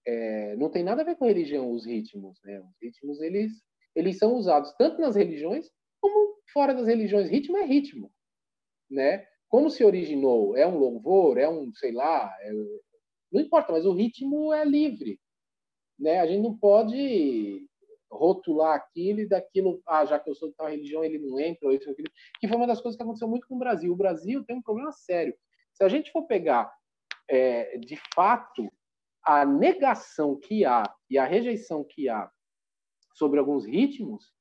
é, 0.06 0.56
não 0.56 0.70
tem 0.70 0.84
nada 0.84 1.02
a 1.02 1.06
ver 1.06 1.16
com 1.18 1.26
religião 1.26 1.72
os 1.72 1.86
ritmos, 1.86 2.40
né? 2.44 2.60
Os 2.60 2.76
ritmos 2.82 3.22
eles 3.22 3.52
eles 3.94 4.18
são 4.18 4.36
usados 4.36 4.74
tanto 4.78 5.02
nas 5.02 5.16
religiões 5.16 5.70
como 6.00 6.38
fora 6.54 6.74
das 6.74 6.88
religiões. 6.88 7.30
Ritmo 7.30 7.58
é 7.58 7.66
ritmo, 7.66 8.12
né? 8.90 9.26
Como 9.50 9.70
se 9.70 9.84
originou? 9.84 10.56
É 10.56 10.66
um 10.66 10.78
louvor? 10.78 11.38
É 11.38 11.50
um, 11.50 11.74
sei 11.74 11.92
lá? 11.92 12.34
É... 12.42 12.52
não 13.32 13.42
importa, 13.42 13.74
mas 13.74 13.86
o 13.86 13.94
ritmo 13.94 14.54
é 14.54 14.64
livre, 14.64 15.20
né? 16.00 16.20
A 16.20 16.28
gente 16.28 16.42
não 16.42 16.58
pode 16.58 17.68
rotular 18.12 18.76
aquilo 18.76 19.22
e 19.22 19.28
daquilo, 19.28 19.82
ah, 19.88 20.06
já 20.06 20.20
que 20.20 20.30
eu 20.30 20.36
sou 20.36 20.50
de 20.50 20.56
tal 20.56 20.68
religião, 20.68 21.04
ele 21.04 21.18
não 21.18 21.40
entra, 21.40 21.68
ou 21.68 21.74
isso 21.74 21.90
aquilo, 21.90 22.10
que 22.40 22.48
foi 22.48 22.58
uma 22.58 22.68
das 22.68 22.82
coisas 22.82 22.98
que 22.98 23.04
aconteceu 23.04 23.28
muito 23.28 23.48
com 23.48 23.56
o 23.56 23.60
Brasil. 23.60 23.92
O 23.92 23.98
Brasil 23.98 24.44
tem 24.44 24.58
um 24.58 24.62
problema 24.62 24.92
sério. 24.92 25.34
Se 25.74 25.84
a 25.84 25.90
gente 25.90 26.12
for 26.12 26.24
pegar, 26.24 26.72
é, 27.30 27.78
de 27.78 27.98
fato, 28.14 28.70
a 29.24 29.46
negação 29.46 30.38
que 30.38 30.66
há 30.66 30.84
e 31.10 31.18
a 31.18 31.26
rejeição 31.26 31.84
que 31.84 32.10
há 32.10 32.30
sobre 33.14 33.40
alguns 33.40 33.66
ritmos, 33.66 34.34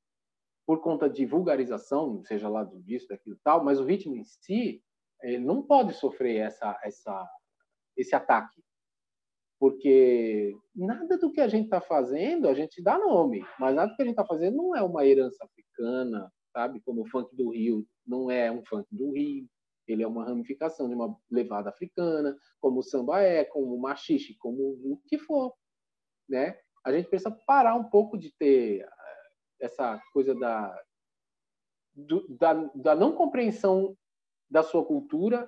por 0.65 0.81
conta 0.81 1.09
de 1.09 1.25
vulgarização, 1.25 2.23
seja 2.23 2.47
lá 2.47 2.63
do 2.63 2.81
disso, 2.81 3.07
daquilo 3.07 3.37
tal, 3.43 3.63
mas 3.63 3.79
o 3.79 3.85
ritmo 3.85 4.15
em 4.15 4.23
si, 4.23 4.83
ele 5.21 5.39
não 5.39 5.61
pode 5.61 5.93
sofrer 5.93 6.37
essa, 6.37 6.79
essa, 6.83 7.29
esse 7.95 8.15
ataque. 8.15 8.63
Porque 9.61 10.57
nada 10.75 11.19
do 11.19 11.31
que 11.31 11.39
a 11.39 11.47
gente 11.47 11.65
está 11.65 11.79
fazendo, 11.79 12.49
a 12.49 12.53
gente 12.55 12.81
dá 12.81 12.97
nome, 12.97 13.45
mas 13.59 13.75
nada 13.75 13.91
do 13.91 13.95
que 13.95 14.01
a 14.01 14.05
gente 14.05 14.13
está 14.13 14.25
fazendo 14.25 14.57
não 14.57 14.75
é 14.75 14.81
uma 14.81 15.05
herança 15.05 15.45
africana, 15.45 16.33
sabe? 16.51 16.81
Como 16.81 17.03
o 17.03 17.05
funk 17.05 17.35
do 17.35 17.51
Rio 17.51 17.85
não 18.03 18.31
é 18.31 18.51
um 18.51 18.65
funk 18.65 18.87
do 18.89 19.11
Rio, 19.11 19.47
ele 19.87 20.01
é 20.01 20.07
uma 20.07 20.25
ramificação 20.25 20.89
de 20.89 20.95
uma 20.95 21.15
levada 21.29 21.69
africana, 21.69 22.35
como 22.59 22.79
o 22.79 22.83
samba 22.83 23.21
é, 23.21 23.45
como 23.45 23.75
o 23.75 23.79
machixe, 23.79 24.35
como 24.39 24.79
o 24.83 24.99
que 25.05 25.19
for, 25.19 25.53
né? 26.27 26.57
A 26.83 26.91
gente 26.91 27.07
precisa 27.07 27.29
parar 27.45 27.75
um 27.75 27.83
pouco 27.83 28.17
de 28.17 28.33
ter 28.39 28.79
eh, 28.79 29.29
essa 29.59 30.01
coisa 30.11 30.33
da, 30.33 30.75
do, 31.93 32.27
da, 32.35 32.53
da 32.73 32.95
não 32.95 33.11
compreensão 33.15 33.95
da 34.49 34.63
sua 34.63 34.83
cultura 34.83 35.47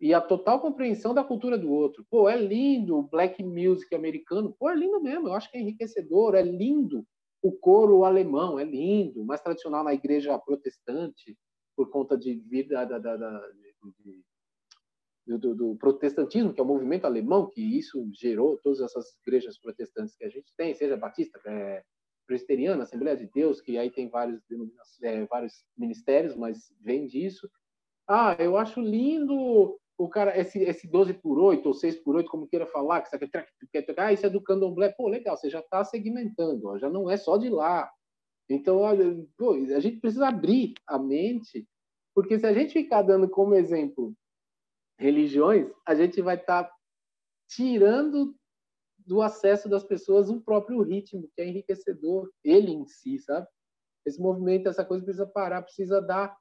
e 0.00 0.14
a 0.14 0.20
total 0.20 0.60
compreensão 0.60 1.12
da 1.12 1.24
cultura 1.24 1.58
do 1.58 1.70
outro. 1.70 2.06
Pô, 2.08 2.28
é 2.28 2.36
lindo 2.36 2.98
o 2.98 3.02
black 3.02 3.42
music 3.42 3.92
americano. 3.94 4.54
Pô, 4.58 4.70
é 4.70 4.76
lindo 4.76 5.00
mesmo. 5.00 5.28
Eu 5.28 5.34
acho 5.34 5.50
que 5.50 5.58
é 5.58 5.60
enriquecedor. 5.60 6.34
É 6.36 6.42
lindo 6.42 7.04
o 7.42 7.52
coro 7.52 8.04
alemão. 8.04 8.58
É 8.58 8.64
lindo. 8.64 9.24
Mais 9.24 9.40
tradicional 9.40 9.82
na 9.82 9.92
igreja 9.92 10.38
protestante, 10.38 11.36
por 11.76 11.90
conta 11.90 12.16
de 12.16 12.34
vida 12.34 12.84
da, 12.86 12.98
da, 12.98 13.16
da, 13.16 13.48
do, 15.26 15.38
do, 15.38 15.54
do, 15.54 15.76
protestantismo, 15.76 16.54
que 16.54 16.60
é 16.60 16.62
o 16.62 16.66
movimento 16.66 17.04
alemão, 17.04 17.50
que 17.50 17.60
isso 17.60 18.08
gerou 18.14 18.58
todas 18.62 18.80
essas 18.80 19.16
igrejas 19.26 19.58
protestantes 19.58 20.16
que 20.16 20.24
a 20.24 20.28
gente 20.28 20.52
tem, 20.56 20.74
seja 20.74 20.96
batista, 20.96 21.40
é, 21.46 21.82
presbiteriana, 22.26 22.82
Assembleia 22.82 23.16
de 23.16 23.26
Deus, 23.26 23.60
que 23.60 23.78
aí 23.78 23.90
tem 23.90 24.08
vários, 24.08 24.40
é, 25.02 25.24
vários 25.26 25.64
ministérios, 25.76 26.36
mas 26.36 26.72
vem 26.80 27.06
disso. 27.06 27.48
Ah, 28.06 28.36
eu 28.38 28.56
acho 28.56 28.80
lindo 28.80 29.78
o 29.98 30.08
cara, 30.08 30.38
esse, 30.38 30.60
esse 30.60 30.88
12 30.88 31.14
por 31.14 31.38
8 31.38 31.66
ou 31.66 31.74
6 31.74 31.96
por 31.96 32.14
8, 32.16 32.30
como 32.30 32.46
queira 32.46 32.66
falar, 32.66 33.02
que 33.02 33.10
você 33.10 33.18
quer 33.72 33.82
tocar, 33.82 34.06
ah, 34.06 34.12
isso 34.12 34.24
é 34.24 34.30
do 34.30 34.40
candomblé. 34.40 34.90
Pô, 34.90 35.08
legal, 35.08 35.36
você 35.36 35.50
já 35.50 35.58
está 35.58 35.84
segmentando, 35.84 36.68
ó, 36.68 36.78
já 36.78 36.88
não 36.88 37.10
é 37.10 37.16
só 37.16 37.36
de 37.36 37.48
lá. 37.48 37.90
Então, 38.48 38.78
olha, 38.78 39.04
pô, 39.36 39.54
a 39.54 39.80
gente 39.80 39.98
precisa 39.98 40.28
abrir 40.28 40.72
a 40.86 40.98
mente 40.98 41.66
porque 42.18 42.36
se 42.36 42.44
a 42.44 42.52
gente 42.52 42.72
ficar 42.72 43.02
dando 43.02 43.28
como 43.28 43.54
exemplo 43.54 44.12
religiões, 44.98 45.70
a 45.86 45.94
gente 45.94 46.20
vai 46.20 46.34
estar 46.34 46.64
tá 46.64 46.74
tirando 47.48 48.34
do 48.98 49.22
acesso 49.22 49.68
das 49.68 49.84
pessoas 49.84 50.28
um 50.28 50.40
próprio 50.40 50.82
ritmo, 50.82 51.30
que 51.32 51.40
é 51.40 51.46
enriquecedor, 51.46 52.28
ele 52.42 52.72
em 52.72 52.84
si, 52.86 53.20
sabe? 53.20 53.46
Esse 54.04 54.20
movimento, 54.20 54.68
essa 54.68 54.84
coisa 54.84 55.04
precisa 55.04 55.28
parar, 55.28 55.62
precisa 55.62 56.02
dar 56.02 56.36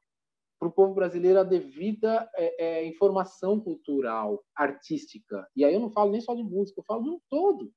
para 0.60 0.68
o 0.68 0.72
povo 0.72 0.94
brasileiro 0.94 1.40
a 1.40 1.44
devida 1.44 2.30
é, 2.36 2.66
é, 2.66 2.86
informação 2.86 3.60
cultural, 3.60 4.44
artística. 4.56 5.48
E 5.56 5.64
aí 5.64 5.74
eu 5.74 5.80
não 5.80 5.92
falo 5.92 6.12
nem 6.12 6.22
só 6.22 6.34
de 6.34 6.44
música, 6.44 6.80
eu 6.80 6.86
falo 6.86 7.04
de 7.04 7.10
um 7.10 7.20
todo. 7.30 7.72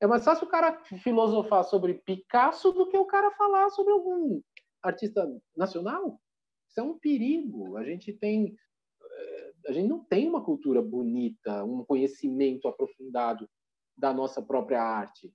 É 0.00 0.06
mais 0.06 0.24
fácil 0.24 0.46
o 0.46 0.50
cara 0.50 0.82
filosofar 0.84 1.64
sobre 1.64 1.94
Picasso 1.94 2.72
do 2.72 2.88
que 2.88 2.96
o 2.96 3.06
cara 3.06 3.30
falar 3.32 3.70
sobre 3.70 3.92
algum 3.92 4.40
artista 4.82 5.28
nacional. 5.56 6.20
Isso 6.68 6.80
é 6.80 6.82
um 6.82 6.98
perigo. 6.98 7.76
A 7.76 7.84
gente 7.84 8.12
tem 8.12 8.56
é, 9.04 9.52
a 9.68 9.72
gente 9.72 9.88
não 9.88 10.04
tem 10.04 10.28
uma 10.28 10.44
cultura 10.44 10.82
bonita, 10.82 11.64
um 11.64 11.84
conhecimento 11.84 12.66
aprofundado 12.66 13.48
da 13.96 14.12
nossa 14.12 14.42
própria 14.42 14.82
arte. 14.82 15.32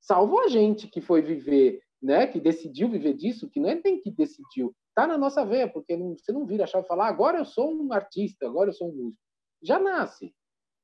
Salvo 0.00 0.40
a 0.40 0.48
gente 0.48 0.88
que 0.88 1.00
foi 1.00 1.22
viver, 1.22 1.80
né, 2.00 2.26
que 2.26 2.40
decidiu 2.40 2.88
viver 2.88 3.14
disso, 3.14 3.48
que 3.50 3.60
não 3.60 3.68
é 3.68 3.80
nem 3.82 4.00
que 4.00 4.10
decidiu, 4.10 4.74
tá 4.94 5.06
na 5.06 5.18
nossa 5.18 5.44
veia, 5.44 5.68
porque 5.68 5.96
não, 5.96 6.16
você 6.16 6.32
não 6.32 6.46
vira 6.46 6.64
a 6.64 6.66
chave 6.66 6.84
e 6.84 6.88
fala, 6.88 7.06
ah, 7.06 7.08
agora 7.08 7.38
eu 7.38 7.44
sou 7.44 7.72
um 7.72 7.92
artista, 7.92 8.46
agora 8.46 8.70
eu 8.70 8.74
sou 8.74 8.90
um 8.90 8.94
músico. 8.94 9.22
Já 9.62 9.78
nasce. 9.78 10.34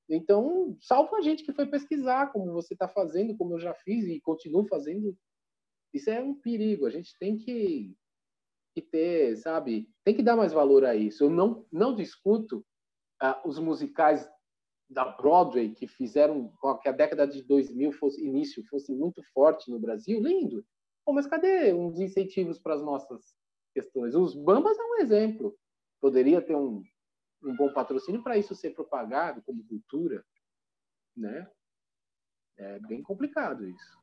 Então, 0.08 0.76
salvo 0.80 1.16
a 1.16 1.20
gente 1.20 1.44
que 1.44 1.52
foi 1.52 1.66
pesquisar, 1.66 2.32
como 2.32 2.52
você 2.52 2.74
está 2.74 2.88
fazendo, 2.88 3.36
como 3.36 3.54
eu 3.54 3.60
já 3.60 3.74
fiz 3.74 4.06
e 4.06 4.20
continuo 4.20 4.66
fazendo. 4.66 5.16
Isso 5.92 6.10
é 6.10 6.22
um 6.22 6.34
perigo. 6.34 6.86
A 6.86 6.90
gente 6.90 7.16
tem 7.18 7.36
que, 7.36 7.96
que 8.74 8.82
ter, 8.82 9.36
sabe, 9.36 9.88
tem 10.04 10.14
que 10.14 10.22
dar 10.22 10.36
mais 10.36 10.52
valor 10.52 10.84
a 10.84 10.94
isso. 10.94 11.24
Eu 11.24 11.30
não, 11.30 11.64
não 11.72 11.94
discuto 11.94 12.58
uh, 13.22 13.48
os 13.48 13.58
musicais 13.58 14.28
da 14.90 15.04
Broadway 15.04 15.72
que 15.72 15.86
fizeram 15.86 16.52
que 16.82 16.88
a 16.88 16.92
década 16.92 17.26
de 17.26 17.42
2000 17.42 17.92
fosse 17.92 18.22
início 18.22 18.64
fosse 18.68 18.92
muito 18.92 19.22
forte 19.32 19.70
no 19.70 19.78
Brasil, 19.78 20.20
lindo. 20.20 20.64
Pô, 21.04 21.12
mas 21.12 21.26
cadê 21.26 21.72
uns 21.72 21.98
incentivos 21.98 22.58
para 22.58 22.74
as 22.74 22.82
nossas 22.82 23.36
questões? 23.72 24.14
Os 24.14 24.34
Bambas 24.34 24.78
é 24.78 24.82
um 24.82 24.96
exemplo. 24.96 25.56
Poderia 26.00 26.40
ter 26.40 26.54
um, 26.54 26.82
um 27.42 27.56
bom 27.56 27.72
patrocínio 27.72 28.22
para 28.22 28.38
isso 28.38 28.54
ser 28.54 28.70
propagado 28.70 29.42
como 29.42 29.64
cultura, 29.64 30.24
né? 31.16 31.48
É 32.56 32.78
bem 32.80 33.02
complicado 33.02 33.68
isso. 33.68 33.98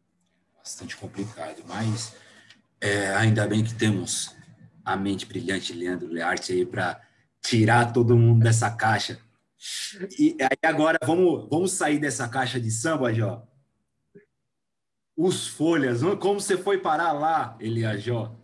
Bastante 0.58 0.96
complicado, 0.98 1.64
mas 1.68 2.16
é, 2.80 3.16
ainda 3.16 3.48
bem 3.48 3.64
que 3.64 3.74
temos 3.78 4.36
a 4.84 4.96
mente 4.96 5.26
brilhante 5.26 5.74
Leandro 5.74 6.08
Learte 6.08 6.52
aí 6.52 6.66
para 6.66 7.02
tirar 7.42 7.94
todo 7.94 8.18
mundo 8.18 8.44
dessa 8.44 8.70
caixa 8.76 9.20
e 10.18 10.36
aí 10.42 10.58
agora 10.64 10.98
vamos, 11.06 11.48
vamos 11.48 11.74
sair 11.74 12.00
dessa 12.00 12.28
caixa 12.28 12.60
de 12.60 12.72
samba, 12.72 13.14
Jó. 13.14 13.48
Os 15.16 15.48
folhas, 15.48 16.02
como 16.20 16.40
você 16.40 16.58
foi 16.58 16.78
parar 16.78 17.12
lá, 17.12 17.58
Eliajó? 17.60 18.36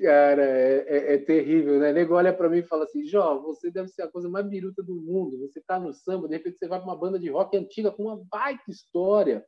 Cara, 0.00 0.42
é, 0.42 0.86
é, 0.88 1.14
é, 1.14 1.18
terrível, 1.18 1.78
né? 1.78 1.90
O 1.90 1.92
nego 1.92 2.14
olha 2.14 2.32
para 2.32 2.48
mim 2.48 2.58
e 2.58 2.66
fala 2.66 2.84
assim: 2.84 3.04
Jó, 3.04 3.38
você 3.38 3.70
deve 3.70 3.88
ser 3.88 4.02
a 4.02 4.08
coisa 4.08 4.30
mais 4.30 4.46
biruta 4.46 4.82
do 4.82 4.94
mundo. 4.94 5.38
Você 5.40 5.60
tá 5.60 5.78
no 5.78 5.92
samba, 5.92 6.26
de 6.26 6.36
repente 6.36 6.56
você 6.56 6.66
vai 6.66 6.78
para 6.78 6.88
uma 6.88 6.96
banda 6.96 7.18
de 7.18 7.28
rock 7.28 7.54
antiga 7.54 7.92
com 7.92 8.04
uma 8.04 8.16
baita 8.16 8.70
história. 8.70 9.44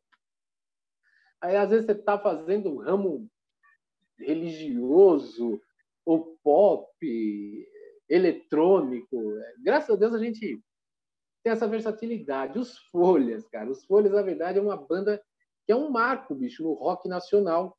Aí 1.40 1.56
às 1.56 1.70
vezes 1.70 1.86
você 1.86 1.94
tá 1.94 2.18
fazendo 2.18 2.70
um 2.70 2.82
ramo 2.82 3.26
religioso 4.18 5.58
ou 6.04 6.36
pop, 6.44 6.86
eletrônico. 8.08 9.16
Graças 9.64 9.88
a 9.88 9.98
Deus 9.98 10.14
a 10.14 10.18
gente 10.18 10.62
tem 11.42 11.52
essa 11.52 11.66
versatilidade. 11.66 12.58
Os 12.58 12.76
Folhas, 12.90 13.48
cara. 13.48 13.70
Os 13.70 13.86
Folhas, 13.86 14.12
na 14.12 14.22
verdade, 14.22 14.58
é 14.58 14.62
uma 14.62 14.76
banda 14.76 15.20
que 15.64 15.72
é 15.72 15.76
um 15.76 15.90
marco, 15.90 16.34
bicho, 16.34 16.62
no 16.62 16.72
rock 16.72 17.08
nacional. 17.08 17.76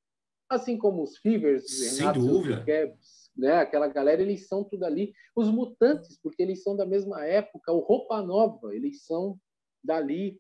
Assim 0.50 0.78
como 0.78 1.04
os 1.04 1.18
Fevers, 1.18 1.70
Sem 1.70 2.00
Renato 2.00 2.20
dúvida. 2.20 2.64
Caps, 2.64 3.32
né? 3.36 3.58
Aquela 3.58 3.88
galera, 3.88 4.22
eles 4.22 4.48
são 4.48 4.64
tudo 4.64 4.84
ali. 4.84 5.14
Os 5.36 5.50
Mutantes, 5.50 6.20
porque 6.22 6.44
eles 6.44 6.62
são 6.62 6.76
da 6.76 6.86
mesma 6.86 7.26
época. 7.26 7.72
O 7.72 7.80
Roupa 7.80 8.22
Nova, 8.22 8.76
eles 8.76 9.04
são 9.06 9.40
dali. 9.84 10.40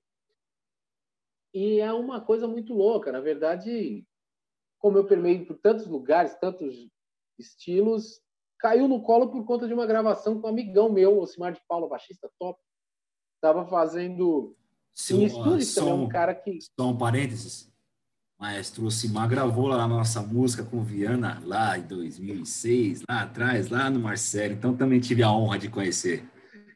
E 1.53 1.79
é 1.79 1.91
uma 1.93 2.21
coisa 2.21 2.47
muito 2.47 2.73
louca. 2.73 3.11
Na 3.11 3.19
verdade, 3.19 4.05
como 4.79 4.97
eu 4.97 5.05
permeio 5.05 5.45
por 5.45 5.57
tantos 5.57 5.87
lugares, 5.87 6.35
tantos 6.35 6.89
estilos, 7.39 8.21
caiu 8.59 8.87
no 8.87 9.01
colo 9.01 9.31
por 9.31 9.45
conta 9.45 9.67
de 9.67 9.73
uma 9.73 9.85
gravação 9.85 10.39
com 10.39 10.47
um 10.47 10.49
amigão 10.49 10.91
meu, 10.91 11.19
Osimar 11.19 11.53
de 11.53 11.61
Paula, 11.67 11.87
baixista 11.87 12.29
top. 12.39 12.59
Tava 13.41 13.65
fazendo 13.67 14.55
Seu, 14.93 15.21
estúdio 15.23 15.67
uh, 15.67 15.75
também, 15.75 15.93
um 15.93 16.09
cara 16.09 16.35
que... 16.35 16.59
Só 16.79 16.87
um 16.87 16.97
parênteses. 16.97 17.71
Maestro 18.39 18.85
Osimar 18.85 19.29
gravou 19.29 19.67
lá 19.67 19.83
a 19.83 19.87
nossa 19.87 20.21
música 20.21 20.63
com 20.63 20.83
Viana 20.83 21.41
lá 21.45 21.77
em 21.77 21.83
2006, 21.83 23.03
lá 23.09 23.21
atrás, 23.21 23.69
lá 23.69 23.89
no 23.89 23.99
Marcelo. 23.99 24.53
Então 24.53 24.75
também 24.75 24.99
tive 24.99 25.23
a 25.23 25.31
honra 25.31 25.57
de 25.57 25.69
conhecer 25.69 26.29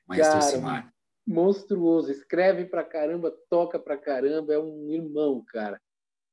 Maestro 0.07 0.39
cara, 0.39 0.45
Osimar. 0.45 0.93
Monstruoso, 1.28 2.09
escreve 2.09 2.65
pra 2.65 2.86
caramba, 2.86 3.36
toca 3.49 3.78
pra 3.78 3.97
caramba, 3.97 4.53
é 4.53 4.59
um 4.59 4.89
irmão, 4.89 5.43
cara. 5.45 5.82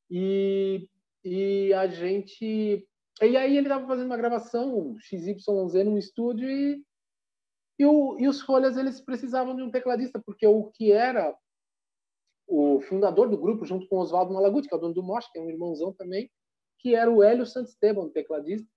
E, 0.09 0.89
e 1.25 1.73
a 1.75 1.89
gente 1.89 2.87
e 3.23 3.37
aí 3.37 3.57
ele 3.57 3.67
estava 3.67 3.87
fazendo 3.87 4.07
uma 4.07 4.17
gravação 4.17 4.97
XYZ 4.99 5.47
num 5.85 5.97
estúdio 5.97 6.49
e, 6.49 6.83
e, 7.79 7.87
o, 7.87 8.19
e 8.19 8.29
os 8.29 8.41
Folhas 8.41 8.77
eles 8.77 9.01
precisavam 9.01 9.55
de 9.55 9.63
um 9.63 9.71
tecladista, 9.71 10.21
porque 10.25 10.47
o 10.47 10.65
que 10.71 10.93
era 10.93 11.35
o 12.47 12.81
fundador 12.81 13.29
do 13.29 13.39
grupo, 13.39 13.65
junto 13.65 13.89
com 13.89 13.99
Oswaldo 13.99 14.33
Malaguti, 14.33 14.69
que 14.69 14.75
é 14.75 14.77
o 14.77 14.81
dono 14.81 14.95
do 14.95 15.03
Mosh, 15.03 15.31
que 15.31 15.39
é 15.39 15.43
um 15.43 15.49
irmãozão 15.49 15.93
também, 15.93 16.31
que 16.79 16.95
era 16.95 17.11
o 17.11 17.23
Hélio 17.23 17.47
Santisteban, 17.47 18.09
tecladista, 18.11 18.69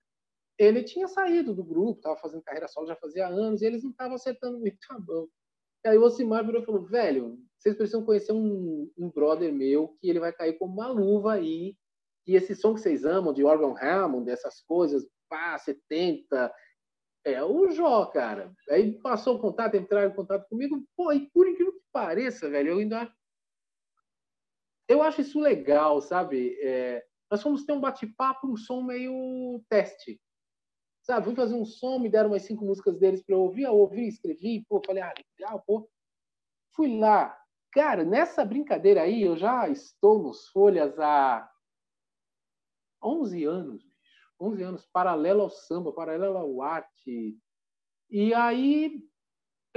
ele 0.58 0.82
tinha 0.82 1.06
saído 1.06 1.54
do 1.54 1.62
grupo, 1.62 1.98
estava 1.98 2.16
fazendo 2.16 2.42
carreira 2.42 2.66
solo 2.66 2.86
já 2.86 2.96
fazia 2.96 3.28
anos, 3.28 3.62
e 3.62 3.66
eles 3.66 3.82
não 3.82 3.90
estavam 3.90 4.14
acertando 4.14 4.58
muito 4.58 4.78
a 4.90 4.98
mão. 4.98 5.28
E 5.84 5.88
aí 5.88 5.98
o 5.98 6.02
Osimar 6.02 6.44
virou 6.44 6.62
e 6.62 6.64
falou, 6.64 6.84
velho, 6.84 7.38
vocês 7.56 7.76
precisam 7.76 8.04
conhecer 8.04 8.32
um, 8.32 8.90
um 8.98 9.10
brother 9.10 9.52
meu 9.52 9.96
que 10.00 10.08
ele 10.08 10.18
vai 10.18 10.32
cair 10.32 10.58
como 10.58 10.72
uma 10.72 10.88
luva 10.88 11.34
aí 11.34 11.76
e 12.28 12.36
esse 12.36 12.54
som 12.54 12.74
que 12.74 12.80
vocês 12.80 13.06
amam, 13.06 13.32
de 13.32 13.42
Organ 13.42 13.74
Hammond, 13.80 14.26
dessas 14.26 14.60
coisas, 14.60 15.08
pá, 15.30 15.56
70, 15.56 16.52
é 17.24 17.42
o 17.42 17.70
Jó, 17.70 18.04
cara. 18.04 18.52
Aí 18.68 19.00
passou 19.00 19.36
o 19.36 19.38
contato, 19.38 19.78
entraram 19.78 20.10
em 20.10 20.14
contato 20.14 20.46
comigo, 20.46 20.84
pô, 20.94 21.10
e 21.10 21.26
por 21.30 21.48
incrível 21.48 21.72
que 21.72 21.82
pareça, 21.90 22.50
velho, 22.50 22.72
eu 22.72 22.78
ainda. 22.78 23.10
Eu 24.88 25.02
acho 25.02 25.20
isso 25.20 25.38
legal, 25.38 26.00
sabe? 26.00 26.58
É... 26.62 27.04
Nós 27.30 27.42
fomos 27.42 27.64
ter 27.64 27.72
um 27.72 27.80
bate-papo, 27.80 28.48
um 28.48 28.56
som 28.56 28.82
meio 28.82 29.62
teste. 29.68 30.20
Sabe, 31.02 31.26
fui 31.26 31.34
fazer 31.34 31.54
um 31.54 31.64
som, 31.64 31.98
me 31.98 32.08
deram 32.08 32.30
umas 32.30 32.42
cinco 32.42 32.64
músicas 32.64 32.98
deles 32.98 33.22
para 33.22 33.34
eu 33.34 33.40
ouvir, 33.40 33.62
eu 33.62 33.76
ouvi, 33.76 34.08
escrevi, 34.08 34.64
pô, 34.68 34.80
falei, 34.84 35.02
ah, 35.02 35.12
legal, 35.38 35.62
pô. 35.66 35.88
Fui 36.74 36.98
lá. 36.98 37.38
Cara, 37.70 38.04
nessa 38.04 38.44
brincadeira 38.44 39.02
aí, 39.02 39.22
eu 39.22 39.36
já 39.36 39.68
estou 39.68 40.22
nos 40.22 40.48
Folhas 40.48 40.98
há 40.98 41.48
11 43.02 43.44
anos, 43.44 43.84
bicho. 43.84 43.98
11 44.40 44.62
anos, 44.62 44.86
paralelo 44.86 45.42
ao 45.42 45.50
samba, 45.50 45.92
paralelo 45.92 46.38
ao 46.38 46.62
arte. 46.62 47.36
E 48.10 48.32
aí 48.32 49.02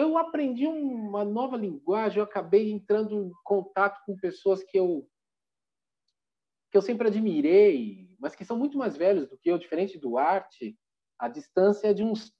eu 0.01 0.17
aprendi 0.17 0.67
uma 0.67 1.23
nova 1.23 1.57
linguagem, 1.57 2.19
eu 2.19 2.23
acabei 2.23 2.71
entrando 2.71 3.15
em 3.15 3.31
contato 3.43 4.01
com 4.05 4.15
pessoas 4.17 4.63
que 4.63 4.77
eu 4.77 5.07
que 6.71 6.77
eu 6.77 6.81
sempre 6.81 7.09
admirei, 7.09 8.09
mas 8.17 8.33
que 8.33 8.45
são 8.45 8.57
muito 8.57 8.77
mais 8.77 8.95
velhos 8.95 9.27
do 9.27 9.37
que 9.37 9.51
eu, 9.51 9.57
diferente 9.57 9.99
do 9.99 10.17
arte, 10.17 10.77
a 11.19 11.27
distância 11.27 11.87
é 11.87 11.93
de 11.93 12.03
uns 12.03 12.31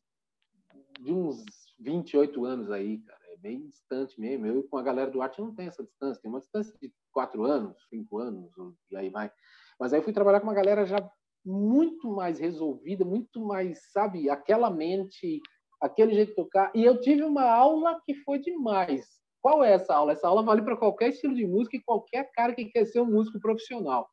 de 1.01 1.11
uns 1.11 1.43
28 1.79 2.45
anos 2.45 2.71
aí, 2.71 2.99
cara. 2.99 3.21
É 3.33 3.37
bem 3.37 3.67
distante 3.67 4.19
mesmo. 4.19 4.45
Eu 4.45 4.63
com 4.63 4.77
a 4.77 4.83
galera 4.83 5.09
do 5.09 5.21
arte 5.21 5.41
não 5.41 5.53
tem 5.53 5.67
essa 5.67 5.83
distância, 5.83 6.21
tem 6.21 6.29
uma 6.29 6.39
distância 6.39 6.77
de 6.79 6.93
quatro 7.11 7.43
anos, 7.43 7.75
cinco 7.89 8.19
anos, 8.19 8.51
e 8.89 8.95
aí 8.95 9.09
vai. 9.09 9.31
Mas 9.79 9.93
aí 9.93 9.99
eu 9.99 10.03
fui 10.03 10.13
trabalhar 10.13 10.39
com 10.39 10.47
uma 10.47 10.53
galera 10.53 10.85
já 10.85 10.97
muito 11.43 12.11
mais 12.11 12.37
resolvida, 12.39 13.03
muito 13.03 13.43
mais, 13.43 13.91
sabe, 13.91 14.29
aquela 14.29 14.69
mente, 14.69 15.41
aquele 15.81 16.13
jeito 16.13 16.29
de 16.29 16.35
tocar. 16.35 16.71
E 16.75 16.83
eu 16.83 16.99
tive 17.01 17.23
uma 17.23 17.43
aula 17.43 17.99
que 18.05 18.13
foi 18.15 18.39
demais. 18.39 19.07
Qual 19.41 19.63
é 19.63 19.73
essa 19.73 19.95
aula? 19.95 20.11
Essa 20.11 20.27
aula 20.27 20.43
vale 20.43 20.61
para 20.61 20.77
qualquer 20.77 21.09
estilo 21.09 21.33
de 21.33 21.45
música 21.45 21.75
e 21.75 21.81
qualquer 21.81 22.31
cara 22.31 22.53
que 22.53 22.65
quer 22.65 22.85
ser 22.85 23.01
um 23.01 23.05
músico 23.05 23.39
profissional. 23.39 24.09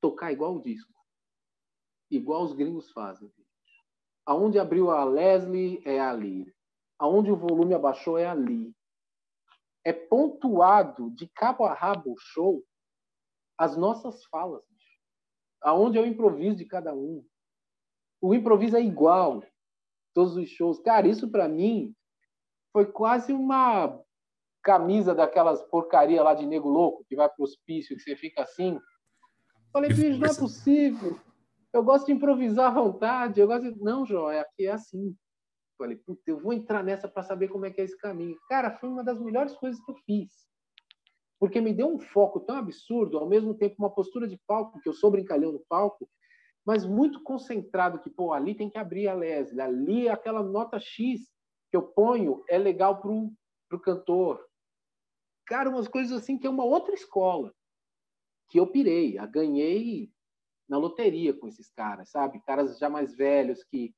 Tocar 0.00 0.32
igual 0.32 0.56
o 0.56 0.62
disco. 0.62 0.92
Igual 2.10 2.44
os 2.44 2.52
gringos 2.52 2.90
fazem. 2.92 3.32
Aonde 4.26 4.58
abriu 4.58 4.90
a 4.90 5.04
Leslie 5.04 5.82
é 5.84 5.98
ali. 5.98 6.52
Aonde 6.98 7.32
o 7.32 7.36
volume 7.36 7.74
abaixou 7.74 8.18
é 8.18 8.26
ali. 8.26 8.74
É 9.84 9.92
pontuado 9.92 11.10
de 11.10 11.26
cabo 11.28 11.64
a 11.64 11.72
rabo 11.72 12.12
o 12.12 12.18
show 12.18 12.62
as 13.62 13.76
nossas 13.76 14.24
falas, 14.24 14.64
aonde 15.60 15.96
é 15.96 16.00
o 16.00 16.06
improviso 16.06 16.56
de 16.56 16.64
cada 16.64 16.92
um. 16.92 17.24
O 18.20 18.34
improviso 18.34 18.76
é 18.76 18.82
igual, 18.82 19.42
todos 20.14 20.36
os 20.36 20.48
shows. 20.48 20.80
Cara, 20.80 21.08
isso 21.08 21.30
para 21.30 21.48
mim 21.48 21.94
foi 22.72 22.86
quase 22.86 23.32
uma 23.32 24.00
camisa 24.62 25.14
daquelas 25.14 25.62
porcaria 25.64 26.22
lá 26.22 26.34
de 26.34 26.46
nego 26.46 26.68
louco 26.68 27.04
que 27.08 27.16
vai 27.16 27.28
pro 27.28 27.44
hospício 27.44 27.96
que 27.96 28.02
você 28.02 28.16
fica 28.16 28.42
assim. 28.42 28.78
Falei, 29.72 29.92
bicho, 29.92 30.18
não 30.18 30.28
é 30.28 30.34
possível. 30.34 31.18
Eu 31.72 31.82
gosto 31.82 32.06
de 32.06 32.12
improvisar 32.12 32.70
à 32.70 32.74
vontade. 32.74 33.40
Eu 33.40 33.46
gosto 33.46 33.72
de... 33.72 33.80
Não, 33.80 34.04
João, 34.04 34.28
aqui 34.28 34.66
é 34.66 34.72
assim. 34.72 35.16
Falei, 35.78 35.96
puta, 35.96 36.22
eu 36.26 36.38
vou 36.38 36.52
entrar 36.52 36.82
nessa 36.84 37.08
para 37.08 37.22
saber 37.22 37.48
como 37.48 37.66
é 37.66 37.70
que 37.70 37.80
é 37.80 37.84
esse 37.84 37.96
caminho. 37.96 38.36
Cara, 38.48 38.70
foi 38.70 38.88
uma 38.88 39.02
das 39.02 39.20
melhores 39.20 39.54
coisas 39.56 39.82
que 39.82 39.90
eu 39.90 39.96
fiz. 40.06 40.30
Porque 41.40 41.60
me 41.60 41.72
deu 41.72 41.88
um 41.88 41.98
foco 41.98 42.38
tão 42.38 42.56
absurdo, 42.56 43.18
ao 43.18 43.28
mesmo 43.28 43.54
tempo 43.54 43.76
uma 43.78 43.90
postura 43.90 44.28
de 44.28 44.38
palco, 44.46 44.78
que 44.80 44.88
eu 44.88 44.92
sou 44.92 45.10
brincalhão 45.10 45.50
no 45.50 45.64
palco, 45.68 46.08
mas 46.64 46.86
muito 46.86 47.22
concentrado, 47.22 47.98
que, 47.98 48.10
pô, 48.10 48.32
ali 48.32 48.54
tem 48.54 48.70
que 48.70 48.78
abrir 48.78 49.08
a 49.08 49.14
Leslie, 49.14 49.60
ali 49.60 50.08
aquela 50.08 50.42
nota 50.42 50.78
X 50.78 51.20
que 51.70 51.76
eu 51.76 51.82
ponho 51.82 52.44
é 52.48 52.58
legal 52.58 53.00
pro, 53.00 53.32
pro 53.68 53.80
cantor. 53.80 54.44
Cara, 55.46 55.70
umas 55.70 55.88
coisas 55.88 56.12
assim 56.12 56.38
que 56.38 56.46
é 56.46 56.50
uma 56.50 56.64
outra 56.64 56.94
escola, 56.94 57.52
que 58.48 58.60
eu 58.60 58.66
pirei, 58.66 59.18
a 59.18 59.26
ganhei 59.26 60.10
na 60.68 60.78
loteria 60.78 61.34
com 61.34 61.48
esses 61.48 61.68
caras, 61.70 62.10
sabe? 62.10 62.42
Caras 62.42 62.78
já 62.78 62.88
mais 62.88 63.14
velhos 63.14 63.64
que 63.64 63.94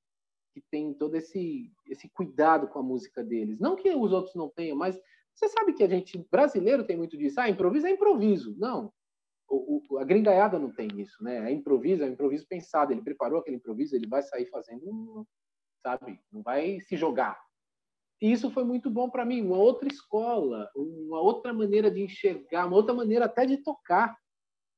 que 0.53 0.63
tem 0.71 0.95
todo 0.95 1.17
esse 1.17 1.73
esse 1.85 2.09
cuidado 2.11 2.69
com 2.69 2.79
a 2.79 2.83
música 2.83 3.25
deles. 3.25 3.59
Não 3.59 3.75
que 3.75 3.93
os 3.93 4.13
outros 4.13 4.37
não 4.37 4.49
tenham, 4.49 4.77
mas 4.77 4.97
você 5.35 5.49
sabe 5.49 5.73
que 5.73 5.83
a 5.83 5.89
gente 5.89 6.17
brasileiro 6.31 6.87
tem 6.87 6.97
muito 6.97 7.19
disso. 7.19 7.41
Ah, 7.41 7.51
improviso 7.51 7.89
é 7.89 7.91
improviso. 7.91 8.55
Não. 8.57 8.93
O, 9.55 9.83
o, 9.91 9.99
a 9.99 10.05
gringaiada 10.05 10.59
não 10.59 10.71
tem 10.71 10.89
isso, 11.01 11.23
né? 11.23 11.51
É 11.51 11.53
improviso, 11.53 12.03
é 12.03 12.09
improviso 12.09 12.47
pensado. 12.49 12.93
Ele 12.93 13.03
preparou 13.03 13.39
aquele 13.39 13.57
improviso, 13.57 13.95
ele 13.95 14.09
vai 14.09 14.23
sair 14.23 14.47
fazendo, 14.47 15.27
sabe? 15.83 16.21
Não 16.33 16.43
vai 16.43 16.81
se 16.81 16.97
jogar. 16.97 17.41
E 18.21 18.33
isso 18.33 18.51
foi 18.51 18.65
muito 18.65 18.91
bom 18.91 19.11
para 19.11 19.25
mim, 19.25 19.43
uma 19.43 19.59
outra 19.59 19.89
escola, 19.89 20.71
uma 20.75 21.21
outra 21.21 21.53
maneira 21.53 21.91
de 21.91 22.03
enxergar, 22.03 22.67
uma 22.67 22.77
outra 22.77 22.95
maneira 22.95 23.27
até 23.27 23.45
de 23.45 23.59
tocar. 23.59 24.17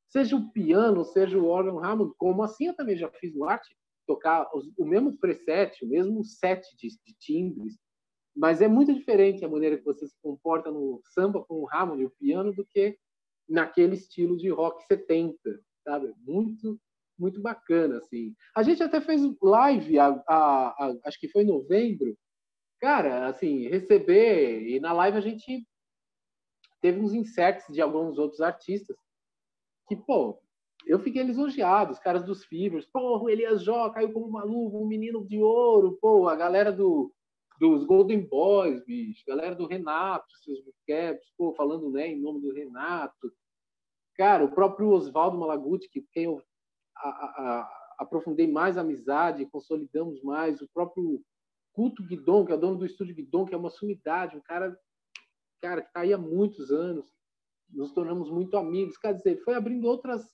Seja 0.08 0.36
o 0.36 0.50
piano, 0.50 1.04
seja 1.04 1.38
o 1.38 1.46
órgão 1.46 1.82
Hammond, 1.82 2.12
como 2.16 2.42
assim 2.42 2.66
eu 2.66 2.74
também 2.74 2.96
já 2.96 3.10
fiz 3.10 3.34
no 3.34 3.44
arte, 3.44 3.76
tocar 4.06 4.48
o 4.52 4.84
mesmo 4.84 5.16
preset, 5.18 5.84
o 5.84 5.88
mesmo 5.88 6.24
set 6.24 6.64
de, 6.76 6.88
de 6.88 7.14
timbres, 7.18 7.76
mas 8.36 8.60
é 8.60 8.68
muito 8.68 8.94
diferente 8.94 9.44
a 9.44 9.48
maneira 9.48 9.78
que 9.78 9.84
você 9.84 10.06
se 10.06 10.14
comporta 10.22 10.70
no 10.70 11.00
samba 11.14 11.42
com 11.44 11.54
o 11.54 11.68
Hammond 11.72 12.02
e 12.02 12.06
o 12.06 12.10
piano 12.10 12.52
do 12.52 12.64
que 12.66 12.96
naquele 13.48 13.94
estilo 13.94 14.36
de 14.36 14.48
rock 14.48 14.84
70, 14.84 15.36
sabe? 15.84 16.12
Muito 16.18 16.78
muito 17.18 17.40
bacana 17.40 17.96
assim. 17.96 18.34
A 18.54 18.62
gente 18.62 18.82
até 18.82 19.00
fez 19.00 19.22
live, 19.42 19.98
a, 19.98 20.08
a, 20.28 20.68
a, 20.78 20.96
acho 21.04 21.18
que 21.18 21.28
foi 21.28 21.44
em 21.44 21.46
novembro. 21.46 22.14
Cara, 22.78 23.26
assim, 23.26 23.68
receber 23.68 24.68
e 24.68 24.78
na 24.80 24.92
live 24.92 25.16
a 25.16 25.20
gente 25.22 25.66
teve 26.80 27.00
uns 27.00 27.14
inserts 27.14 27.72
de 27.72 27.80
alguns 27.80 28.18
outros 28.18 28.42
artistas 28.42 28.96
que, 29.88 29.96
pô, 29.96 30.38
eu 30.86 31.00
fiquei 31.00 31.22
lisonjeado, 31.22 31.92
os 31.92 31.98
caras 31.98 32.24
dos 32.24 32.44
Fibers, 32.44 32.86
pô, 32.86 33.18
o 33.18 33.30
Elias 33.30 33.62
Jó 33.62 33.88
caiu 33.90 34.12
como 34.12 34.26
uma 34.26 34.44
luva, 34.44 34.76
um 34.76 34.86
menino 34.86 35.26
de 35.26 35.40
ouro, 35.40 35.98
pô, 36.00 36.28
a 36.28 36.36
galera 36.36 36.70
do, 36.70 37.12
dos 37.58 37.84
Golden 37.84 38.26
Boys, 38.26 38.84
bicho, 38.84 39.24
galera 39.26 39.54
do 39.54 39.66
Renato, 39.66 40.26
seus 40.38 40.60
caps, 40.86 41.32
pô, 41.36 41.54
falando 41.54 41.90
né, 41.90 42.08
em 42.08 42.20
nome 42.20 42.40
do 42.40 42.52
Renato. 42.52 43.32
Cara, 44.16 44.44
o 44.44 44.50
próprio 44.50 44.90
Oswaldo 44.90 45.38
Malaguti, 45.38 45.88
que 45.88 46.02
quem 46.12 46.24
eu 46.24 46.42
a, 46.96 47.08
a, 47.08 47.26
a, 47.60 47.94
aprofundei 47.98 48.50
mais 48.50 48.76
a 48.76 48.80
amizade, 48.80 49.46
consolidamos 49.46 50.22
mais, 50.22 50.60
o 50.60 50.68
próprio 50.72 51.22
Culto 51.72 52.02
Guidon, 52.02 52.46
que 52.46 52.52
é 52.52 52.54
o 52.54 52.58
dono 52.58 52.78
do 52.78 52.86
estúdio 52.86 53.14
Guidon, 53.14 53.44
que 53.44 53.54
é 53.54 53.58
uma 53.58 53.70
sumidade, 53.70 54.36
um 54.36 54.40
cara, 54.40 54.78
cara 55.60 55.82
que 55.82 55.88
está 55.88 56.00
aí 56.00 56.12
há 56.12 56.18
muitos 56.18 56.70
anos, 56.70 57.06
nos 57.68 57.92
tornamos 57.92 58.30
muito 58.30 58.56
amigos, 58.56 58.96
quer 58.96 59.14
dizer, 59.14 59.42
foi 59.42 59.54
abrindo 59.54 59.86
outras 59.86 60.26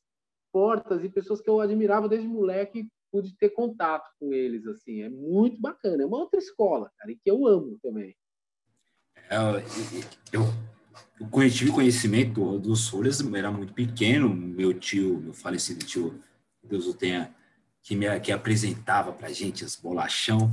portas 0.53 1.03
e 1.03 1.09
pessoas 1.09 1.41
que 1.41 1.49
eu 1.49 1.61
admirava 1.61 2.09
desde 2.09 2.29
moleque 2.29 2.89
pude 3.13 3.37
ter 3.37 3.51
contato 3.51 4.11
com 4.19 4.33
eles 4.33 4.67
assim 4.67 5.03
é 5.03 5.09
muito 5.11 5.61
bacana 5.61 6.03
é 6.03 6.07
uma 6.07 6.17
outra 6.17 6.41
escola 6.41 6.91
cara 6.99 7.13
e 7.13 7.17
que 7.17 7.31
eu 7.31 7.47
amo 7.47 7.79
também 7.83 8.17
é, 9.29 9.37
eu, 10.33 10.43
eu 11.21 11.51
tive 11.51 11.71
conhecimento 11.71 12.59
dos 12.59 12.89
Folhas 12.89 13.21
era 13.35 13.53
muito 13.53 13.75
pequeno 13.75 14.35
meu 14.35 14.73
tio 14.73 15.21
meu 15.21 15.35
falecido 15.35 15.85
tio 15.85 16.19
Deus 16.65 16.87
o 16.87 16.95
tenha 16.95 17.35
que 17.83 17.95
me 17.95 18.19
que 18.21 18.33
apresentava 18.33 19.13
para 19.13 19.31
gente 19.31 19.63
as 19.63 19.77
bolachão 19.77 20.51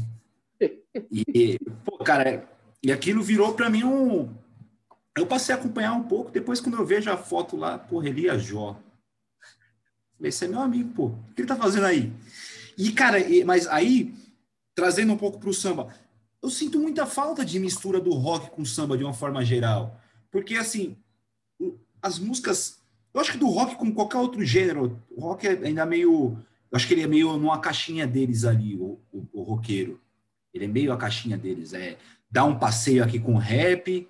e 1.10 1.58
pô, 1.86 1.98
cara 2.00 2.48
e 2.84 2.92
aquilo 2.92 3.24
virou 3.24 3.54
para 3.54 3.70
mim 3.70 3.86
um 3.86 4.36
eu 5.18 5.26
passei 5.26 5.56
a 5.56 5.58
acompanhar 5.58 5.94
um 5.94 6.04
pouco 6.04 6.30
depois 6.30 6.60
quando 6.60 6.78
eu 6.78 6.86
vejo 6.86 7.10
a 7.10 7.16
foto 7.16 7.56
lá 7.56 7.80
porra 7.80 8.10
Elias 8.10 8.44
Jó 8.44 8.78
esse 10.22 10.46
é 10.46 10.48
meu 10.48 10.60
amigo, 10.60 10.90
pô. 10.94 11.06
O 11.06 11.34
que 11.34 11.42
ele 11.42 11.48
tá 11.48 11.56
fazendo 11.56 11.86
aí? 11.86 12.12
E, 12.80 12.94
cara, 12.94 13.18
mas 13.46 13.68
aí, 13.68 14.16
trazendo 14.74 15.12
um 15.12 15.18
pouco 15.18 15.38
para 15.38 15.50
o 15.50 15.54
samba, 15.54 15.94
eu 16.42 16.50
sinto 16.50 16.80
muita 16.80 17.06
falta 17.06 17.44
de 17.44 17.60
mistura 17.60 18.00
do 18.00 18.12
rock 18.12 18.50
com 18.52 18.64
samba 18.64 18.98
de 18.98 19.04
uma 19.04 19.14
forma 19.14 19.44
geral. 19.44 20.00
Porque, 20.32 20.56
assim, 20.56 20.96
as 22.02 22.18
músicas. 22.18 22.80
Eu 23.14 23.20
acho 23.20 23.34
que 23.34 23.38
do 23.38 23.50
rock 23.50 23.76
com 23.76 23.94
qualquer 23.94 24.20
outro 24.20 24.46
gênero, 24.46 24.98
o 25.12 25.20
rock 25.20 25.46
é 25.46 25.52
ainda 25.52 25.86
meio. 25.86 26.38
Eu 26.72 26.76
acho 26.76 26.88
que 26.88 26.94
ele 26.94 27.02
é 27.02 27.08
meio 27.08 27.36
numa 27.38 27.60
caixinha 27.60 28.08
deles 28.08 28.46
ali, 28.46 28.78
o, 28.78 28.98
o, 29.12 29.28
o 29.34 29.44
roqueiro. 29.44 30.00
Ele 30.54 30.64
é 30.64 30.68
meio 30.68 30.94
a 30.94 30.98
caixinha 30.98 31.38
deles. 31.38 31.74
É 31.74 31.98
dar 32.32 32.46
um 32.46 32.58
passeio 32.58 33.04
aqui 33.04 33.20
com 33.20 33.36
rap, 33.36 34.08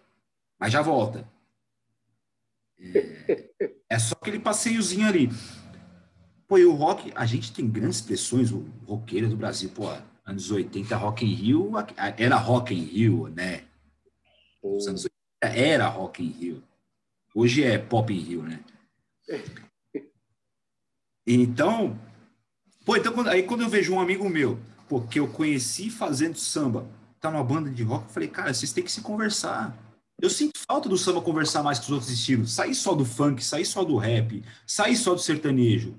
mas 0.59 0.71
já 0.71 0.83
volta. 0.83 1.27
É, 2.79 3.73
é 3.89 3.97
só 3.97 4.15
aquele 4.21 4.37
passeiozinho 4.37 5.07
ali. 5.07 5.29
Pô, 6.49 6.57
e 6.57 6.65
o 6.65 6.73
rock, 6.73 7.11
a 7.13 7.27
gente 7.27 7.53
tem 7.53 7.69
grandes 7.69 7.97
expressões, 7.97 8.51
o 8.51 8.65
roqueiro 8.87 9.29
do 9.29 9.37
Brasil, 9.37 9.69
pô, 9.69 9.87
anos 10.25 10.49
80, 10.49 10.95
Rock 10.95 11.23
in 11.23 11.35
Rio, 11.35 11.71
era 12.17 12.37
Rock 12.37 12.73
in 12.73 12.85
Rio, 12.85 13.27
né? 13.27 13.65
Os 14.59 14.87
anos 14.87 15.05
80 15.43 15.59
era 15.59 15.87
Rock 15.87 16.23
in 16.23 16.31
Rio. 16.31 16.63
Hoje 17.35 17.63
é 17.63 17.77
Pop 17.77 18.11
in 18.11 18.17
Rio, 18.17 18.41
né? 18.41 18.63
Então, 21.27 21.95
pô, 22.83 22.95
então 22.95 23.13
quando, 23.13 23.27
aí 23.27 23.43
quando 23.43 23.61
eu 23.61 23.69
vejo 23.69 23.93
um 23.93 23.99
amigo 23.99 24.27
meu, 24.27 24.59
pô, 24.87 25.01
que 25.01 25.19
eu 25.19 25.27
conheci 25.27 25.91
fazendo 25.91 26.39
samba, 26.39 26.89
tá 27.21 27.29
numa 27.29 27.43
banda 27.43 27.69
de 27.69 27.83
rock, 27.83 28.05
eu 28.05 28.09
falei, 28.09 28.27
cara, 28.27 28.51
vocês 28.51 28.73
têm 28.73 28.83
que 28.83 28.91
se 28.91 29.01
conversar. 29.01 29.77
Eu 30.19 30.31
sinto 30.31 30.57
falta 30.67 30.89
do 30.89 30.97
samba 30.97 31.21
conversar 31.21 31.61
mais 31.61 31.77
com 31.77 31.85
os 31.85 31.91
outros 31.91 32.09
estilos. 32.09 32.51
Sair 32.51 32.73
só 32.73 32.95
do 32.95 33.05
funk, 33.05 33.45
sair 33.45 33.65
só 33.65 33.83
do 33.83 33.97
rap, 33.97 34.43
sair 34.65 34.95
só 34.95 35.13
do 35.13 35.21
sertanejo. 35.21 35.95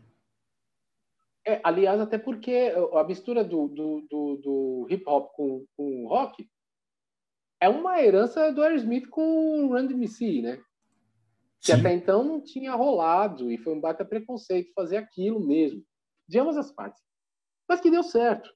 É, 1.47 1.61
aliás, 1.64 2.01
até 2.01 2.18
porque 2.18 2.72
a 2.93 3.05
mistura 3.05 3.43
do, 3.43 3.68
do, 3.68 4.07
do, 4.11 4.36
do 4.36 4.86
hip 4.91 5.03
hop 5.07 5.32
com, 5.34 5.64
com 5.76 6.07
rock 6.07 6.49
é 7.61 7.68
uma 7.68 8.01
herança 8.03 8.53
do 8.53 8.62
Aerosmith 8.62 9.09
com 9.09 9.64
o 9.64 9.68
Run 9.68 9.86
DMC, 9.86 10.43
né? 10.43 10.57
Que 11.61 11.72
Sim. 11.72 11.80
até 11.80 11.93
então 11.93 12.24
não 12.24 12.43
tinha 12.43 12.74
rolado 12.74 13.51
e 13.51 13.59
foi 13.59 13.74
um 13.74 13.80
baita 13.80 14.05
preconceito 14.05 14.72
fazer 14.74 14.97
aquilo 14.97 15.41
mesmo, 15.41 15.84
de 16.26 16.38
ambas 16.38 16.57
as 16.57 16.72
partes. 16.72 17.03
Mas 17.68 17.80
que 17.80 17.91
deu 17.91 18.03
certo. 18.03 18.51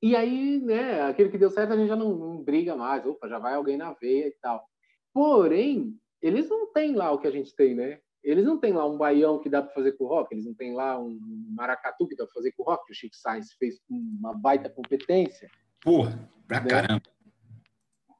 E 0.00 0.14
aí, 0.14 0.60
né, 0.60 1.02
aquele 1.02 1.28
que 1.28 1.38
deu 1.38 1.50
certo 1.50 1.72
a 1.72 1.76
gente 1.76 1.88
já 1.88 1.96
não, 1.96 2.16
não 2.16 2.42
briga 2.42 2.76
mais, 2.76 3.04
opa, 3.04 3.28
já 3.28 3.38
vai 3.38 3.54
alguém 3.54 3.76
na 3.76 3.92
veia 3.94 4.28
e 4.28 4.36
tal. 4.40 4.64
Porém, 5.12 5.98
eles 6.22 6.48
não 6.48 6.72
têm 6.72 6.94
lá 6.94 7.10
o 7.10 7.18
que 7.18 7.26
a 7.26 7.32
gente 7.32 7.54
tem, 7.54 7.74
né? 7.74 8.00
Eles 8.22 8.44
não 8.44 8.58
têm 8.58 8.72
lá 8.72 8.86
um 8.86 8.98
baião 8.98 9.38
que 9.38 9.48
dá 9.48 9.62
para 9.62 9.72
fazer 9.72 9.92
com 9.92 10.04
o 10.04 10.08
rock, 10.08 10.34
eles 10.34 10.44
não 10.44 10.54
têm 10.54 10.74
lá 10.74 10.98
um 10.98 11.18
maracatu 11.50 12.06
que 12.06 12.16
dá 12.16 12.24
para 12.24 12.34
fazer 12.34 12.52
com 12.52 12.62
o 12.62 12.66
rock, 12.66 12.86
que 12.86 12.92
o 12.92 12.94
Chico 12.94 13.16
Sainz 13.16 13.52
fez 13.52 13.78
com 13.88 13.94
uma 13.94 14.34
baita 14.34 14.68
competência. 14.68 15.48
Porra, 15.80 16.28
pra 16.46 16.60
né? 16.60 16.68
caramba. 16.68 17.02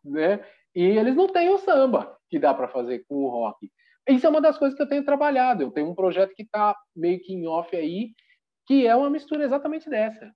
Né? 0.05 0.45
E 0.75 0.83
eles 0.83 1.17
não 1.17 1.27
têm 1.27 1.51
o 1.51 1.59
samba 1.59 2.17
que 2.31 2.39
dá 2.39 2.55
para 2.55 2.69
fazer 2.69 3.05
com 3.09 3.17
o 3.17 3.29
rock. 3.29 3.71
Isso 4.09 4.27
é 4.27 4.31
uma 4.31 4.41
das 4.41 4.57
coisas 4.57 4.77
que 4.77 4.83
eu 4.83 4.89
tenho 4.89 5.05
trabalhado. 5.05 5.63
Eu 5.63 5.71
tenho 5.71 5.91
um 5.91 5.95
projeto 5.95 6.35
que 6.35 6.43
está 6.43 6.75
meio 6.97 7.21
que 7.21 7.35
em 7.35 7.47
off 7.47 7.75
aí, 7.77 8.13
que 8.67 8.87
é 8.87 8.95
uma 8.95 9.11
mistura 9.11 9.45
exatamente 9.45 9.91
dessa. 9.91 10.33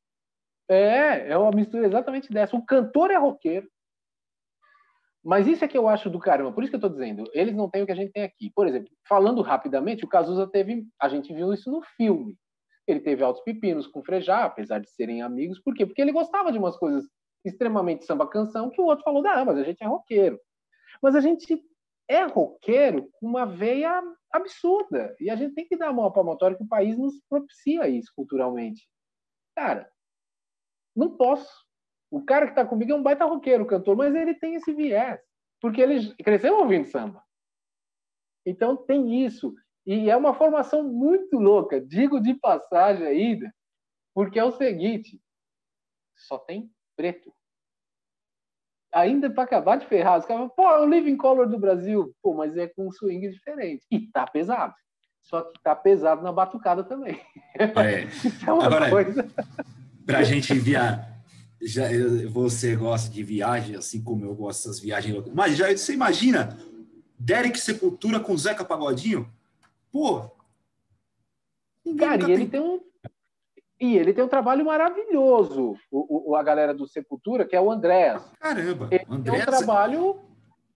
É, 0.68 1.30
é 1.30 1.38
uma 1.38 1.50
mistura 1.50 1.86
exatamente 1.86 2.32
dessa. 2.32 2.56
O 2.56 2.64
cantor 2.64 3.10
é 3.10 3.16
roqueiro, 3.16 3.68
mas 5.24 5.46
isso 5.46 5.64
é 5.64 5.68
que 5.68 5.78
eu 5.78 5.88
acho 5.88 6.10
do 6.10 6.18
caramba. 6.18 6.52
Por 6.52 6.64
isso 6.64 6.70
que 6.70 6.76
eu 6.76 6.78
estou 6.78 6.90
dizendo, 6.90 7.30
eles 7.32 7.54
não 7.54 7.70
têm 7.70 7.82
o 7.82 7.86
que 7.86 7.92
a 7.92 7.96
gente 7.96 8.12
tem 8.12 8.24
aqui. 8.24 8.50
Por 8.54 8.66
exemplo, 8.66 8.90
falando 9.08 9.40
rapidamente, 9.40 10.04
o 10.04 10.08
Cazuza 10.08 10.48
teve, 10.48 10.84
a 11.00 11.08
gente 11.08 11.32
viu 11.32 11.52
isso 11.52 11.70
no 11.70 11.80
filme. 11.96 12.36
Ele 12.86 12.98
teve 12.98 13.22
altos 13.22 13.42
pepinos 13.44 13.86
com 13.86 14.02
Frejá, 14.02 14.44
apesar 14.44 14.80
de 14.80 14.90
serem 14.90 15.22
amigos. 15.22 15.60
Por 15.60 15.74
quê? 15.74 15.86
Porque 15.86 16.02
ele 16.02 16.10
gostava 16.10 16.50
de 16.50 16.58
umas 16.58 16.76
coisas 16.76 17.04
extremamente 17.44 18.04
samba 18.04 18.28
canção 18.28 18.70
que 18.70 18.80
o 18.80 18.84
outro 18.84 19.04
falou, 19.04 19.22
não, 19.22 19.44
mas 19.44 19.58
a 19.58 19.62
gente 19.62 19.82
é 19.82 19.86
roqueiro. 19.86 20.40
Mas 21.00 21.14
a 21.14 21.20
gente 21.20 21.62
é 22.08 22.24
roqueiro 22.24 23.08
com 23.14 23.26
uma 23.28 23.46
veia 23.46 24.02
absurda. 24.32 25.14
E 25.20 25.30
a 25.30 25.36
gente 25.36 25.54
tem 25.54 25.66
que 25.66 25.76
dar 25.76 25.90
uma 25.90 26.12
palmatória 26.12 26.56
que 26.56 26.64
o 26.64 26.68
país 26.68 26.98
nos 26.98 27.14
propicia 27.28 27.88
isso 27.88 28.12
culturalmente. 28.14 28.88
Cara, 29.54 29.88
não 30.96 31.16
posso 31.16 31.48
O 32.12 32.22
cara 32.22 32.44
que 32.44 32.52
está 32.52 32.62
comigo 32.62 32.92
é 32.92 32.94
um 32.94 33.02
baita 33.02 33.24
roqueiro, 33.24 33.64
cantor, 33.64 33.96
mas 33.96 34.14
ele 34.14 34.34
tem 34.34 34.54
esse 34.54 34.70
viés, 34.74 35.18
porque 35.58 35.80
ele 35.80 36.14
cresceu 36.16 36.58
ouvindo 36.58 36.84
samba. 36.84 37.24
Então 38.44 38.76
tem 38.76 39.24
isso. 39.24 39.54
E 39.86 40.10
é 40.10 40.16
uma 40.16 40.34
formação 40.34 40.84
muito 40.84 41.38
louca, 41.38 41.80
digo 41.80 42.20
de 42.20 42.34
passagem 42.34 43.06
ainda, 43.06 43.50
porque 44.14 44.38
é 44.38 44.44
o 44.44 44.52
seguinte: 44.52 45.18
só 46.14 46.36
tem 46.36 46.70
preto. 46.94 47.32
Ainda 48.92 49.30
para 49.30 49.44
acabar 49.44 49.76
de 49.76 49.86
ferrar, 49.86 50.18
os 50.18 50.26
caras 50.26 50.50
pô, 50.54 50.68
é 50.70 50.80
o 50.80 50.86
Living 50.86 51.16
Color 51.16 51.48
do 51.48 51.58
Brasil. 51.58 52.14
Pô, 52.22 52.34
mas 52.34 52.54
é 52.58 52.68
com 52.68 52.88
um 52.88 52.92
swing 52.92 53.26
diferente. 53.30 53.86
E 53.90 54.06
tá 54.08 54.26
pesado. 54.26 54.74
Só 55.22 55.40
que 55.40 55.62
tá 55.62 55.74
pesado 55.74 56.20
na 56.20 56.30
batucada 56.30 56.84
também. 56.84 57.18
É. 57.58 57.64
é 58.46 58.52
uma 58.52 58.66
Agora, 58.66 58.90
coisa. 58.90 59.26
Pra 60.04 60.22
gente 60.22 60.52
enviar. 60.52 61.11
Já, 61.62 61.84
você 62.28 62.74
gosta 62.74 63.08
de 63.08 63.22
viagem, 63.22 63.76
assim 63.76 64.02
como 64.02 64.24
eu 64.24 64.34
gosto 64.34 64.64
dessas 64.64 64.80
viagens. 64.80 65.24
Mas 65.32 65.56
já 65.56 65.70
você 65.70 65.92
imagina 65.92 66.58
Derek 67.18 67.58
Sepultura 67.58 68.18
com 68.18 68.36
Zeca 68.36 68.64
Pagodinho? 68.64 69.30
Pô! 69.92 70.30
Cara, 71.98 72.28
e 72.28 72.32
ele 72.32 72.46
tem 72.48 72.60
um 72.60 72.80
e 73.80 73.96
ele 73.96 74.12
tem 74.12 74.22
um 74.22 74.28
trabalho 74.28 74.64
maravilhoso, 74.64 75.76
o, 75.90 76.30
o, 76.30 76.36
a 76.36 76.42
galera 76.44 76.72
do 76.72 76.86
Sepultura, 76.86 77.44
que 77.44 77.56
é 77.56 77.60
o 77.60 77.68
Andréas. 77.68 78.22
Caramba, 78.38 78.86
ele 78.92 79.04
Andréas... 79.10 79.44
tem 79.44 79.54
um 79.54 79.58
trabalho... 79.58 80.20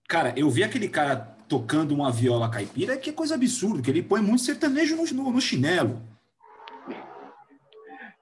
Cara, 0.09 0.34
eu 0.37 0.51
vi 0.51 0.64
aquele 0.64 0.89
cara 0.89 1.37
tocando 1.47 1.95
uma 1.95 2.11
viola 2.11 2.51
caipira, 2.51 2.97
que 2.97 3.11
é 3.11 3.12
coisa 3.12 3.37
absurda, 3.37 3.80
que 3.80 3.91
ele 3.91 4.03
põe 4.03 4.20
muito 4.20 4.43
sertanejo 4.43 4.97
no, 4.97 5.05
no, 5.05 5.30
no 5.30 5.41
chinelo. 5.41 6.03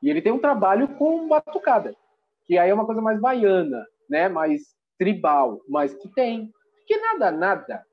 E 0.03 0.11
ele 0.11 0.21
tem 0.21 0.33
um 0.33 0.39
trabalho 0.39 0.89
com 0.97 1.27
batucada, 1.29 1.97
que 2.47 2.59
aí 2.59 2.71
é 2.71 2.75
uma 2.75 2.87
coisa 2.87 3.01
mais 3.01 3.21
baiana, 3.21 3.87
né? 4.09 4.29
mais 4.29 4.75
tribal, 4.99 5.61
mas 5.69 5.95
que 5.95 6.09
tem. 6.11 6.51
Que 6.87 6.97
nada, 6.99 7.31
nada. 7.31 7.85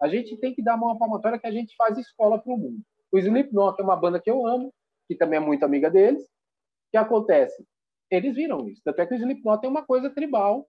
A 0.00 0.08
gente 0.08 0.36
tem 0.36 0.54
que 0.54 0.62
dar 0.62 0.76
uma 0.76 0.98
palmatória 0.98 1.38
que 1.38 1.46
a 1.46 1.52
gente 1.52 1.74
faz 1.76 1.98
escola 1.98 2.38
para 2.38 2.52
o 2.52 2.56
mundo. 2.56 2.82
O 3.12 3.18
Slipknot 3.18 3.78
é 3.78 3.84
uma 3.84 3.96
banda 3.96 4.20
que 4.20 4.30
eu 4.30 4.46
amo, 4.46 4.72
que 5.06 5.14
também 5.14 5.36
é 5.36 5.40
muito 5.40 5.64
amiga 5.64 5.90
deles. 5.90 6.22
O 6.22 6.90
que 6.92 6.96
acontece? 6.96 7.66
Eles 8.10 8.34
viram 8.34 8.66
isso. 8.68 8.82
Até 8.86 9.06
que 9.06 9.14
o 9.14 9.16
Slipknot 9.16 9.60
tem 9.60 9.70
uma 9.70 9.84
coisa 9.84 10.08
tribal 10.10 10.66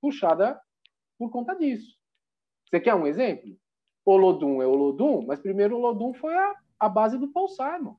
puxada 0.00 0.60
por 1.18 1.30
conta 1.30 1.54
disso. 1.54 1.98
Você 2.68 2.80
quer 2.80 2.94
um 2.94 3.06
exemplo? 3.06 3.56
Olodum 4.04 4.62
é 4.62 4.66
Olodum, 4.66 5.26
mas 5.26 5.40
primeiro 5.40 5.76
Olodum 5.76 6.14
foi 6.14 6.34
a, 6.34 6.54
a 6.78 6.88
base 6.88 7.18
do 7.18 7.30
Paul 7.32 7.48
Simon. 7.48 7.96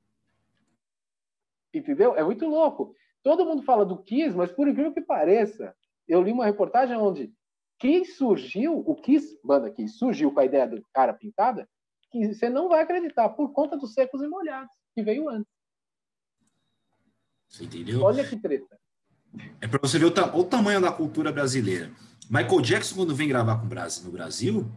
Entendeu? 1.73 2.15
É 2.15 2.23
muito 2.23 2.47
louco. 2.47 2.95
Todo 3.23 3.45
mundo 3.45 3.63
fala 3.63 3.85
do 3.85 3.97
Kiss, 3.97 4.35
mas 4.35 4.51
por 4.51 4.67
incrível 4.67 4.93
que 4.93 5.01
pareça, 5.01 5.75
eu 6.07 6.21
li 6.21 6.31
uma 6.31 6.45
reportagem 6.45 6.95
onde 6.97 7.31
Kiss 7.79 8.15
surgiu, 8.15 8.79
o 8.79 8.95
Kiss, 8.95 9.39
banda 9.43 9.69
Kiss, 9.71 9.97
surgiu 9.97 10.31
com 10.31 10.39
a 10.39 10.45
ideia 10.45 10.67
do 10.67 10.83
cara 10.93 11.13
pintada, 11.13 11.67
que 12.11 12.33
você 12.33 12.49
não 12.49 12.67
vai 12.67 12.81
acreditar, 12.83 13.29
por 13.29 13.53
conta 13.53 13.77
dos 13.77 13.93
secos 13.93 14.21
e 14.21 14.27
molhados, 14.27 14.73
que 14.93 15.01
veio 15.01 15.29
antes. 15.29 15.51
Você 17.47 17.65
entendeu? 17.65 18.01
Olha 18.01 18.27
que 18.27 18.37
treta. 18.37 18.79
É 19.59 19.67
para 19.67 19.79
você 19.81 19.97
ver 19.97 20.05
o, 20.05 20.11
ta 20.11 20.35
o, 20.35 20.43
tamanho 20.43 20.81
da 20.81 20.91
cultura 20.91 21.31
brasileira. 21.31 21.91
Michael 22.29 22.61
Jackson, 22.61 22.95
quando 22.95 23.15
vem 23.15 23.27
gravar 23.27 23.59
com 23.59 23.65
o 23.65 23.69
Brasil, 23.69 24.05
no 24.05 24.11
Brasil, 24.11 24.71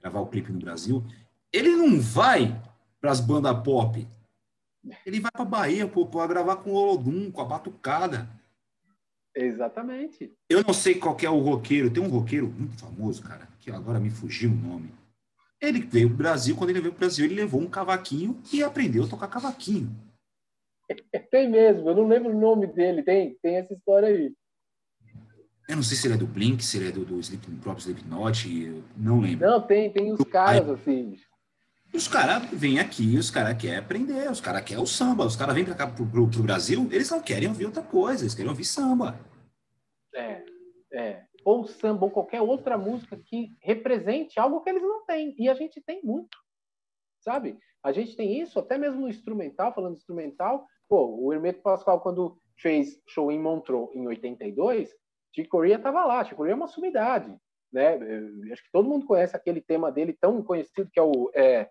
gravar 0.00 0.20
o 0.20 0.26
clipe 0.26 0.52
no 0.52 0.58
Brasil, 0.58 1.04
ele 1.52 1.76
não 1.76 2.00
vai 2.00 2.60
para 3.00 3.10
as 3.10 3.20
bandas 3.20 3.62
pop. 3.62 4.06
Ele 5.04 5.20
vai 5.20 5.30
para 5.30 5.44
Bahia 5.44 5.88
para 5.88 6.26
gravar 6.26 6.56
com 6.56 6.70
o 6.70 6.74
Olodum, 6.74 7.30
com 7.30 7.40
a 7.40 7.44
Batucada. 7.44 8.28
Exatamente. 9.34 10.32
Eu 10.48 10.62
não 10.64 10.72
sei 10.72 10.94
qual 10.94 11.16
é 11.22 11.28
o 11.28 11.38
roqueiro. 11.38 11.90
Tem 11.90 12.02
um 12.02 12.08
roqueiro 12.08 12.48
muito 12.48 12.78
famoso, 12.78 13.22
cara, 13.22 13.48
que 13.60 13.70
agora 13.70 14.00
me 14.00 14.10
fugiu 14.10 14.50
o 14.50 14.54
nome. 14.54 14.90
Ele 15.60 15.80
veio 15.80 16.08
para 16.08 16.14
o 16.14 16.18
Brasil, 16.18 16.56
quando 16.56 16.70
ele 16.70 16.80
veio 16.80 16.92
para 16.92 16.98
o 16.98 17.00
Brasil, 17.00 17.24
ele 17.24 17.34
levou 17.34 17.60
um 17.60 17.68
cavaquinho 17.68 18.40
e 18.52 18.62
aprendeu 18.62 19.04
a 19.04 19.08
tocar 19.08 19.28
cavaquinho. 19.28 19.90
Tem 21.30 21.50
mesmo, 21.50 21.88
eu 21.88 21.96
não 21.96 22.06
lembro 22.06 22.30
o 22.30 22.40
nome 22.40 22.66
dele, 22.66 23.02
tem, 23.02 23.36
tem 23.42 23.56
essa 23.56 23.74
história 23.74 24.08
aí. 24.08 24.32
Eu 25.68 25.74
não 25.74 25.82
sei 25.82 25.96
se 25.96 26.06
ele 26.06 26.14
é 26.14 26.16
do 26.16 26.28
Blink, 26.28 26.64
se 26.64 26.76
ele 26.76 26.88
é 26.88 26.92
do, 26.92 27.04
do 27.04 27.18
Sleep, 27.18 27.44
próprio 27.56 27.82
Slipknot, 27.82 28.84
não 28.96 29.18
lembro. 29.18 29.48
Não, 29.48 29.60
tem, 29.60 29.92
tem 29.92 30.12
os 30.12 30.22
caras 30.30 30.68
assim. 30.68 31.18
Os 31.92 32.08
caras 32.08 32.50
vêm 32.52 32.78
aqui, 32.78 33.16
os 33.16 33.30
caras 33.30 33.56
querem 33.56 33.78
aprender, 33.78 34.30
os 34.30 34.40
caras 34.40 34.62
querem 34.62 34.82
o 34.82 34.86
samba, 34.86 35.24
os 35.24 35.36
caras 35.36 35.54
vêm 35.54 35.64
para 35.64 35.74
cá 35.74 35.86
pro, 35.86 36.06
pro, 36.06 36.28
pro, 36.28 36.42
Brasil, 36.42 36.88
eles 36.92 37.10
não 37.10 37.22
querem 37.22 37.48
ouvir 37.48 37.66
outra 37.66 37.82
coisa, 37.82 38.22
eles 38.22 38.34
querem 38.34 38.50
ouvir 38.50 38.64
samba. 38.64 39.18
É, 40.14 40.44
é. 40.92 41.24
Ou 41.44 41.66
samba, 41.66 42.04
ou 42.04 42.10
qualquer 42.10 42.40
outra 42.40 42.76
música 42.76 43.16
que 43.16 43.56
represente 43.62 44.38
algo 44.38 44.60
que 44.60 44.70
eles 44.70 44.82
não 44.82 45.06
têm. 45.06 45.34
E 45.38 45.48
a 45.48 45.54
gente 45.54 45.80
tem 45.80 46.02
muito, 46.02 46.36
sabe? 47.20 47.58
A 47.82 47.92
gente 47.92 48.16
tem 48.16 48.40
isso, 48.40 48.58
até 48.58 48.76
mesmo 48.76 49.02
no 49.02 49.08
instrumental, 49.08 49.72
falando 49.72 49.96
instrumental, 49.96 50.66
Pô, 50.88 51.06
o 51.20 51.32
Hermeto 51.32 51.62
Pascoal, 51.62 52.00
quando 52.00 52.38
fez 52.56 53.00
show 53.06 53.30
em 53.32 53.38
Montreux 53.38 53.90
em 53.94 54.06
82, 54.06 54.94
Chico 55.34 55.50
Corea 55.50 55.76
estava 55.76 56.04
lá. 56.04 56.24
Chico 56.24 56.36
Corea 56.36 56.52
é 56.52 56.56
uma 56.56 56.68
sumidade. 56.68 57.34
Né? 57.72 57.94
Acho 58.52 58.62
que 58.62 58.70
todo 58.72 58.88
mundo 58.88 59.06
conhece 59.06 59.36
aquele 59.36 59.60
tema 59.60 59.90
dele 59.90 60.16
tão 60.20 60.42
conhecido 60.42 60.90
que 60.90 60.98
é 60.98 61.02
o. 61.02 61.30
É... 61.34 61.68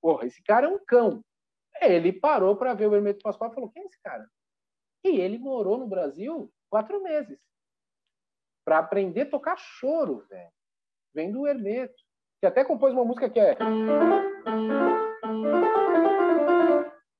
Porra, 0.00 0.26
esse 0.26 0.42
cara 0.42 0.66
é 0.66 0.68
um 0.68 0.78
cão. 0.84 1.24
Ele 1.80 2.12
parou 2.12 2.56
para 2.56 2.74
ver 2.74 2.86
o 2.86 2.94
Hermeto 2.94 3.22
Pascoal 3.22 3.50
e 3.50 3.54
falou: 3.54 3.70
quem 3.70 3.82
é 3.82 3.86
esse 3.86 4.00
cara? 4.02 4.28
E 5.04 5.20
ele 5.20 5.38
morou 5.38 5.78
no 5.78 5.86
Brasil 5.86 6.50
quatro 6.70 7.02
meses 7.02 7.38
para 8.64 8.78
aprender 8.78 9.22
a 9.22 9.30
tocar 9.30 9.56
choro, 9.56 10.24
velho. 10.28 10.50
Vem 11.14 11.30
do 11.30 11.46
Hermeto. 11.46 12.02
Que 12.40 12.46
até 12.46 12.64
compôs 12.64 12.92
uma 12.92 13.04
música 13.04 13.30
que 13.30 13.40
é 13.40 13.54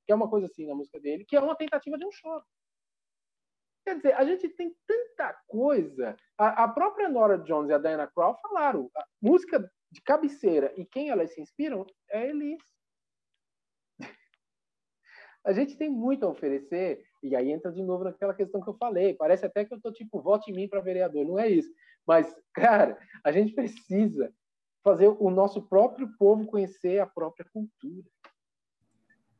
que 0.05 0.13
é 0.13 0.15
uma 0.15 0.29
coisa 0.29 0.47
assim 0.47 0.67
na 0.67 0.75
música 0.75 1.01
dele, 1.01 1.25
que 1.25 1.37
é 1.37 1.41
uma 1.41 1.57
tentativa 1.57 1.97
de 1.99 2.05
um 2.05 2.13
choro. 2.13 2.45
Quer 3.85 3.97
dizer, 3.97 4.15
a 4.15 4.25
gente 4.25 4.49
tem 4.49 4.75
tanta 4.87 5.39
coisa. 5.47 6.17
A, 6.39 6.65
a 6.65 6.69
própria 6.69 7.09
Nora 7.09 7.39
Jones 7.39 7.71
e 7.71 7.75
a 7.75 7.79
Diana 7.79 8.07
Krall 8.07 8.39
falaram, 8.41 8.91
a 8.97 9.05
música 9.21 9.71
de 9.91 10.01
cabeceira 10.01 10.73
e 10.77 10.87
quem 10.87 11.11
elas 11.11 11.35
se 11.35 11.41
inspiram 11.41 11.87
é 12.11 12.29
Elis. 12.29 12.63
A 15.45 15.53
gente 15.53 15.77
tem 15.77 15.91
muito 15.91 16.25
a 16.25 16.31
oferecer, 16.31 17.05
e 17.23 17.37
aí 17.37 17.51
entra 17.51 17.71
de 17.71 17.83
novo 17.83 18.05
naquela 18.05 18.33
questão 18.33 18.63
que 18.63 18.69
eu 18.69 18.79
falei. 18.79 19.13
Parece 19.13 19.45
até 19.45 19.63
que 19.63 19.75
eu 19.75 19.81
tô 19.81 19.93
tipo, 19.93 20.23
vote 20.23 20.51
em 20.51 20.55
mim 20.55 20.67
para 20.67 20.81
vereador. 20.81 21.27
Não 21.27 21.39
é 21.39 21.51
isso. 21.51 21.71
Mas, 22.07 22.35
cara, 22.55 22.99
a 23.23 23.31
gente 23.31 23.53
precisa 23.53 24.35
fazer 24.83 25.09
o 25.09 25.31
nosso 25.31 25.61
próprio 25.69 26.09
povo 26.19 26.47
conhecer 26.47 26.99
a 26.99 27.07
própria 27.07 27.47
cultura 27.53 28.09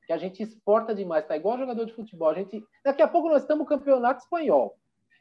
que 0.07 0.13
a 0.13 0.19
gente 0.19 0.43
exporta 0.43 0.95
demais, 0.95 1.27
tá 1.27 1.37
igual 1.37 1.59
jogador 1.59 1.85
de 1.87 1.95
futebol. 1.95 2.29
A 2.29 2.35
gente, 2.35 2.63
daqui 2.85 3.03
a 3.03 3.09
pouco 3.09 3.29
nós 3.29 3.43
estamos 3.43 3.65
no 3.65 3.69
campeonato 3.69 4.23
espanhol. 4.23 4.77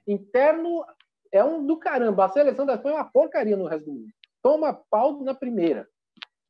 Interno 0.08 0.86
é 1.32 1.44
um 1.44 1.66
do 1.66 1.78
caramba. 1.78 2.26
A 2.26 2.30
seleção 2.30 2.66
da 2.66 2.76
Espanha 2.76 2.98
é 2.98 3.00
uma 3.00 3.12
porcaria 3.12 3.56
no 3.56 3.68
resto 3.68 3.86
do 3.86 3.94
mundo. 3.94 4.14
Toma 4.42 4.74
pau 4.74 5.24
na 5.24 5.34
primeira. 5.34 5.88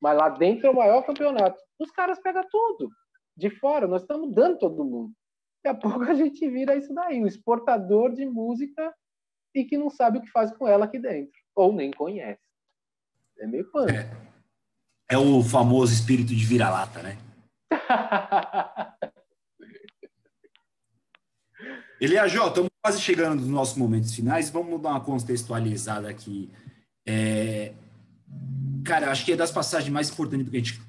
Mas 0.02 0.18
lá 0.18 0.30
dentro 0.30 0.68
é 0.68 0.70
o 0.70 0.76
maior 0.76 1.06
campeonato. 1.06 1.62
Os 1.80 1.92
caras 1.92 2.20
pegam 2.20 2.44
tudo. 2.50 2.90
De 3.38 3.50
fora, 3.50 3.88
nós 3.88 4.02
estamos 4.02 4.34
dando 4.34 4.60
todo 4.60 4.84
mundo. 4.84 5.14
Daqui 5.64 5.78
a 5.78 5.80
pouco 5.80 6.04
a 6.04 6.14
gente 6.14 6.48
vira 6.50 6.76
isso 6.76 6.94
daí, 6.94 7.22
um 7.22 7.28
exportador 7.28 8.14
de 8.14 8.26
música 8.26 8.94
e 9.56 9.64
que 9.64 9.78
não 9.78 9.90
sabe 9.90 10.18
o 10.18 10.22
que 10.22 10.32
faz 10.32 10.52
com 10.52 10.68
ela 10.68 10.86
aqui 10.86 11.00
dentro. 11.00 11.32
Ou 11.56 11.72
nem 11.72 11.92
conhece. 11.92 12.42
É 13.40 13.48
meio 13.48 13.70
pano. 13.72 13.92
É, 13.92 14.10
é 15.10 15.18
o 15.18 15.42
famoso 15.42 15.94
espírito 15.94 16.36
de 16.36 16.46
vira-lata, 16.46 17.02
né? 17.02 17.18
Elias, 22.00 22.34
estamos 22.34 22.70
quase 22.82 23.02
chegando 23.02 23.42
nos 23.42 23.50
nossos 23.50 23.78
momentos 23.78 24.14
finais. 24.14 24.50
Vamos 24.50 24.82
dar 24.82 24.90
uma 24.90 25.02
contextualizada 25.02 26.10
aqui. 26.10 26.50
É... 27.06 27.74
Cara, 28.84 29.12
acho 29.12 29.24
que 29.24 29.32
é 29.32 29.36
das 29.36 29.52
passagens 29.52 29.92
mais 29.92 30.10
importantes 30.10 30.50
que 30.50 30.56
a 30.56 30.60
gente 30.60 30.82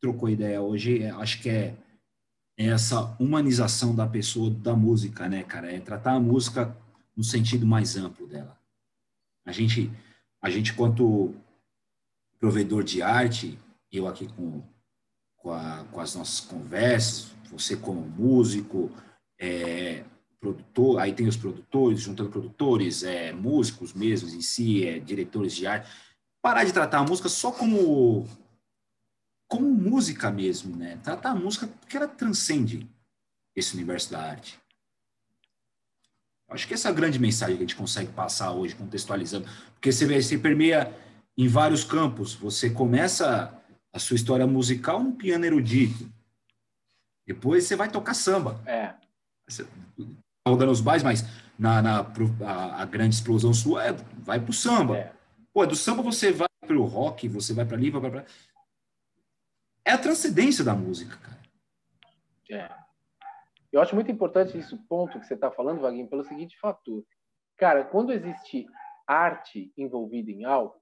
trocou 0.00 0.28
ideia 0.28 0.60
hoje. 0.60 1.02
É, 1.02 1.10
acho 1.10 1.42
que 1.42 1.50
é 1.50 1.74
essa 2.56 3.16
humanização 3.18 3.94
da 3.94 4.06
pessoa, 4.06 4.50
da 4.50 4.74
música, 4.74 5.28
né, 5.28 5.42
cara? 5.42 5.70
É 5.70 5.80
tratar 5.80 6.12
a 6.12 6.20
música 6.20 6.76
no 7.16 7.24
sentido 7.24 7.66
mais 7.66 7.96
amplo 7.96 8.26
dela. 8.26 8.58
A 9.44 9.52
gente, 9.52 9.90
a 10.40 10.48
gente 10.48 10.72
quanto 10.72 11.34
provedor 12.38 12.82
de 12.82 13.02
arte, 13.02 13.58
eu 13.90 14.08
aqui 14.08 14.26
com 14.26 14.62
com, 15.42 15.52
a, 15.52 15.84
com 15.90 16.00
as 16.00 16.14
nossas 16.14 16.40
conversas, 16.40 17.32
você 17.50 17.76
como 17.76 18.00
músico, 18.00 18.90
é, 19.38 20.04
produtor, 20.40 21.00
aí 21.00 21.12
tem 21.12 21.26
os 21.26 21.36
produtores, 21.36 22.00
juntando 22.00 22.30
produtores, 22.30 23.02
é, 23.02 23.32
músicos 23.32 23.92
mesmos 23.92 24.32
em 24.32 24.40
si, 24.40 24.86
é, 24.86 24.98
diretores 24.98 25.54
de 25.54 25.66
arte, 25.66 25.90
parar 26.40 26.64
de 26.64 26.72
tratar 26.72 26.98
a 26.98 27.04
música 27.04 27.28
só 27.28 27.50
como 27.50 28.26
como 29.48 29.70
música 29.70 30.30
mesmo, 30.30 30.74
né? 30.74 30.98
Tratar 31.02 31.32
a 31.32 31.34
música 31.34 31.66
porque 31.66 31.94
ela 31.94 32.08
transcende 32.08 32.88
esse 33.54 33.74
universo 33.74 34.10
da 34.10 34.22
arte. 34.22 34.58
Acho 36.48 36.66
que 36.66 36.72
essa 36.72 36.88
é 36.88 36.90
a 36.90 36.94
grande 36.94 37.18
mensagem 37.18 37.56
que 37.56 37.62
a 37.62 37.66
gente 37.66 37.76
consegue 37.76 38.10
passar 38.12 38.52
hoje, 38.52 38.74
contextualizando. 38.74 39.46
Porque 39.74 39.92
você, 39.92 40.06
vê, 40.06 40.22
você 40.22 40.38
permeia 40.38 40.94
em 41.36 41.48
vários 41.48 41.84
campos. 41.84 42.34
Você 42.34 42.70
começa 42.70 43.61
a 43.92 43.98
sua 43.98 44.16
história 44.16 44.46
musical 44.46 45.02
no 45.02 45.12
piano 45.12 45.44
erudito. 45.44 46.10
Depois 47.26 47.64
você 47.64 47.76
vai 47.76 47.90
tocar 47.90 48.14
samba. 48.14 48.60
É. 48.66 48.94
Você, 49.46 49.64
tá 49.64 49.70
rodando 50.48 50.72
os 50.72 50.80
bailes, 50.80 51.02
mas 51.02 51.24
na, 51.58 51.82
na 51.82 52.00
a, 52.00 52.82
a, 52.82 52.84
grande 52.86 53.14
explosão 53.14 53.52
sua 53.52 53.84
é, 53.84 53.92
vai 53.92 54.40
pro 54.40 54.52
samba. 54.52 54.96
É. 54.96 55.12
Pô, 55.52 55.66
do 55.66 55.76
samba 55.76 56.02
você 56.02 56.32
vai 56.32 56.48
pro 56.66 56.84
rock, 56.84 57.28
você 57.28 57.52
vai 57.52 57.64
para 57.64 57.76
ali, 57.76 57.90
vai 57.90 58.10
para 58.10 58.24
É 59.84 59.92
a 59.92 59.98
transcendência 59.98 60.64
da 60.64 60.74
música, 60.74 61.16
cara. 61.18 61.42
É. 62.50 62.82
Eu 63.70 63.80
acho 63.80 63.94
muito 63.94 64.10
importante 64.10 64.56
esse 64.58 64.76
ponto 64.76 65.18
que 65.18 65.26
você 65.26 65.34
está 65.34 65.50
falando, 65.50 65.80
Vaguinho, 65.80 66.08
pelo 66.08 66.24
seguinte 66.24 66.58
fator. 66.58 67.02
Cara, 67.56 67.84
quando 67.84 68.12
existe 68.12 68.66
arte 69.06 69.72
envolvida 69.76 70.30
em 70.30 70.44
algo, 70.44 70.81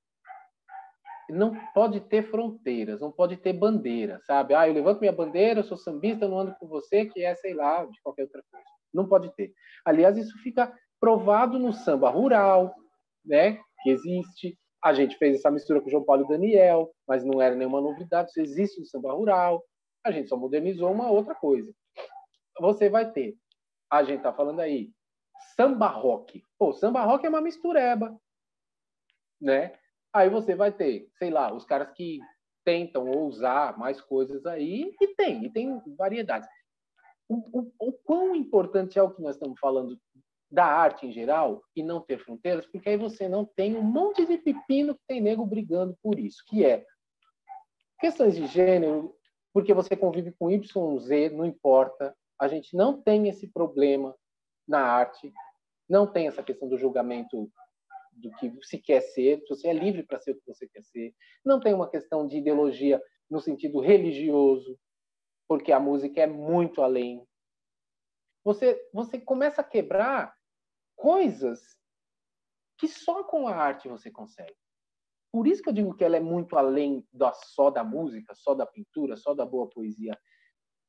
não 1.30 1.54
pode 1.72 2.00
ter 2.00 2.30
fronteiras, 2.30 3.00
não 3.00 3.10
pode 3.10 3.36
ter 3.36 3.52
bandeira, 3.52 4.20
sabe? 4.26 4.54
Ah, 4.54 4.68
eu 4.68 4.74
levanto 4.74 5.00
minha 5.00 5.12
bandeira, 5.12 5.60
eu 5.60 5.64
sou 5.64 5.76
sambista, 5.76 6.28
não 6.28 6.38
ando 6.38 6.54
com 6.58 6.66
você, 6.66 7.06
que 7.06 7.22
é, 7.22 7.34
sei 7.34 7.54
lá, 7.54 7.84
de 7.84 8.00
qualquer 8.02 8.22
outra 8.22 8.42
coisa. 8.50 8.66
Não 8.92 9.08
pode 9.08 9.34
ter. 9.34 9.52
Aliás, 9.84 10.16
isso 10.16 10.36
fica 10.42 10.72
provado 10.98 11.58
no 11.58 11.72
samba 11.72 12.10
rural, 12.10 12.74
né? 13.24 13.60
Que 13.82 13.90
existe. 13.90 14.58
A 14.82 14.92
gente 14.92 15.16
fez 15.16 15.36
essa 15.36 15.50
mistura 15.50 15.80
com 15.80 15.90
João 15.90 16.04
Paulo 16.04 16.24
e 16.24 16.28
Daniel, 16.28 16.90
mas 17.06 17.24
não 17.24 17.40
era 17.40 17.54
nenhuma 17.54 17.80
novidade, 17.80 18.30
isso 18.30 18.40
existe 18.40 18.80
no 18.80 18.86
samba 18.86 19.12
rural. 19.12 19.62
A 20.04 20.10
gente 20.10 20.28
só 20.28 20.36
modernizou 20.36 20.90
uma 20.90 21.10
outra 21.10 21.34
coisa 21.34 21.70
você 22.60 22.88
vai 22.88 23.10
ter, 23.10 23.36
a 23.90 24.02
gente 24.02 24.22
tá 24.22 24.32
falando 24.32 24.60
aí, 24.60 24.92
samba 25.56 25.88
rock. 25.88 26.44
Pô, 26.58 26.72
samba 26.72 27.02
rock 27.02 27.24
é 27.24 27.28
uma 27.28 27.40
mistureba, 27.40 28.16
né? 29.40 29.78
Aí 30.12 30.28
você 30.28 30.54
vai 30.54 30.72
ter, 30.72 31.08
sei 31.18 31.30
lá, 31.30 31.52
os 31.54 31.64
caras 31.64 31.92
que 31.94 32.20
tentam 32.64 33.08
ousar 33.10 33.78
mais 33.78 34.00
coisas 34.00 34.44
aí, 34.46 34.94
e 35.00 35.14
tem, 35.14 35.44
e 35.44 35.50
tem 35.50 35.80
variedades. 35.96 36.48
O, 37.28 37.60
o, 37.60 37.72
o 37.78 37.92
quão 37.92 38.34
importante 38.34 38.98
é 38.98 39.02
o 39.02 39.10
que 39.10 39.22
nós 39.22 39.36
estamos 39.36 39.58
falando 39.58 39.98
da 40.50 40.66
arte 40.66 41.06
em 41.06 41.12
geral 41.12 41.62
e 41.76 41.82
não 41.82 42.00
ter 42.00 42.18
fronteiras, 42.18 42.66
porque 42.66 42.88
aí 42.88 42.96
você 42.96 43.28
não 43.28 43.44
tem 43.44 43.76
um 43.76 43.82
monte 43.82 44.26
de 44.26 44.36
pepino 44.36 44.94
que 44.94 45.02
tem 45.06 45.20
nego 45.20 45.46
brigando 45.46 45.96
por 46.02 46.18
isso, 46.18 46.42
que 46.46 46.64
é 46.64 46.84
questões 48.00 48.34
de 48.34 48.46
gênero, 48.46 49.14
porque 49.52 49.72
você 49.72 49.96
convive 49.96 50.32
com 50.32 50.50
Y, 50.50 50.98
Z, 50.98 51.30
não 51.30 51.44
importa, 51.44 52.16
a 52.38 52.48
gente 52.48 52.76
não 52.76 53.00
tem 53.00 53.28
esse 53.28 53.46
problema 53.48 54.16
na 54.66 54.80
arte, 54.80 55.32
não 55.88 56.06
tem 56.06 56.26
essa 56.26 56.42
questão 56.42 56.68
do 56.68 56.78
julgamento 56.78 57.50
do 58.12 58.30
que 58.32 58.52
se 58.62 58.78
quer 58.78 59.00
ser, 59.00 59.42
você 59.48 59.68
é 59.68 59.72
livre 59.72 60.02
para 60.02 60.20
ser 60.20 60.32
o 60.32 60.34
que 60.36 60.46
você 60.46 60.68
quer 60.68 60.82
ser. 60.82 61.14
Não 61.44 61.60
tem 61.60 61.74
uma 61.74 61.90
questão 61.90 62.26
de 62.26 62.38
ideologia 62.38 63.00
no 63.28 63.40
sentido 63.40 63.80
religioso, 63.80 64.78
porque 65.48 65.72
a 65.72 65.80
música 65.80 66.20
é 66.20 66.26
muito 66.26 66.82
além. 66.82 67.26
Você, 68.44 68.80
você 68.92 69.18
começa 69.20 69.60
a 69.60 69.64
quebrar 69.64 70.34
coisas 70.96 71.78
que 72.78 72.88
só 72.88 73.24
com 73.24 73.46
a 73.46 73.54
arte 73.54 73.88
você 73.88 74.10
consegue. 74.10 74.56
Por 75.32 75.46
isso 75.46 75.62
que 75.62 75.68
eu 75.68 75.74
digo 75.74 75.94
que 75.94 76.04
ela 76.04 76.16
é 76.16 76.20
muito 76.20 76.56
além 76.56 77.06
da, 77.12 77.32
só 77.32 77.70
da 77.70 77.84
música, 77.84 78.34
só 78.34 78.54
da 78.54 78.66
pintura, 78.66 79.16
só 79.16 79.34
da 79.34 79.46
boa 79.46 79.68
poesia 79.68 80.18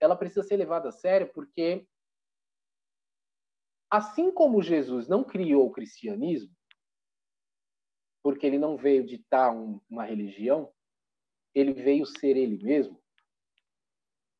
ela 0.01 0.15
precisa 0.15 0.43
ser 0.43 0.57
levada 0.57 0.89
a 0.89 0.91
sério 0.91 1.31
porque 1.31 1.87
assim 3.89 4.31
como 4.31 4.63
Jesus 4.63 5.07
não 5.07 5.23
criou 5.23 5.67
o 5.67 5.71
cristianismo, 5.71 6.53
porque 8.23 8.45
ele 8.45 8.57
não 8.57 8.77
veio 8.77 9.05
ditar 9.05 9.55
um, 9.55 9.79
uma 9.89 10.03
religião, 10.03 10.71
ele 11.53 11.73
veio 11.73 12.05
ser 12.05 12.37
ele 12.37 12.63
mesmo. 12.63 12.99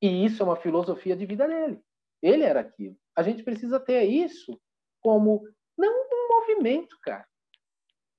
E 0.01 0.25
isso 0.25 0.41
é 0.41 0.45
uma 0.45 0.55
filosofia 0.55 1.15
de 1.15 1.25
vida 1.25 1.47
dele. 1.47 1.79
Ele 2.21 2.43
era 2.43 2.59
aquilo. 2.59 2.97
A 3.15 3.23
gente 3.23 3.43
precisa 3.43 3.79
ter 3.79 4.03
isso 4.03 4.59
como 4.99 5.41
não 5.77 5.91
um 5.91 6.39
movimento, 6.39 6.97
cara. 7.01 7.27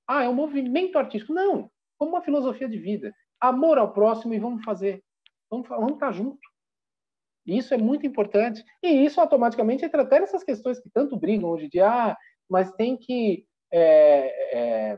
Ah, 0.07 0.23
é 0.23 0.29
um 0.29 0.33
movimento 0.33 0.97
artístico. 0.97 1.33
Não, 1.33 1.71
como 1.97 2.11
uma 2.11 2.21
filosofia 2.21 2.67
de 2.67 2.77
vida. 2.77 3.13
Amor 3.39 3.77
ao 3.77 3.93
próximo 3.93 4.33
e 4.33 4.39
vamos 4.39 4.63
fazer. 4.63 5.03
Vamos, 5.49 5.67
vamos 5.67 5.93
estar 5.93 6.11
junto. 6.11 6.39
Isso 7.45 7.73
é 7.73 7.77
muito 7.77 8.05
importante. 8.05 8.63
E 8.81 9.05
isso 9.05 9.19
automaticamente 9.19 9.83
entra 9.83 10.03
até 10.03 10.19
nessas 10.19 10.43
questões 10.43 10.79
que 10.79 10.89
tanto 10.89 11.17
brigam 11.17 11.49
hoje 11.49 11.69
de 11.69 11.79
ah, 11.81 12.17
mas 12.49 12.71
tem 12.73 12.97
que 12.97 13.45
é, 13.71 14.57
é, 14.57 14.97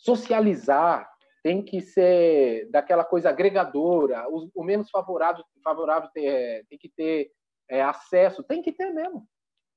socializar, 0.00 1.08
tem 1.42 1.62
que 1.62 1.80
ser 1.80 2.68
daquela 2.70 3.04
coisa 3.04 3.30
agregadora, 3.30 4.26
o, 4.28 4.50
o 4.54 4.64
menos 4.64 4.90
favorável, 4.90 5.44
favorável 5.62 6.10
ter, 6.10 6.66
tem 6.68 6.78
que 6.78 6.88
ter 6.88 7.30
é, 7.68 7.82
acesso, 7.82 8.42
tem 8.42 8.62
que 8.62 8.72
ter 8.72 8.90
mesmo. 8.90 9.26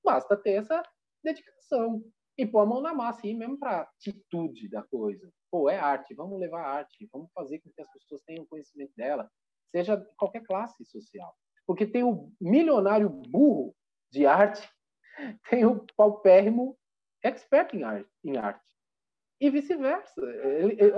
Basta 0.03 0.35
ter 0.35 0.53
essa 0.53 0.83
dedicação 1.23 2.03
e 2.37 2.45
pôr 2.45 2.59
a 2.59 2.65
mão 2.65 2.81
na 2.81 2.93
massa, 2.93 3.27
ir 3.27 3.35
mesmo 3.35 3.57
para 3.57 3.81
atitude 3.81 4.69
da 4.69 4.83
coisa. 4.83 5.31
Pô, 5.51 5.69
é 5.69 5.77
arte, 5.77 6.13
vamos 6.13 6.39
levar 6.39 6.65
arte, 6.65 7.07
vamos 7.11 7.31
fazer 7.33 7.59
com 7.59 7.71
que 7.71 7.81
as 7.81 7.91
pessoas 7.91 8.21
tenham 8.23 8.45
conhecimento 8.45 8.93
dela, 8.97 9.29
seja 9.71 9.97
qualquer 10.17 10.43
classe 10.43 10.83
social. 10.85 11.33
Porque 11.65 11.85
tem 11.85 12.03
o 12.03 12.31
milionário 12.41 13.09
burro 13.09 13.73
de 14.11 14.25
arte, 14.25 14.67
tem 15.49 15.65
o 15.65 15.85
paupérrimo 15.95 16.77
expert 17.23 17.73
em 17.73 17.83
arte. 17.83 18.09
Em 18.23 18.37
arte. 18.37 18.72
E 19.43 19.49
vice-versa. 19.49 20.21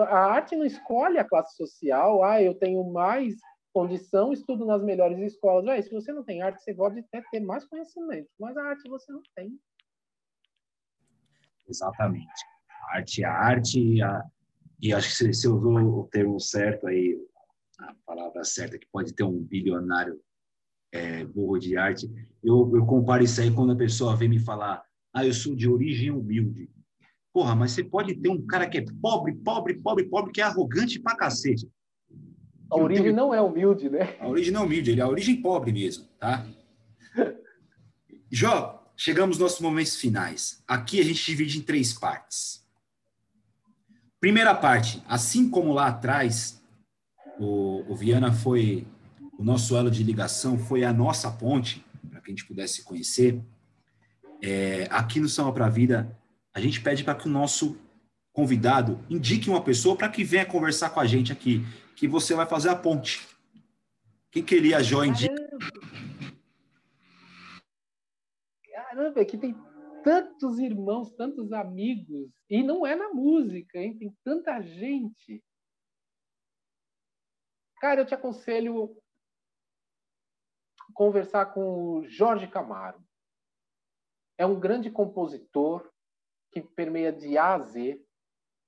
A 0.07 0.19
arte 0.19 0.55
não 0.55 0.67
escolhe 0.67 1.17
a 1.17 1.27
classe 1.27 1.55
social. 1.55 2.23
Ah, 2.23 2.39
eu 2.39 2.53
tenho 2.53 2.83
mais 2.91 3.33
condição, 3.73 4.31
estudo 4.31 4.67
nas 4.67 4.83
melhores 4.83 5.17
escolas. 5.17 5.67
Ah, 5.67 5.81
se 5.81 5.89
você 5.89 6.13
não 6.13 6.23
tem 6.23 6.43
arte, 6.43 6.61
você 6.61 6.71
pode 6.71 6.99
até 6.99 7.23
ter 7.31 7.39
mais 7.39 7.65
conhecimento, 7.65 8.29
mas 8.39 8.55
a 8.55 8.61
arte 8.65 8.87
você 8.87 9.11
não 9.11 9.23
tem. 9.35 9.59
Exatamente. 11.67 12.45
A 12.69 12.97
arte 12.97 13.23
é 13.23 13.25
arte, 13.25 13.99
a... 14.03 14.23
e 14.79 14.93
acho 14.93 15.07
que 15.17 15.33
se, 15.33 15.47
eu 15.47 15.55
usou 15.55 16.01
o 16.01 16.07
termo 16.07 16.39
certo 16.39 16.85
aí, 16.85 17.19
a 17.79 17.95
palavra 18.05 18.43
certa, 18.43 18.77
que 18.77 18.87
pode 18.91 19.11
ter 19.15 19.23
um 19.23 19.39
bilionário 19.41 20.21
é, 20.91 21.25
burro 21.25 21.57
de 21.57 21.75
arte, 21.75 22.07
eu, 22.43 22.71
eu 22.75 22.85
comparo 22.85 23.23
isso 23.23 23.41
aí 23.41 23.51
quando 23.51 23.73
a 23.73 23.75
pessoa 23.75 24.15
vem 24.15 24.29
me 24.29 24.37
falar, 24.37 24.85
ah, 25.11 25.25
eu 25.25 25.33
sou 25.33 25.55
de 25.55 25.67
origem 25.67 26.11
humilde. 26.11 26.69
Porra, 27.35 27.53
mas 27.53 27.73
você 27.73 27.83
pode 27.83 28.15
ter 28.15 28.29
um 28.29 28.41
cara 28.47 28.65
que 28.65 28.77
é 28.77 28.85
pobre, 29.01 29.35
pobre, 29.35 29.73
pobre, 29.73 30.05
pobre, 30.05 30.31
que 30.31 30.39
é 30.39 30.45
arrogante 30.45 30.97
pra 31.01 31.17
cacete. 31.17 31.69
A 32.71 32.77
origem 32.77 33.03
tenho... 33.03 33.15
não 33.17 33.33
é 33.33 33.41
humilde, 33.41 33.89
né? 33.89 34.15
A 34.21 34.29
origem 34.29 34.53
não 34.53 34.61
é 34.61 34.63
humilde, 34.63 34.91
ele 34.91 35.01
é 35.01 35.03
a 35.03 35.09
origem 35.09 35.41
pobre 35.41 35.73
mesmo, 35.73 36.05
tá? 36.17 36.47
Jó, 38.31 38.89
chegamos 38.95 39.37
nos 39.37 39.43
nossos 39.43 39.59
momentos 39.59 39.97
finais. 39.97 40.63
Aqui 40.65 41.01
a 41.01 41.03
gente 41.03 41.25
divide 41.25 41.57
em 41.57 41.61
três 41.61 41.91
partes. 41.91 42.65
Primeira 44.17 44.55
parte, 44.55 45.03
assim 45.05 45.49
como 45.49 45.73
lá 45.73 45.87
atrás, 45.87 46.63
o, 47.37 47.83
o 47.91 47.95
Viana 47.97 48.31
foi 48.31 48.87
o 49.37 49.43
nosso 49.43 49.75
elo 49.75 49.91
de 49.91 50.05
ligação 50.05 50.57
foi 50.57 50.85
a 50.85 50.93
nossa 50.93 51.29
ponte, 51.29 51.85
para 52.09 52.21
que 52.21 52.31
a 52.31 52.33
gente 52.33 52.45
pudesse 52.45 52.81
conhecer. 52.81 53.41
É, 54.41 54.87
aqui 54.89 55.19
no 55.19 55.27
Samba 55.27 55.51
para 55.51 55.65
a 55.65 55.69
Vida, 55.69 56.17
a 56.55 56.59
gente 56.61 56.81
pede 56.81 57.03
para 57.03 57.15
que 57.15 57.27
o 57.27 57.31
nosso 57.31 57.77
convidado 58.31 58.97
indique 59.09 59.49
uma 59.49 59.61
pessoa 59.61 59.97
para 59.97 60.09
que 60.09 60.23
venha 60.23 60.45
conversar 60.45 60.89
com 60.89 61.01
a 61.01 61.05
gente 61.05 61.33
aqui, 61.33 61.61
que 61.97 62.07
você 62.07 62.33
vai 62.33 62.45
fazer 62.45 62.69
a 62.69 62.75
ponte. 62.75 63.27
Quem 64.31 64.43
que 64.43 64.55
ele 64.55 64.71
Jó 64.81 65.03
indica? 65.03 65.35
Caramba, 68.73 69.21
aqui 69.21 69.37
tem 69.37 69.53
tantos 70.01 70.57
irmãos, 70.57 71.11
tantos 71.11 71.51
amigos, 71.51 72.31
e 72.49 72.63
não 72.63 72.85
é 72.85 72.95
na 72.95 73.09
música, 73.09 73.77
hein? 73.77 73.97
Tem 73.97 74.15
tanta 74.23 74.61
gente. 74.61 75.43
Cara, 77.81 78.01
eu 78.01 78.05
te 78.05 78.13
aconselho 78.13 78.95
conversar 80.93 81.47
com 81.47 81.99
o 81.99 82.07
Jorge 82.07 82.47
Camaro. 82.47 83.03
É 84.37 84.45
um 84.45 84.57
grande 84.57 84.89
compositor 84.89 85.91
que 86.55 86.61
permeia 86.61 87.11
de 87.11 87.37
A 87.37 87.55
a 87.55 87.59
Z. 87.59 88.01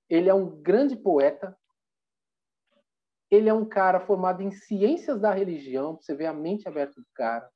Ele 0.09 0.29
é 0.29 0.33
um 0.33 0.61
grande 0.61 0.95
poeta. 0.95 1.57
Ele 3.31 3.47
é 3.47 3.53
um 3.53 3.65
cara 3.65 4.01
formado 4.01 4.43
em 4.43 4.51
ciências 4.51 5.19
da 5.19 5.33
religião, 5.33 5.97
você 5.97 6.13
vê 6.15 6.25
a 6.25 6.33
mente 6.33 6.67
aberta 6.67 6.99
do 6.99 7.07
cara, 7.13 7.49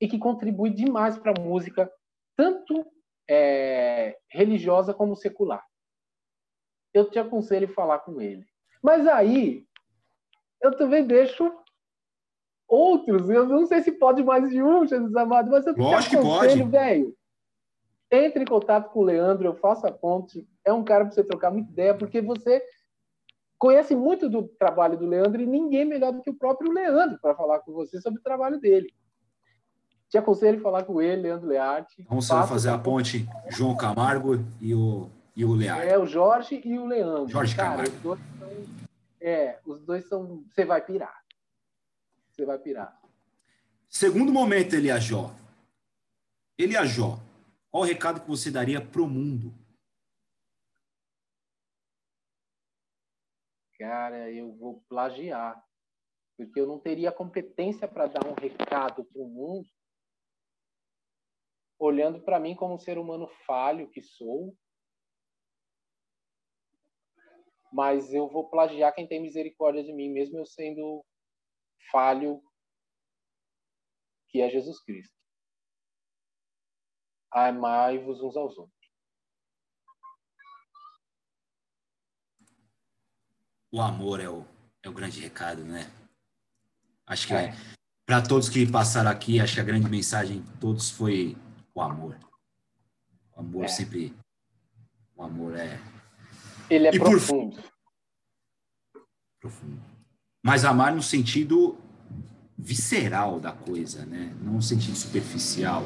e 0.00 0.08
que 0.08 0.18
contribui 0.18 0.70
demais 0.70 1.16
para 1.16 1.30
a 1.30 1.40
música, 1.40 1.88
tanto 2.36 2.84
é, 3.28 4.18
religiosa 4.28 4.92
como 4.92 5.14
secular. 5.14 5.64
Eu 6.92 7.08
te 7.08 7.20
aconselho 7.20 7.70
a 7.70 7.74
falar 7.74 8.00
com 8.00 8.20
ele. 8.20 8.44
Mas 8.82 9.06
aí, 9.06 9.64
eu 10.60 10.76
também 10.76 11.06
deixo 11.06 11.52
outros. 12.66 13.30
Eu 13.30 13.46
não 13.46 13.66
sei 13.66 13.82
se 13.82 13.92
pode 13.92 14.24
mais 14.24 14.50
de 14.50 14.60
um, 14.60 14.84
Jesus 14.84 15.14
amado, 15.14 15.52
mas 15.52 15.64
eu 15.66 15.74
Lógico 15.76 16.16
que 16.16 16.22
pode. 16.22 16.62
velho. 16.64 17.16
Entre 18.10 18.42
em 18.42 18.46
contato 18.46 18.90
com 18.90 19.00
o 19.00 19.04
Leandro, 19.04 19.46
eu 19.46 19.54
faço 19.54 19.86
a 19.86 19.92
ponte. 19.92 20.46
É 20.64 20.72
um 20.72 20.82
cara 20.82 21.04
para 21.04 21.14
você 21.14 21.22
trocar 21.22 21.50
muita 21.50 21.70
ideia, 21.70 21.94
porque 21.94 22.20
você 22.20 22.62
conhece 23.56 23.94
muito 23.94 24.28
do 24.28 24.48
trabalho 24.58 24.98
do 24.98 25.06
Leandro 25.06 25.40
e 25.40 25.46
ninguém 25.46 25.84
melhor 25.84 26.12
do 26.12 26.22
que 26.22 26.30
o 26.30 26.34
próprio 26.34 26.72
Leandro 26.72 27.18
para 27.20 27.34
falar 27.34 27.60
com 27.60 27.72
você 27.72 28.00
sobre 28.00 28.18
o 28.18 28.22
trabalho 28.22 28.58
dele. 28.58 28.92
Te 30.08 30.18
aconselho 30.18 30.58
a 30.58 30.62
falar 30.62 30.82
com 30.82 31.00
ele, 31.00 31.22
Leandro 31.22 31.48
Learte. 31.48 32.04
Vamos 32.08 32.26
fazer 32.26 32.70
a 32.70 32.78
ponte 32.78 33.28
João 33.48 33.76
Camargo 33.76 34.44
e 34.60 34.74
o, 34.74 35.08
e 35.36 35.44
o 35.44 35.54
Learte. 35.54 35.86
É, 35.86 35.96
o 35.96 36.06
Jorge 36.06 36.60
e 36.64 36.78
o 36.78 36.86
Leandro. 36.86 37.28
Jorge 37.28 37.54
cara, 37.54 37.84
Camargo. 37.84 38.12
Os 38.12 38.18
dois 38.18 38.24
são, 38.38 38.88
é, 39.20 39.58
os 39.64 39.80
dois 39.82 40.08
são. 40.08 40.44
Você 40.50 40.64
vai 40.64 40.84
pirar. 40.84 41.20
Você 42.32 42.44
vai 42.44 42.58
pirar. 42.58 42.98
Segundo 43.88 44.32
momento, 44.32 44.74
Eliajó. 44.74 45.30
Eliajó, 46.58 47.18
qual 47.70 47.82
o 47.82 47.86
recado 47.86 48.20
que 48.20 48.28
você 48.28 48.50
daria 48.50 48.84
para 48.84 49.00
o 49.02 49.08
mundo? 49.08 49.54
Cara, 53.78 54.30
eu 54.30 54.54
vou 54.56 54.82
plagiar. 54.88 55.62
Porque 56.36 56.60
eu 56.60 56.66
não 56.66 56.78
teria 56.78 57.12
competência 57.12 57.86
para 57.86 58.06
dar 58.06 58.26
um 58.26 58.34
recado 58.34 59.04
para 59.04 59.22
o 59.22 59.28
mundo 59.28 59.68
olhando 61.80 62.20
para 62.20 62.38
mim 62.38 62.54
como 62.54 62.74
um 62.74 62.78
ser 62.78 62.98
humano 62.98 63.26
falho 63.46 63.90
que 63.90 64.02
sou. 64.02 64.54
Mas 67.72 68.12
eu 68.12 68.28
vou 68.28 68.50
plagiar 68.50 68.94
quem 68.94 69.08
tem 69.08 69.22
misericórdia 69.22 69.82
de 69.82 69.92
mim, 69.92 70.10
mesmo 70.10 70.38
eu 70.38 70.44
sendo 70.44 71.04
falho, 71.90 72.42
que 74.28 74.40
é 74.40 74.50
Jesus 74.50 74.82
Cristo. 74.82 75.19
Amai-vos 77.32 78.20
uns 78.20 78.36
aos 78.36 78.58
outros. 78.58 78.80
O 83.72 83.80
amor 83.80 84.18
é 84.20 84.28
o, 84.28 84.44
é 84.82 84.88
o 84.88 84.92
grande 84.92 85.20
recado, 85.20 85.62
né? 85.62 85.90
Acho 87.06 87.28
que 87.28 87.34
é. 87.34 87.54
para 88.04 88.20
todos 88.20 88.48
que 88.48 88.70
passaram 88.70 89.10
aqui, 89.10 89.40
acho 89.40 89.54
que 89.54 89.60
a 89.60 89.64
grande 89.64 89.88
mensagem 89.88 90.40
de 90.40 90.50
todos 90.58 90.90
foi 90.90 91.36
o 91.74 91.80
amor. 91.80 92.18
O 93.36 93.40
amor 93.40 93.64
é. 93.64 93.68
sempre. 93.68 94.12
O 95.14 95.22
amor 95.22 95.56
é. 95.56 95.80
Ele 96.68 96.88
é 96.88 96.94
e 96.94 96.98
profundo. 96.98 97.62
Por... 98.92 99.02
Profundo. 99.40 99.80
Mas 100.42 100.64
amar 100.64 100.94
no 100.94 101.02
sentido 101.02 101.78
visceral 102.58 103.38
da 103.38 103.52
coisa, 103.52 104.04
né? 104.04 104.36
Não 104.40 104.54
no 104.54 104.62
sentido 104.62 104.96
superficial. 104.96 105.84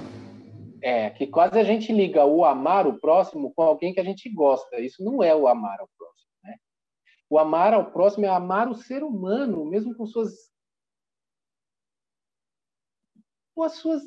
É, 0.87 1.09
que 1.09 1.26
quase 1.26 1.59
a 1.59 1.64
gente 1.64 1.91
liga 1.91 2.26
o 2.26 2.45
amar 2.45 2.87
o 2.87 3.01
próximo 3.01 3.55
com 3.55 3.62
alguém 3.62 3.95
que 3.95 4.01
a 4.01 4.05
gente 4.05 4.28
gosta. 4.28 4.78
Isso 4.78 5.03
não 5.03 5.22
é 5.22 5.35
o 5.35 5.49
amar 5.49 5.80
ao 5.80 5.89
próximo, 5.97 6.30
né? 6.43 6.57
O 7.30 7.39
amar 7.39 7.72
ao 7.72 7.91
próximo 7.91 8.26
é 8.26 8.28
amar 8.28 8.68
o 8.68 8.74
ser 8.74 9.03
humano, 9.03 9.64
mesmo 9.64 9.97
com 9.97 10.05
suas 10.05 10.53
com 13.55 13.62
as 13.62 13.76
suas 13.76 14.03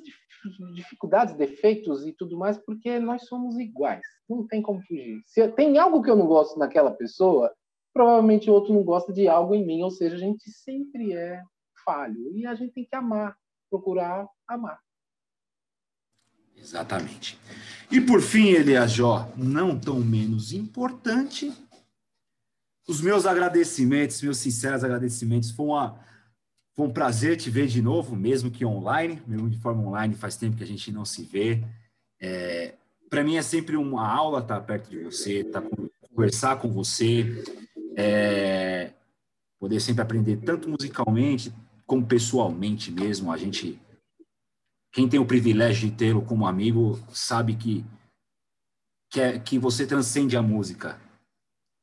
dificuldades, 0.76 1.34
defeitos 1.34 2.06
e 2.06 2.14
tudo 2.14 2.38
mais, 2.38 2.60
porque 2.60 3.00
nós 3.00 3.26
somos 3.26 3.58
iguais. 3.58 4.06
Não 4.30 4.46
tem 4.46 4.62
como 4.62 4.80
fugir. 4.84 5.24
Se 5.26 5.48
tem 5.54 5.80
algo 5.80 6.04
que 6.04 6.12
eu 6.12 6.16
não 6.16 6.28
gosto 6.28 6.60
naquela 6.60 6.92
pessoa, 6.92 7.52
provavelmente 7.92 8.52
o 8.52 8.54
outro 8.54 8.72
não 8.72 8.84
gosta 8.84 9.12
de 9.12 9.28
algo 9.28 9.56
em 9.56 9.66
mim, 9.66 9.82
ou 9.82 9.90
seja, 9.90 10.16
a 10.16 10.20
gente 10.20 10.52
sempre 10.52 11.14
é 11.14 11.42
falho 11.84 12.38
e 12.38 12.46
a 12.46 12.54
gente 12.54 12.74
tem 12.74 12.86
que 12.86 12.96
amar, 12.96 13.36
procurar 13.68 14.28
amar. 14.48 14.80
Exatamente. 16.60 17.40
E 17.92 18.02
por 18.02 18.22
fim, 18.22 18.50
Eliajó, 18.50 19.32
não 19.36 19.80
tão 19.80 20.00
menos 20.00 20.52
importante, 20.52 21.54
os 22.88 23.02
meus 23.02 23.26
agradecimentos, 23.26 24.22
meus 24.22 24.38
sinceros 24.38 24.84
agradecimentos, 24.84 25.52
foi 25.52 25.66
uma 25.66 26.08
foi 26.78 26.86
um 26.86 26.94
prazer 26.94 27.38
te 27.38 27.50
ver 27.50 27.66
de 27.66 27.82
novo, 27.82 28.16
mesmo 28.16 28.52
que 28.52 28.64
online, 28.64 29.20
mesmo 29.26 29.50
de 29.50 29.58
forma 29.58 29.82
online, 29.82 30.14
faz 30.14 30.38
tempo 30.38 30.56
que 30.56 30.64
a 30.64 30.68
gente 30.68 30.92
não 30.92 31.04
se 31.04 31.24
vê. 31.24 31.64
É, 32.22 32.76
Para 33.10 33.24
mim 33.24 33.36
é 33.36 33.42
sempre 33.42 33.76
uma 33.76 34.08
aula 34.08 34.42
estar 34.42 34.62
perto 34.62 34.88
de 34.88 35.00
você, 35.00 35.40
estar 35.40 35.64
conversar 36.18 36.58
com 36.58 36.72
você, 36.72 37.44
é, 37.96 38.92
poder 39.60 39.80
sempre 39.80 40.04
aprender 40.04 40.38
tanto 40.38 40.70
musicalmente 40.70 41.52
como 41.88 42.06
pessoalmente 42.06 42.92
mesmo. 42.92 43.32
A 43.32 43.38
gente, 43.38 43.82
quem 44.92 45.08
tem 45.08 45.20
o 45.20 45.26
privilégio 45.26 45.90
de 45.90 45.96
tê-lo 45.96 46.22
como 46.22 46.48
amigo, 46.48 47.00
sabe 47.12 47.56
que 47.56 47.86
que, 49.10 49.22
é, 49.22 49.40
que 49.40 49.58
você 49.58 49.86
transcende 49.86 50.36
a 50.36 50.42
música. 50.42 51.00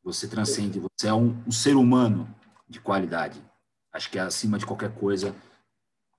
Você 0.03 0.29
transcende, 0.29 0.81
você 0.81 1.09
é 1.09 1.15
um, 1.15 1.43
um 1.47 1.51
ser 1.51 1.77
humano 1.77 2.33
de 2.69 2.81
qualidade. 2.81 3.43
Acho 3.93 4.11
que 4.11 4.19
acima 4.19 4.59
de 4.59 4.67
qualquer 4.67 4.95
coisa, 4.95 5.35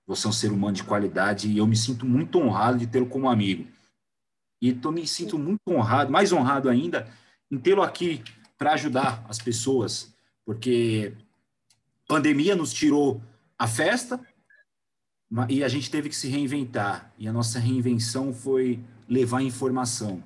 você 0.06 0.26
é 0.26 0.30
um 0.30 0.32
ser 0.32 0.50
humano 0.50 0.74
de 0.74 0.84
qualidade 0.84 1.48
e 1.48 1.58
eu 1.58 1.66
me 1.66 1.76
sinto 1.76 2.04
muito 2.04 2.38
honrado 2.38 2.78
de 2.78 2.86
tê-lo 2.86 3.06
como 3.06 3.28
amigo. 3.28 3.70
E 4.60 4.72
tô, 4.72 4.90
me 4.90 5.06
sinto 5.06 5.38
muito 5.38 5.60
honrado, 5.68 6.10
mais 6.10 6.32
honrado 6.32 6.68
ainda, 6.68 7.08
em 7.50 7.58
tê-lo 7.58 7.82
aqui 7.82 8.24
para 8.58 8.72
ajudar 8.72 9.24
as 9.28 9.38
pessoas, 9.38 10.12
porque 10.44 11.14
pandemia 12.08 12.56
nos 12.56 12.72
tirou 12.72 13.22
a 13.58 13.68
festa 13.68 14.20
e 15.48 15.64
a 15.64 15.68
gente 15.68 15.90
teve 15.90 16.08
que 16.08 16.16
se 16.16 16.28
reinventar. 16.28 17.12
E 17.18 17.26
a 17.26 17.32
nossa 17.32 17.58
reinvenção 17.58 18.32
foi 18.32 18.80
levar 19.08 19.42
informação 19.42 20.22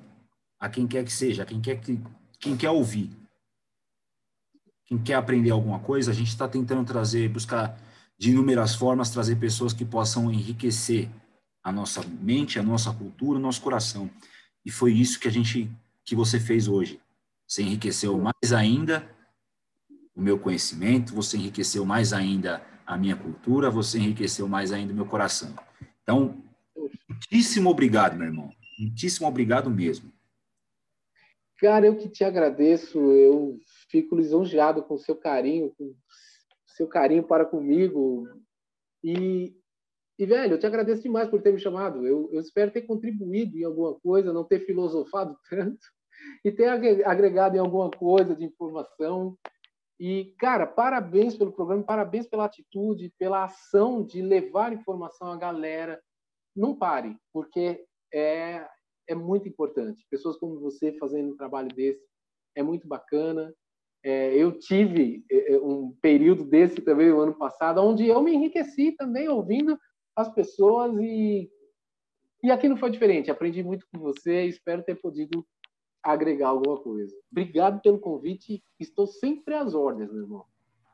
a 0.59 0.69
quem 0.69 0.87
quer 0.87 1.03
que 1.03 1.11
seja, 1.11 1.43
a 1.43 1.45
quem 1.45 1.59
quer 1.59 1.79
que 1.79 1.99
quem 2.39 2.57
quer 2.57 2.69
ouvir 2.71 3.11
quem 4.91 4.97
quer 4.97 5.13
aprender 5.13 5.51
alguma 5.51 5.79
coisa, 5.79 6.11
a 6.11 6.13
gente 6.13 6.27
está 6.27 6.49
tentando 6.49 6.83
trazer, 6.83 7.29
buscar 7.29 7.79
de 8.19 8.31
inúmeras 8.31 8.75
formas, 8.75 9.09
trazer 9.09 9.37
pessoas 9.37 9.71
que 9.71 9.85
possam 9.85 10.29
enriquecer 10.29 11.09
a 11.63 11.71
nossa 11.71 12.03
mente, 12.03 12.59
a 12.59 12.63
nossa 12.63 12.91
cultura, 12.91 13.39
o 13.39 13.41
nosso 13.41 13.61
coração. 13.61 14.09
E 14.65 14.69
foi 14.69 14.91
isso 14.91 15.17
que 15.17 15.29
a 15.29 15.31
gente, 15.31 15.71
que 16.03 16.13
você 16.13 16.41
fez 16.41 16.67
hoje. 16.67 16.99
Você 17.47 17.63
enriqueceu 17.63 18.19
mais 18.19 18.51
ainda 18.51 19.09
o 20.13 20.21
meu 20.21 20.37
conhecimento, 20.37 21.15
você 21.15 21.37
enriqueceu 21.37 21.85
mais 21.85 22.11
ainda 22.11 22.61
a 22.91 22.97
minha 22.97 23.15
cultura, 23.15 23.69
você 23.69 23.97
enriqueceu 23.97 24.49
mais 24.49 24.73
ainda 24.73 24.91
o 24.91 24.95
meu 24.95 25.05
coração. 25.05 25.55
Então, 26.03 26.43
muitíssimo 27.07 27.69
obrigado, 27.69 28.17
meu 28.17 28.27
irmão. 28.27 28.51
Muitíssimo 28.77 29.25
obrigado 29.29 29.69
mesmo. 29.69 30.11
Cara, 31.57 31.85
eu 31.85 31.95
que 31.95 32.09
te 32.09 32.25
agradeço. 32.25 32.99
Eu 32.99 33.57
fico 33.89 34.13
lisonjeado 34.13 34.83
com 34.83 34.95
o 34.95 34.99
seu 34.99 35.15
carinho, 35.15 35.73
com 35.77 35.85
o 35.85 35.95
seu 36.75 36.85
carinho 36.85 37.23
para 37.23 37.45
comigo. 37.45 38.27
E, 39.01 39.55
e, 40.19 40.25
velho, 40.25 40.55
eu 40.55 40.59
te 40.59 40.65
agradeço 40.65 41.01
demais 41.01 41.29
por 41.29 41.41
ter 41.41 41.53
me 41.53 41.61
chamado. 41.61 42.05
Eu, 42.05 42.29
eu 42.33 42.41
espero 42.41 42.71
ter 42.71 42.81
contribuído 42.81 43.57
em 43.57 43.63
alguma 43.63 43.97
coisa, 44.01 44.33
não 44.33 44.43
ter 44.43 44.65
filosofado 44.65 45.37
tanto, 45.49 45.79
e 46.43 46.51
ter 46.51 46.67
agregado 47.05 47.55
em 47.55 47.59
alguma 47.59 47.89
coisa 47.89 48.35
de 48.35 48.43
informação. 48.43 49.37
E, 50.03 50.33
cara, 50.39 50.65
parabéns 50.65 51.37
pelo 51.37 51.51
programa, 51.51 51.83
parabéns 51.83 52.25
pela 52.25 52.45
atitude, 52.45 53.13
pela 53.19 53.43
ação 53.43 54.03
de 54.03 54.19
levar 54.19 54.73
informação 54.73 55.31
à 55.31 55.37
galera. 55.37 56.01
Não 56.55 56.75
pare, 56.75 57.15
porque 57.31 57.85
é, 58.11 58.67
é 59.07 59.13
muito 59.13 59.47
importante. 59.47 60.03
Pessoas 60.09 60.37
como 60.37 60.59
você 60.59 60.91
fazendo 60.93 61.33
um 61.33 61.37
trabalho 61.37 61.67
desse 61.67 62.03
é 62.55 62.63
muito 62.63 62.87
bacana. 62.87 63.53
É, 64.03 64.35
eu 64.35 64.57
tive 64.57 65.23
é, 65.31 65.53
é, 65.53 65.59
um 65.59 65.95
período 66.01 66.45
desse 66.45 66.81
também 66.81 67.09
no 67.09 67.19
ano 67.19 67.37
passado, 67.37 67.79
onde 67.79 68.07
eu 68.07 68.23
me 68.23 68.33
enriqueci 68.33 68.93
também 68.93 69.29
ouvindo 69.29 69.77
as 70.15 70.33
pessoas 70.33 70.97
e 70.99 71.47
e 72.43 72.49
aqui 72.49 72.67
não 72.67 72.75
foi 72.75 72.89
diferente. 72.89 73.29
Aprendi 73.29 73.61
muito 73.61 73.85
com 73.93 73.99
você. 73.99 74.45
Espero 74.45 74.81
ter 74.81 74.95
podido 74.95 75.45
agregar 76.03 76.49
alguma 76.49 76.77
coisa. 76.77 77.13
Obrigado 77.31 77.81
pelo 77.81 77.99
convite. 77.99 78.63
Estou 78.79 79.07
sempre 79.07 79.55
às 79.55 79.73
ordens, 79.73 80.11
meu 80.11 80.23
irmão. 80.23 80.45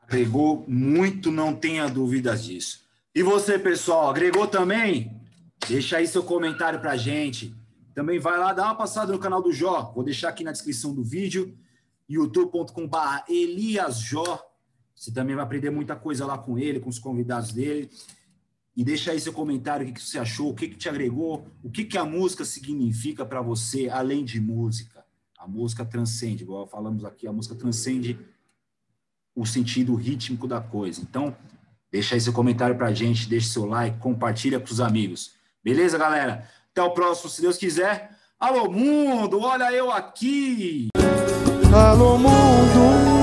Agregou 0.02 0.64
muito, 0.66 1.30
não 1.30 1.54
tenha 1.54 1.88
dúvidas 1.88 2.44
disso. 2.44 2.86
E 3.14 3.22
você, 3.22 3.58
pessoal, 3.58 4.10
agregou 4.10 4.46
também? 4.46 5.20
Deixa 5.68 5.98
aí 5.98 6.06
seu 6.06 6.22
comentário 6.22 6.80
para 6.80 6.96
gente. 6.96 7.54
Também 7.94 8.18
vai 8.18 8.38
lá, 8.38 8.52
dá 8.52 8.64
uma 8.64 8.76
passada 8.76 9.12
no 9.12 9.18
canal 9.18 9.42
do 9.42 9.52
Jó. 9.52 9.92
Vou 9.94 10.04
deixar 10.04 10.28
aqui 10.28 10.44
na 10.44 10.52
descrição 10.52 10.94
do 10.94 11.02
vídeo 11.02 11.56
youtube.com.br 12.08 12.98
Elias 13.28 13.98
Jó. 13.98 14.44
Você 14.94 15.12
também 15.12 15.36
vai 15.36 15.44
aprender 15.44 15.70
muita 15.70 15.94
coisa 15.94 16.26
lá 16.26 16.38
com 16.38 16.58
ele, 16.58 16.80
com 16.80 16.88
os 16.88 16.98
convidados 16.98 17.52
dele. 17.52 17.90
E 18.76 18.84
deixa 18.84 19.10
aí 19.10 19.20
seu 19.20 19.32
comentário, 19.32 19.86
o 19.86 19.92
que, 19.92 20.00
você 20.00 20.18
achou, 20.18 20.50
o 20.50 20.54
que, 20.54 20.68
que 20.68 20.76
te 20.76 20.88
agregou, 20.88 21.46
o 21.62 21.70
que, 21.70 21.84
que 21.84 21.98
a 21.98 22.04
música 22.04 22.44
significa 22.44 23.24
para 23.24 23.42
você, 23.42 23.88
além 23.88 24.24
de 24.24 24.40
música. 24.40 24.97
Música 25.48 25.84
transcende, 25.84 26.44
igual 26.44 26.66
falamos 26.66 27.04
aqui, 27.04 27.26
a 27.26 27.32
música 27.32 27.54
transcende 27.54 28.18
o 29.34 29.46
sentido 29.46 29.94
rítmico 29.94 30.46
da 30.46 30.60
coisa. 30.60 31.00
Então, 31.00 31.36
deixa 31.90 32.14
aí 32.14 32.20
seu 32.20 32.32
comentário 32.32 32.76
para 32.76 32.92
gente, 32.92 33.28
deixa 33.28 33.48
seu 33.48 33.64
like, 33.64 33.98
compartilha 33.98 34.60
com 34.60 34.66
os 34.66 34.80
amigos. 34.80 35.32
Beleza, 35.62 35.96
galera? 35.96 36.48
Até 36.70 36.82
o 36.82 36.90
próximo, 36.90 37.30
se 37.30 37.40
Deus 37.40 37.56
quiser. 37.56 38.16
Alô, 38.38 38.70
mundo, 38.70 39.40
olha 39.40 39.72
eu 39.72 39.90
aqui! 39.90 40.88
Alô, 41.72 42.18
mundo! 42.18 43.17